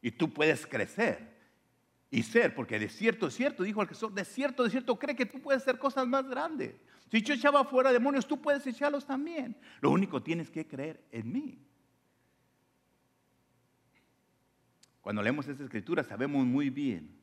Y 0.00 0.12
tú 0.12 0.32
puedes 0.32 0.64
crecer 0.66 1.36
y 2.10 2.22
ser, 2.22 2.54
porque 2.54 2.78
de 2.78 2.88
cierto, 2.88 3.26
es 3.26 3.34
cierto, 3.34 3.64
dijo 3.64 3.82
el 3.82 3.88
Jesús, 3.88 4.14
de 4.14 4.24
cierto, 4.24 4.62
de 4.62 4.70
cierto, 4.70 4.98
cree 4.98 5.16
que 5.16 5.26
tú 5.26 5.40
puedes 5.40 5.62
hacer 5.62 5.78
cosas 5.78 6.06
más 6.06 6.26
grandes. 6.26 6.74
Si 7.10 7.20
yo 7.20 7.34
echaba 7.34 7.64
fuera 7.64 7.92
demonios, 7.92 8.26
tú 8.26 8.40
puedes 8.40 8.66
echarlos 8.66 9.04
también. 9.04 9.56
Lo 9.80 9.90
único 9.90 10.22
tienes 10.22 10.50
que 10.50 10.66
creer 10.66 11.02
en 11.10 11.32
mí. 11.32 11.67
Cuando 15.00 15.22
leemos 15.22 15.48
esta 15.48 15.64
escritura 15.64 16.02
sabemos 16.02 16.44
muy 16.44 16.70
bien 16.70 17.18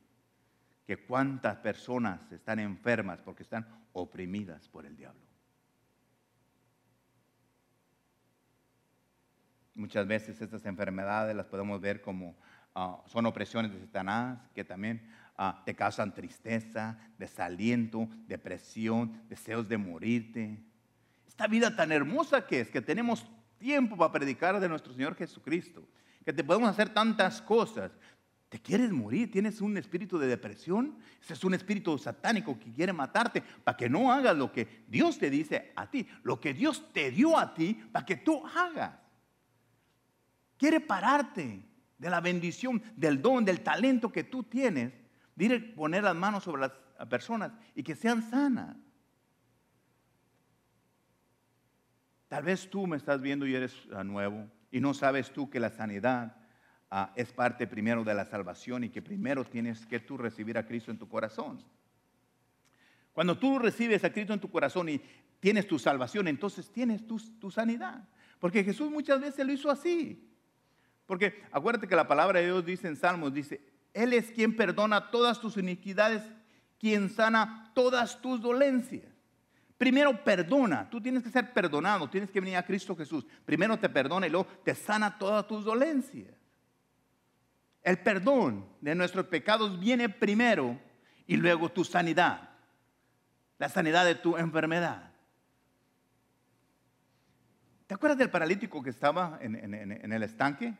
que 0.86 0.96
cuántas 0.96 1.56
personas 1.58 2.30
están 2.32 2.58
enfermas 2.58 3.20
porque 3.20 3.42
están 3.42 3.66
oprimidas 3.92 4.68
por 4.68 4.86
el 4.86 4.96
diablo. 4.96 5.20
Muchas 9.74 10.06
veces 10.06 10.40
estas 10.40 10.64
enfermedades 10.64 11.36
las 11.36 11.46
podemos 11.46 11.80
ver 11.80 12.00
como 12.00 12.36
Ah, 12.78 13.02
son 13.06 13.24
opresiones 13.24 13.72
de 13.72 13.80
Satanás 13.80 14.38
que 14.54 14.62
también 14.62 15.00
ah, 15.38 15.62
te 15.64 15.74
causan 15.74 16.12
tristeza, 16.12 16.98
desaliento, 17.16 18.06
depresión, 18.26 19.22
deseos 19.30 19.66
de 19.66 19.78
morirte. 19.78 20.58
Esta 21.26 21.46
vida 21.46 21.74
tan 21.74 21.90
hermosa 21.90 22.46
que 22.46 22.60
es, 22.60 22.70
que 22.70 22.82
tenemos 22.82 23.26
tiempo 23.56 23.96
para 23.96 24.12
predicar 24.12 24.60
de 24.60 24.68
nuestro 24.68 24.92
Señor 24.92 25.14
Jesucristo, 25.14 25.88
que 26.26 26.32
te 26.32 26.42
podemos 26.42 26.68
hacer 26.68 26.88
tantas 26.88 27.40
cosas. 27.40 27.92
¿Te 28.48 28.58
quieres 28.58 28.90
morir? 28.90 29.30
¿Tienes 29.30 29.60
un 29.60 29.76
espíritu 29.76 30.18
de 30.18 30.26
depresión? 30.26 30.98
Ese 31.22 31.34
es 31.34 31.44
un 31.44 31.54
espíritu 31.54 31.96
satánico 31.98 32.58
que 32.58 32.72
quiere 32.72 32.92
matarte 32.92 33.42
para 33.62 33.76
que 33.76 33.88
no 33.88 34.10
hagas 34.10 34.36
lo 34.36 34.50
que 34.50 34.84
Dios 34.88 35.20
te 35.20 35.30
dice 35.30 35.72
a 35.76 35.88
ti, 35.88 36.04
lo 36.24 36.40
que 36.40 36.52
Dios 36.52 36.92
te 36.92 37.12
dio 37.12 37.38
a 37.38 37.54
ti 37.54 37.74
para 37.92 38.04
que 38.04 38.16
tú 38.16 38.44
hagas. 38.44 38.98
Quiere 40.56 40.80
pararte, 40.80 41.62
de 41.96 42.10
la 42.10 42.20
bendición, 42.20 42.82
del 42.96 43.22
don, 43.22 43.44
del 43.44 43.60
talento 43.60 44.10
que 44.10 44.24
tú 44.24 44.42
tienes, 44.42 44.92
de 45.36 45.60
poner 45.60 46.02
las 46.02 46.16
manos 46.16 46.42
sobre 46.42 46.62
las 46.62 46.72
personas 47.08 47.52
y 47.76 47.84
que 47.84 47.94
sean 47.94 48.28
sanas. 48.28 48.76
Tal 52.26 52.42
vez 52.42 52.68
tú 52.68 52.84
me 52.88 52.96
estás 52.96 53.20
viendo 53.20 53.46
y 53.46 53.54
eres 53.54 53.74
ah, 53.94 54.02
nuevo 54.02 54.50
y 54.70 54.80
no 54.80 54.94
sabes 54.94 55.32
tú 55.32 55.48
que 55.48 55.60
la 55.60 55.70
sanidad 55.70 56.36
ah, 56.90 57.12
es 57.16 57.32
parte 57.32 57.66
primero 57.66 58.04
de 58.04 58.14
la 58.14 58.24
salvación 58.24 58.84
y 58.84 58.90
que 58.90 59.02
primero 59.02 59.44
tienes 59.44 59.86
que 59.86 60.00
tú 60.00 60.16
recibir 60.16 60.58
a 60.58 60.66
Cristo 60.66 60.90
en 60.90 60.98
tu 60.98 61.08
corazón. 61.08 61.62
Cuando 63.12 63.38
tú 63.38 63.58
recibes 63.58 64.04
a 64.04 64.12
Cristo 64.12 64.34
en 64.34 64.40
tu 64.40 64.50
corazón 64.50 64.88
y 64.88 65.00
tienes 65.40 65.66
tu 65.66 65.78
salvación, 65.78 66.28
entonces 66.28 66.70
tienes 66.70 67.06
tu, 67.06 67.18
tu 67.38 67.50
sanidad. 67.50 68.06
Porque 68.38 68.62
Jesús 68.62 68.90
muchas 68.90 69.20
veces 69.20 69.46
lo 69.46 69.52
hizo 69.52 69.70
así. 69.70 70.30
Porque 71.06 71.42
acuérdate 71.50 71.88
que 71.88 71.96
la 71.96 72.08
palabra 72.08 72.40
de 72.40 72.46
Dios 72.46 72.64
dice 72.66 72.88
en 72.88 72.96
Salmos, 72.96 73.32
dice, 73.32 73.60
Él 73.94 74.12
es 74.12 74.30
quien 74.30 74.54
perdona 74.54 75.10
todas 75.10 75.40
tus 75.40 75.56
iniquidades, 75.56 76.22
quien 76.78 77.08
sana 77.08 77.70
todas 77.74 78.20
tus 78.20 78.40
dolencias. 78.40 79.15
Primero 79.78 80.24
perdona, 80.24 80.88
tú 80.88 81.00
tienes 81.00 81.22
que 81.22 81.30
ser 81.30 81.52
perdonado, 81.52 82.08
tienes 82.08 82.30
que 82.30 82.40
venir 82.40 82.56
a 82.56 82.64
Cristo 82.64 82.96
Jesús. 82.96 83.26
Primero 83.44 83.78
te 83.78 83.88
perdona 83.88 84.26
y 84.26 84.30
luego 84.30 84.46
te 84.64 84.74
sana 84.74 85.18
todas 85.18 85.46
tus 85.46 85.64
dolencias. 85.64 86.34
El 87.82 87.98
perdón 87.98 88.66
de 88.80 88.94
nuestros 88.94 89.26
pecados 89.26 89.78
viene 89.78 90.08
primero 90.08 90.80
y 91.26 91.36
luego 91.36 91.70
tu 91.70 91.84
sanidad, 91.84 92.50
la 93.58 93.68
sanidad 93.68 94.04
de 94.04 94.14
tu 94.14 94.36
enfermedad. 94.36 95.12
¿Te 97.86 97.94
acuerdas 97.94 98.18
del 98.18 98.30
paralítico 98.30 98.82
que 98.82 98.90
estaba 98.90 99.38
en 99.40 100.12
el 100.12 100.22
estanque? 100.22 100.74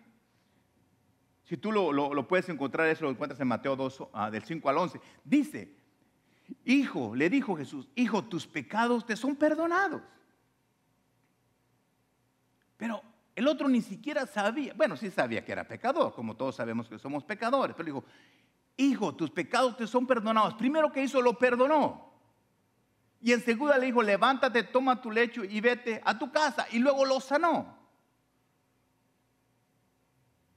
Si 1.47 1.57
tú 1.57 1.71
lo, 1.71 2.27
puedes 2.27 2.49
encontrar, 2.49 2.89
eso 2.89 3.05
lo 3.05 3.11
encuentras 3.11 3.41
en 3.41 3.47
Mateo 3.47 3.77
2, 3.77 4.09
ah, 4.13 4.31
del 4.33 4.43
5 4.43 4.69
al 4.69 4.79
11. 4.79 5.01
Dice, 5.23 5.76
hijo, 6.65 7.15
le 7.15 7.31
dijo 7.31 7.57
Jesús, 7.57 7.89
hijo, 7.95 8.25
tus 8.25 8.47
pecados 8.47 9.07
te 9.07 9.17
son 9.17 9.37
perdonados. 9.37 10.03
Pero 12.77 13.03
el 13.35 13.47
otro 13.49 13.69
ni 13.69 13.83
siquiera 13.83 14.27
sabía, 14.27 14.75
bueno, 14.75 14.97
sí 14.97 15.11
sabía 15.11 15.45
que 15.45 15.53
era 15.53 15.67
pecador, 15.67 16.15
como 16.15 16.37
todos 16.37 16.57
sabemos 16.57 16.89
que 16.89 16.99
somos 16.99 17.25
pecadores, 17.25 17.75
pero 17.77 17.87
dijo, 17.87 18.05
hijo, 18.77 19.15
tus 19.15 19.31
pecados 19.31 19.77
te 19.77 19.87
son 19.87 20.07
perdonados. 20.07 20.55
Primero 20.55 20.93
que 20.93 21.03
hizo, 21.03 21.21
lo 21.21 21.39
perdonó. 21.39 22.13
Y 23.21 23.33
en 23.33 23.41
segunda 23.43 23.79
le 23.79 23.87
dijo, 23.87 24.03
levántate, 24.03 24.63
toma 24.63 25.01
tu 25.01 25.11
lecho 25.11 25.43
y 25.43 25.61
vete 25.61 26.01
a 26.05 26.19
tu 26.19 26.31
casa. 26.31 26.67
Y 26.71 26.79
luego 26.79 27.05
lo 27.05 27.21
sanó. 27.21 27.77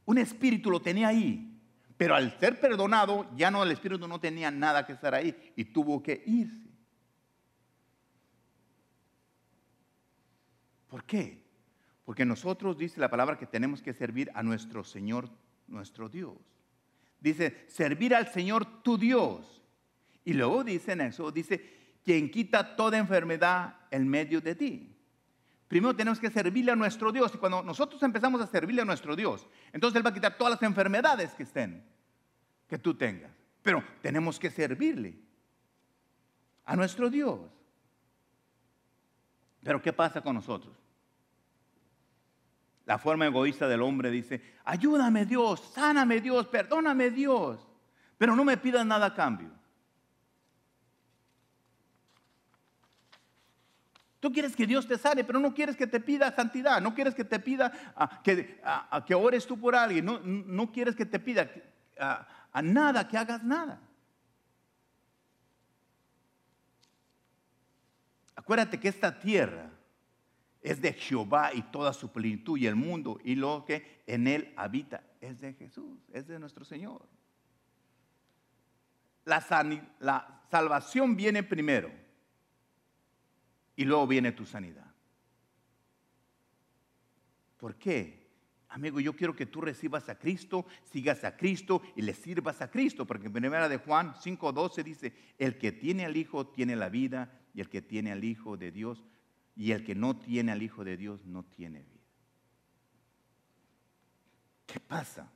Un 0.05 0.17
espíritu 0.17 0.69
lo 0.69 0.81
tenía 0.81 1.09
ahí, 1.09 1.48
pero 1.99 2.15
al 2.15 2.31
ser 2.39 2.61
perdonado, 2.61 3.29
ya 3.35 3.51
no 3.51 3.61
el 3.61 3.73
espíritu 3.73 4.07
no 4.07 4.21
tenía 4.21 4.49
nada 4.49 4.85
que 4.85 4.93
estar 4.93 5.13
ahí 5.13 5.35
y 5.57 5.65
tuvo 5.65 6.01
que 6.01 6.23
irse. 6.25 6.69
¿Por 10.87 11.03
qué? 11.03 11.43
Porque 12.05 12.23
nosotros 12.23 12.77
dice 12.77 13.01
la 13.01 13.09
palabra 13.09 13.37
que 13.37 13.45
tenemos 13.45 13.81
que 13.81 13.91
servir 13.91 14.31
a 14.33 14.41
nuestro 14.43 14.85
Señor, 14.85 15.29
nuestro 15.67 16.07
Dios. 16.07 16.37
Dice, 17.19 17.65
servir 17.67 18.15
al 18.15 18.29
Señor 18.29 18.81
tu 18.81 18.97
Dios. 18.97 19.61
Y 20.23 20.31
luego 20.31 20.63
dice 20.63 20.93
en 20.93 21.01
eso, 21.01 21.33
dice, 21.33 21.97
quien 22.05 22.31
quita 22.31 22.77
toda 22.77 22.97
enfermedad 22.97 23.75
en 23.91 24.07
medio 24.07 24.39
de 24.39 24.55
ti. 24.55 24.95
Primero 25.69 25.95
tenemos 25.95 26.19
que 26.19 26.31
servirle 26.31 26.71
a 26.71 26.75
nuestro 26.75 27.11
Dios. 27.11 27.31
Y 27.35 27.37
cuando 27.37 27.61
nosotros 27.61 28.01
empezamos 28.01 28.41
a 28.41 28.47
servirle 28.47 28.81
a 28.81 28.85
nuestro 28.85 29.15
Dios, 29.15 29.47
entonces 29.71 29.95
Él 29.97 30.05
va 30.05 30.09
a 30.09 30.13
quitar 30.13 30.35
todas 30.35 30.51
las 30.53 30.63
enfermedades 30.63 31.31
que 31.35 31.43
estén, 31.43 31.85
que 32.67 32.79
tú 32.79 32.95
tengas. 32.95 33.31
Pero 33.61 33.83
tenemos 34.01 34.39
que 34.39 34.49
servirle 34.49 35.15
a 36.65 36.75
nuestro 36.75 37.07
Dios. 37.11 37.39
Pero 39.61 39.79
¿qué 39.79 39.93
pasa 39.93 40.21
con 40.21 40.33
nosotros? 40.33 40.75
La 42.85 42.97
forma 42.97 43.27
egoísta 43.27 43.67
del 43.67 43.83
hombre 43.83 44.09
dice, 44.09 44.41
ayúdame 44.65 45.27
Dios, 45.27 45.59
sáname 45.75 46.19
Dios, 46.19 46.47
perdóname 46.47 47.11
Dios, 47.11 47.59
pero 48.17 48.35
no 48.35 48.43
me 48.43 48.57
pidas 48.57 48.83
nada 48.87 49.05
a 49.05 49.13
cambio. 49.13 49.51
Tú 54.19 54.31
quieres 54.33 54.55
que 54.55 54.67
Dios 54.67 54.85
te 54.85 54.97
sane, 54.97 55.23
pero 55.23 55.39
no 55.39 55.53
quieres 55.53 55.77
que 55.77 55.87
te 55.87 55.99
pida 55.99 56.35
santidad, 56.35 56.81
no 56.81 56.93
quieres 56.93 57.15
que 57.15 57.23
te 57.23 57.39
pida 57.39 57.71
que, 58.23 58.61
que, 59.07 59.15
ores 59.15 59.47
tú 59.47 59.57
por 59.57 59.75
alguien, 59.75 60.03
no, 60.03 60.19
no 60.19 60.71
quieres 60.71 60.95
que 60.95 61.05
te 61.05 61.19
pida 61.19 61.49
a 61.97 62.61
nada, 62.61 63.07
que 63.07 63.17
hagas 63.17 63.43
nada. 63.43 63.81
Acuérdate 68.35 68.79
que 68.79 68.89
esta 68.89 69.19
tierra 69.19 69.69
es 70.61 70.81
de 70.81 70.91
Jehová 70.91 71.53
y 71.53 71.61
toda 71.61 71.93
su 71.93 72.11
plenitud 72.11 72.57
y 72.57 72.67
el 72.67 72.75
mundo 72.75 73.19
y 73.23 73.35
lo 73.35 73.63
que 73.63 74.01
en 74.05 74.27
él 74.27 74.53
habita 74.57 75.03
es 75.21 75.39
de 75.39 75.53
Jesús, 75.53 75.99
es 76.11 76.27
de 76.27 76.39
nuestro 76.39 76.65
Señor. 76.65 77.07
La, 79.23 79.41
la 79.99 80.41
salvación 80.49 81.15
viene 81.15 81.43
primero 81.43 82.08
y 83.79 83.85
luego 83.85 84.05
viene 84.07 84.33
tu 84.33 84.45
sanidad. 84.45 84.93
¿Por 87.55 87.77
qué? 87.77 88.27
Amigo, 88.67 88.99
yo 88.99 89.15
quiero 89.15 89.33
que 89.33 89.45
tú 89.45 89.61
recibas 89.61 90.09
a 90.09 90.19
Cristo, 90.19 90.65
sigas 90.83 91.23
a 91.23 91.37
Cristo 91.37 91.81
y 91.95 92.01
le 92.01 92.13
sirvas 92.13 92.61
a 92.61 92.69
Cristo, 92.69 93.07
porque 93.07 93.27
en 93.27 93.31
primera 93.31 93.69
de 93.69 93.77
Juan 93.77 94.15
5:12 94.15 94.83
dice, 94.83 95.13
el 95.37 95.57
que 95.57 95.71
tiene 95.71 96.03
al 96.03 96.17
Hijo 96.17 96.47
tiene 96.47 96.75
la 96.75 96.89
vida 96.89 97.39
y 97.53 97.61
el 97.61 97.69
que 97.69 97.81
tiene 97.81 98.11
al 98.11 98.21
Hijo 98.21 98.57
de 98.57 98.73
Dios 98.73 99.05
y 99.55 99.71
el 99.71 99.85
que 99.85 99.95
no 99.95 100.19
tiene 100.19 100.51
al 100.51 100.61
Hijo 100.61 100.83
de 100.83 100.97
Dios 100.97 101.25
no 101.25 101.45
tiene 101.45 101.81
vida. 101.81 102.03
¿Qué 104.65 104.81
pasa 104.81 105.31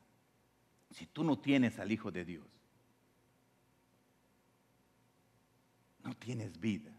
si 0.91 1.05
tú 1.05 1.23
no 1.23 1.39
tienes 1.39 1.79
al 1.79 1.93
Hijo 1.93 2.11
de 2.11 2.25
Dios? 2.25 2.45
No 6.03 6.13
tienes 6.17 6.59
vida. 6.59 6.91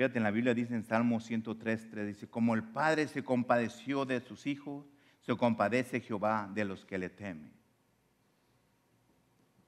Fíjate, 0.00 0.16
en 0.16 0.24
la 0.24 0.30
Biblia 0.30 0.54
dice 0.54 0.74
en 0.74 0.82
Salmo 0.82 1.20
103, 1.20 1.90
3, 1.90 2.06
dice, 2.06 2.26
como 2.26 2.54
el 2.54 2.64
Padre 2.64 3.06
se 3.06 3.22
compadeció 3.22 4.06
de 4.06 4.22
sus 4.22 4.46
hijos, 4.46 4.86
se 5.20 5.36
compadece 5.36 6.00
Jehová 6.00 6.50
de 6.54 6.64
los 6.64 6.86
que 6.86 6.96
le 6.96 7.10
temen. 7.10 7.52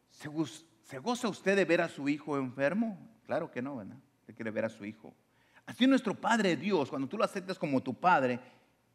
¿Se, 0.08 0.98
goza 1.00 1.28
usted 1.28 1.54
de 1.54 1.66
ver 1.66 1.82
a 1.82 1.88
su 1.90 2.08
hijo 2.08 2.38
enfermo? 2.38 3.14
Claro 3.26 3.50
que 3.50 3.60
no, 3.60 3.76
¿verdad? 3.76 3.98
Usted 4.20 4.34
quiere 4.34 4.50
ver 4.50 4.64
a 4.64 4.70
su 4.70 4.86
hijo. 4.86 5.14
Así 5.66 5.86
nuestro 5.86 6.18
Padre 6.18 6.56
Dios, 6.56 6.88
cuando 6.88 7.06
tú 7.06 7.18
lo 7.18 7.24
aceptas 7.24 7.58
como 7.58 7.82
tu 7.82 7.92
Padre, 7.92 8.40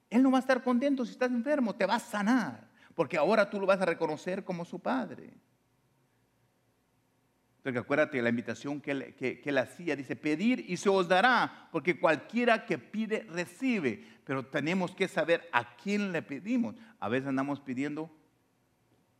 Él 0.09 0.23
no 0.23 0.31
va 0.31 0.39
a 0.39 0.41
estar 0.41 0.63
contento 0.63 1.05
si 1.05 1.11
estás 1.11 1.29
enfermo, 1.29 1.75
te 1.75 1.85
va 1.85 1.97
a 1.97 1.99
sanar, 1.99 2.67
porque 2.95 3.15
ahora 3.15 3.47
tú 3.47 3.59
lo 3.59 3.67
vas 3.67 3.79
a 3.79 3.85
reconocer 3.85 4.43
como 4.43 4.65
su 4.65 4.79
Padre. 4.79 5.35
Porque 7.67 7.79
acuérdate 7.79 8.21
la 8.21 8.29
invitación 8.29 8.79
que 8.79 8.91
él, 8.91 9.15
que 9.15 9.41
él, 9.43 9.57
hacía, 9.57 9.97
dice, 9.97 10.15
pedir 10.15 10.63
y 10.69 10.77
se 10.77 10.87
os 10.87 11.09
dará, 11.09 11.67
porque 11.71 11.99
cualquiera 11.99 12.65
que 12.65 12.77
pide, 12.77 13.27
recibe. 13.29 14.05
Pero 14.23 14.45
tenemos 14.45 14.95
que 14.95 15.09
saber 15.09 15.49
a 15.51 15.75
quién 15.75 16.13
le 16.13 16.21
pedimos. 16.21 16.75
A 17.01 17.09
veces 17.09 17.27
andamos 17.27 17.59
pidiendo 17.59 18.09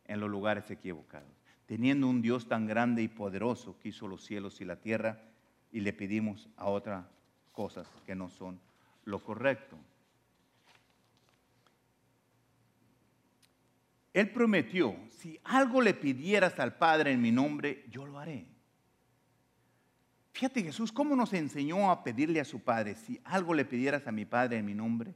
en 0.06 0.20
los 0.20 0.30
lugares 0.30 0.70
equivocados 0.70 1.38
teniendo 1.68 2.08
un 2.08 2.22
Dios 2.22 2.48
tan 2.48 2.66
grande 2.66 3.02
y 3.02 3.08
poderoso 3.08 3.78
que 3.78 3.90
hizo 3.90 4.08
los 4.08 4.24
cielos 4.24 4.62
y 4.62 4.64
la 4.64 4.76
tierra, 4.76 5.20
y 5.70 5.80
le 5.80 5.92
pedimos 5.92 6.48
a 6.56 6.64
otras 6.64 7.04
cosas 7.52 7.86
que 8.06 8.14
no 8.14 8.30
son 8.30 8.58
lo 9.04 9.22
correcto. 9.22 9.76
Él 14.18 14.32
prometió, 14.32 14.96
si 15.10 15.38
algo 15.44 15.80
le 15.80 15.94
pidieras 15.94 16.58
al 16.58 16.76
Padre 16.76 17.12
en 17.12 17.22
mi 17.22 17.30
nombre, 17.30 17.84
yo 17.88 18.04
lo 18.04 18.18
haré. 18.18 18.48
Fíjate 20.32 20.60
Jesús, 20.60 20.90
¿cómo 20.90 21.14
nos 21.14 21.32
enseñó 21.34 21.88
a 21.88 22.02
pedirle 22.02 22.40
a 22.40 22.44
su 22.44 22.58
Padre, 22.58 22.96
si 22.96 23.20
algo 23.22 23.54
le 23.54 23.64
pidieras 23.64 24.08
a 24.08 24.10
mi 24.10 24.24
Padre 24.24 24.58
en 24.58 24.66
mi 24.66 24.74
nombre, 24.74 25.14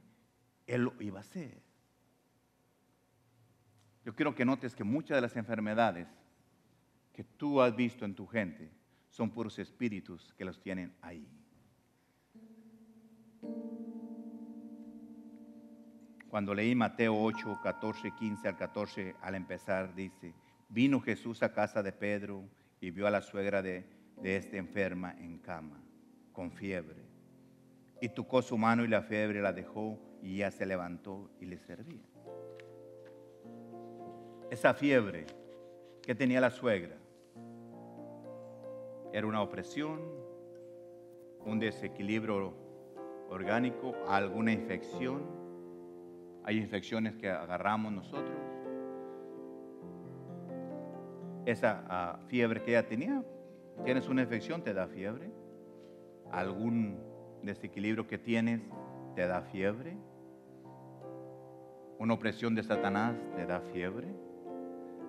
Él 0.65 0.83
lo 0.83 0.93
iba 1.01 1.17
a 1.17 1.21
hacer? 1.21 1.61
Yo 4.05 4.15
quiero 4.15 4.33
que 4.33 4.45
notes 4.45 4.73
que 4.73 4.85
muchas 4.85 5.17
de 5.17 5.21
las 5.21 5.35
enfermedades 5.35 6.07
que 7.11 7.25
tú 7.25 7.59
has 7.61 7.75
visto 7.75 8.05
en 8.05 8.15
tu 8.15 8.25
gente 8.25 8.71
son 9.09 9.31
puros 9.31 9.59
espíritus 9.59 10.33
que 10.37 10.45
los 10.45 10.61
tienen 10.61 10.95
ahí. 11.01 11.27
Cuando 16.33 16.55
leí 16.55 16.73
Mateo 16.73 17.15
8, 17.15 17.59
14, 17.61 18.09
15 18.09 18.47
al 18.47 18.57
14, 18.57 19.15
al 19.21 19.35
empezar, 19.35 19.93
dice, 19.93 20.33
vino 20.67 20.99
Jesús 20.99 21.43
a 21.43 21.53
casa 21.53 21.83
de 21.83 21.91
Pedro 21.91 22.43
y 22.81 22.89
vio 22.89 23.05
a 23.05 23.11
la 23.11 23.21
suegra 23.21 23.61
de, 23.61 23.85
de 24.17 24.37
este 24.37 24.57
enferma 24.57 25.13
en 25.19 25.37
cama, 25.37 25.79
con 26.31 26.51
fiebre. 26.51 27.03
Y 28.01 28.09
tocó 28.09 28.41
su 28.41 28.57
mano 28.57 28.83
y 28.83 28.87
la 28.87 29.03
fiebre 29.03 29.43
la 29.43 29.53
dejó 29.53 29.99
y 30.23 30.37
ya 30.37 30.49
se 30.49 30.65
levantó 30.65 31.29
y 31.39 31.45
le 31.45 31.59
servía. 31.59 32.01
Esa 34.49 34.73
fiebre 34.73 35.27
que 36.01 36.15
tenía 36.15 36.41
la 36.41 36.49
suegra 36.49 36.97
era 39.13 39.27
una 39.27 39.43
opresión, 39.43 40.01
un 41.45 41.59
desequilibrio 41.59 42.55
orgánico, 43.29 43.93
alguna 44.07 44.51
infección. 44.51 45.42
Hay 46.43 46.57
infecciones 46.57 47.15
que 47.15 47.29
agarramos 47.29 47.91
nosotros. 47.91 48.37
Esa 51.45 51.83
ah, 51.89 52.19
fiebre 52.27 52.61
que 52.61 52.71
ella 52.71 52.87
tenía, 52.87 53.23
tienes 53.83 54.07
una 54.07 54.21
infección, 54.21 54.61
te 54.61 54.73
da 54.73 54.87
fiebre. 54.87 55.31
Algún 56.31 56.97
desequilibrio 57.43 58.07
que 58.07 58.17
tienes, 58.17 58.61
te 59.15 59.27
da 59.27 59.41
fiebre. 59.41 59.97
Una 61.99 62.13
opresión 62.13 62.55
de 62.55 62.63
Satanás 62.63 63.15
te 63.35 63.45
da 63.45 63.61
fiebre. 63.73 64.07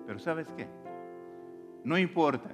Pero 0.05 0.19
¿sabes 0.19 0.47
qué? 0.55 0.67
No 1.83 1.97
importa 1.97 2.49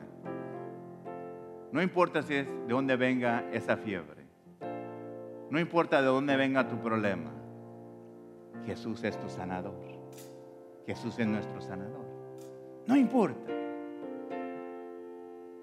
no 1.72 1.82
importa 1.82 2.22
si 2.22 2.36
es 2.36 2.48
de 2.48 2.74
dónde 2.74 2.98
venga 2.98 3.46
esa 3.54 3.78
fiebre. 3.78 4.26
No 5.50 5.60
importa 5.60 6.02
de 6.02 6.08
dónde 6.08 6.36
venga 6.36 6.68
tu 6.68 6.78
problema. 6.82 7.32
Jesús 8.66 9.04
es 9.04 9.20
tu 9.20 9.30
sanador. 9.30 9.76
Jesús 10.86 11.18
es 11.20 11.28
nuestro 11.28 11.62
sanador. 11.62 12.06
No 12.88 12.96
importa. 12.96 13.52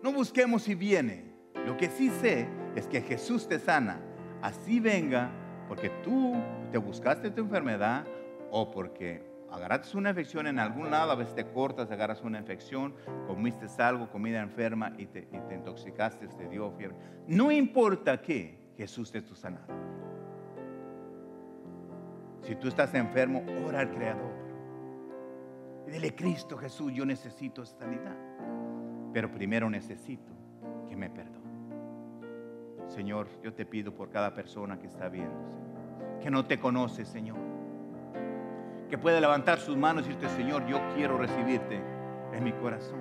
No 0.02 0.12
busquemos 0.12 0.62
si 0.62 0.74
viene. 0.74 1.34
Lo 1.66 1.76
que 1.76 1.88
sí 1.90 2.10
sé 2.10 2.48
es 2.76 2.86
que 2.86 3.00
Jesús 3.00 3.48
te 3.48 3.58
sana. 3.58 4.00
Así 4.40 4.80
venga 4.80 5.30
porque 5.68 5.90
tú 6.02 6.34
te 6.72 6.78
buscaste 6.78 7.30
tu 7.30 7.42
enfermedad 7.42 8.06
o 8.50 8.70
porque 8.70 9.22
agarraste 9.50 9.96
una 9.96 10.10
infección 10.10 10.46
en 10.46 10.58
algún 10.58 10.90
lado, 10.90 11.12
a 11.12 11.14
veces 11.14 11.34
te 11.34 11.46
cortas, 11.46 11.90
agarras 11.90 12.22
una 12.22 12.38
infección, 12.38 12.94
comiste 13.26 13.66
algo, 13.78 14.10
comida 14.10 14.40
enferma 14.40 14.92
y 14.98 15.06
te, 15.06 15.28
intoxicaste, 15.50 16.28
te 16.28 16.48
dio 16.48 16.70
fiebre. 16.72 16.96
No 17.26 17.50
importa 17.50 18.20
qué, 18.20 18.72
Jesús 18.76 19.10
te 19.10 19.22
tu 19.22 19.34
sanador. 19.34 19.76
Si 22.42 22.54
tú 22.56 22.68
estás 22.68 22.94
enfermo, 22.94 23.44
ora 23.66 23.80
al 23.80 23.90
Creador. 23.90 24.32
Y 25.86 25.90
dile, 25.90 26.14
Cristo 26.14 26.56
Jesús, 26.56 26.92
yo 26.92 27.04
necesito 27.04 27.64
sanidad. 27.64 28.16
Pero 29.12 29.30
primero 29.32 29.68
necesito 29.68 30.32
que 30.88 30.96
me 30.96 31.10
perdone. 31.10 31.38
Señor, 32.88 33.28
yo 33.42 33.52
te 33.52 33.66
pido 33.66 33.94
por 33.94 34.10
cada 34.10 34.34
persona 34.34 34.78
que 34.78 34.86
está 34.86 35.08
viendo, 35.08 35.38
que 36.22 36.30
no 36.30 36.46
te 36.46 36.58
conoce, 36.58 37.04
Señor 37.04 37.48
que 38.88 38.98
puede 38.98 39.20
levantar 39.20 39.60
sus 39.60 39.76
manos 39.76 40.04
y 40.04 40.08
decirte, 40.08 40.34
Señor, 40.36 40.66
yo 40.66 40.80
quiero 40.94 41.18
recibirte 41.18 41.80
en 42.32 42.44
mi 42.44 42.52
corazón. 42.52 43.00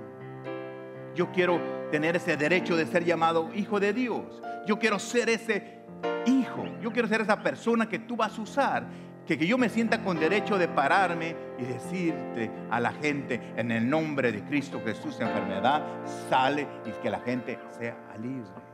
Yo 1.16 1.32
quiero 1.32 1.60
tener 1.92 2.16
ese 2.16 2.38
derecho 2.38 2.76
de 2.76 2.86
ser 2.86 3.04
llamado 3.04 3.50
hijo 3.56 3.80
de 3.80 3.94
Dios. 3.94 4.42
Yo 4.68 4.78
quiero 4.78 5.00
ser 5.00 5.30
ese 5.30 5.80
hijo. 6.26 6.66
Yo 6.82 6.92
quiero 6.92 7.08
ser 7.08 7.22
esa 7.22 7.42
persona 7.42 7.88
que 7.88 8.00
tú 8.00 8.16
vas 8.16 8.38
a 8.38 8.42
usar 8.42 8.88
que, 9.28 9.38
que 9.38 9.46
yo 9.46 9.58
me 9.58 9.70
sienta 9.70 10.04
con 10.04 10.20
derecho 10.20 10.58
de 10.58 10.68
pararme 10.68 11.36
y 11.58 11.66
decirte 11.66 12.50
a 12.72 12.80
la 12.80 12.94
gente 12.94 13.40
en 13.56 13.72
el 13.72 13.90
nombre 13.90 14.32
de 14.32 14.42
Cristo 14.44 14.82
Jesús, 14.84 15.20
enfermedad 15.20 15.84
sale 16.30 16.68
y 16.86 16.92
que 17.02 17.10
la 17.10 17.20
gente 17.20 17.60
sea 17.78 17.98
libre. 18.22 18.68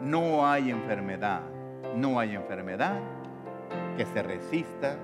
No 0.00 0.48
hay 0.48 0.70
enfermedad, 0.70 1.42
no 1.96 2.18
hay 2.18 2.34
enfermedad 2.34 2.98
que 3.96 4.06
se 4.06 4.22
resista 4.22 4.96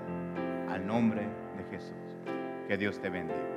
al 0.69 0.87
nombre 0.87 1.21
de 1.57 1.63
Jesús. 1.69 1.93
Que 2.67 2.77
Dios 2.77 2.99
te 2.99 3.09
bendiga. 3.09 3.56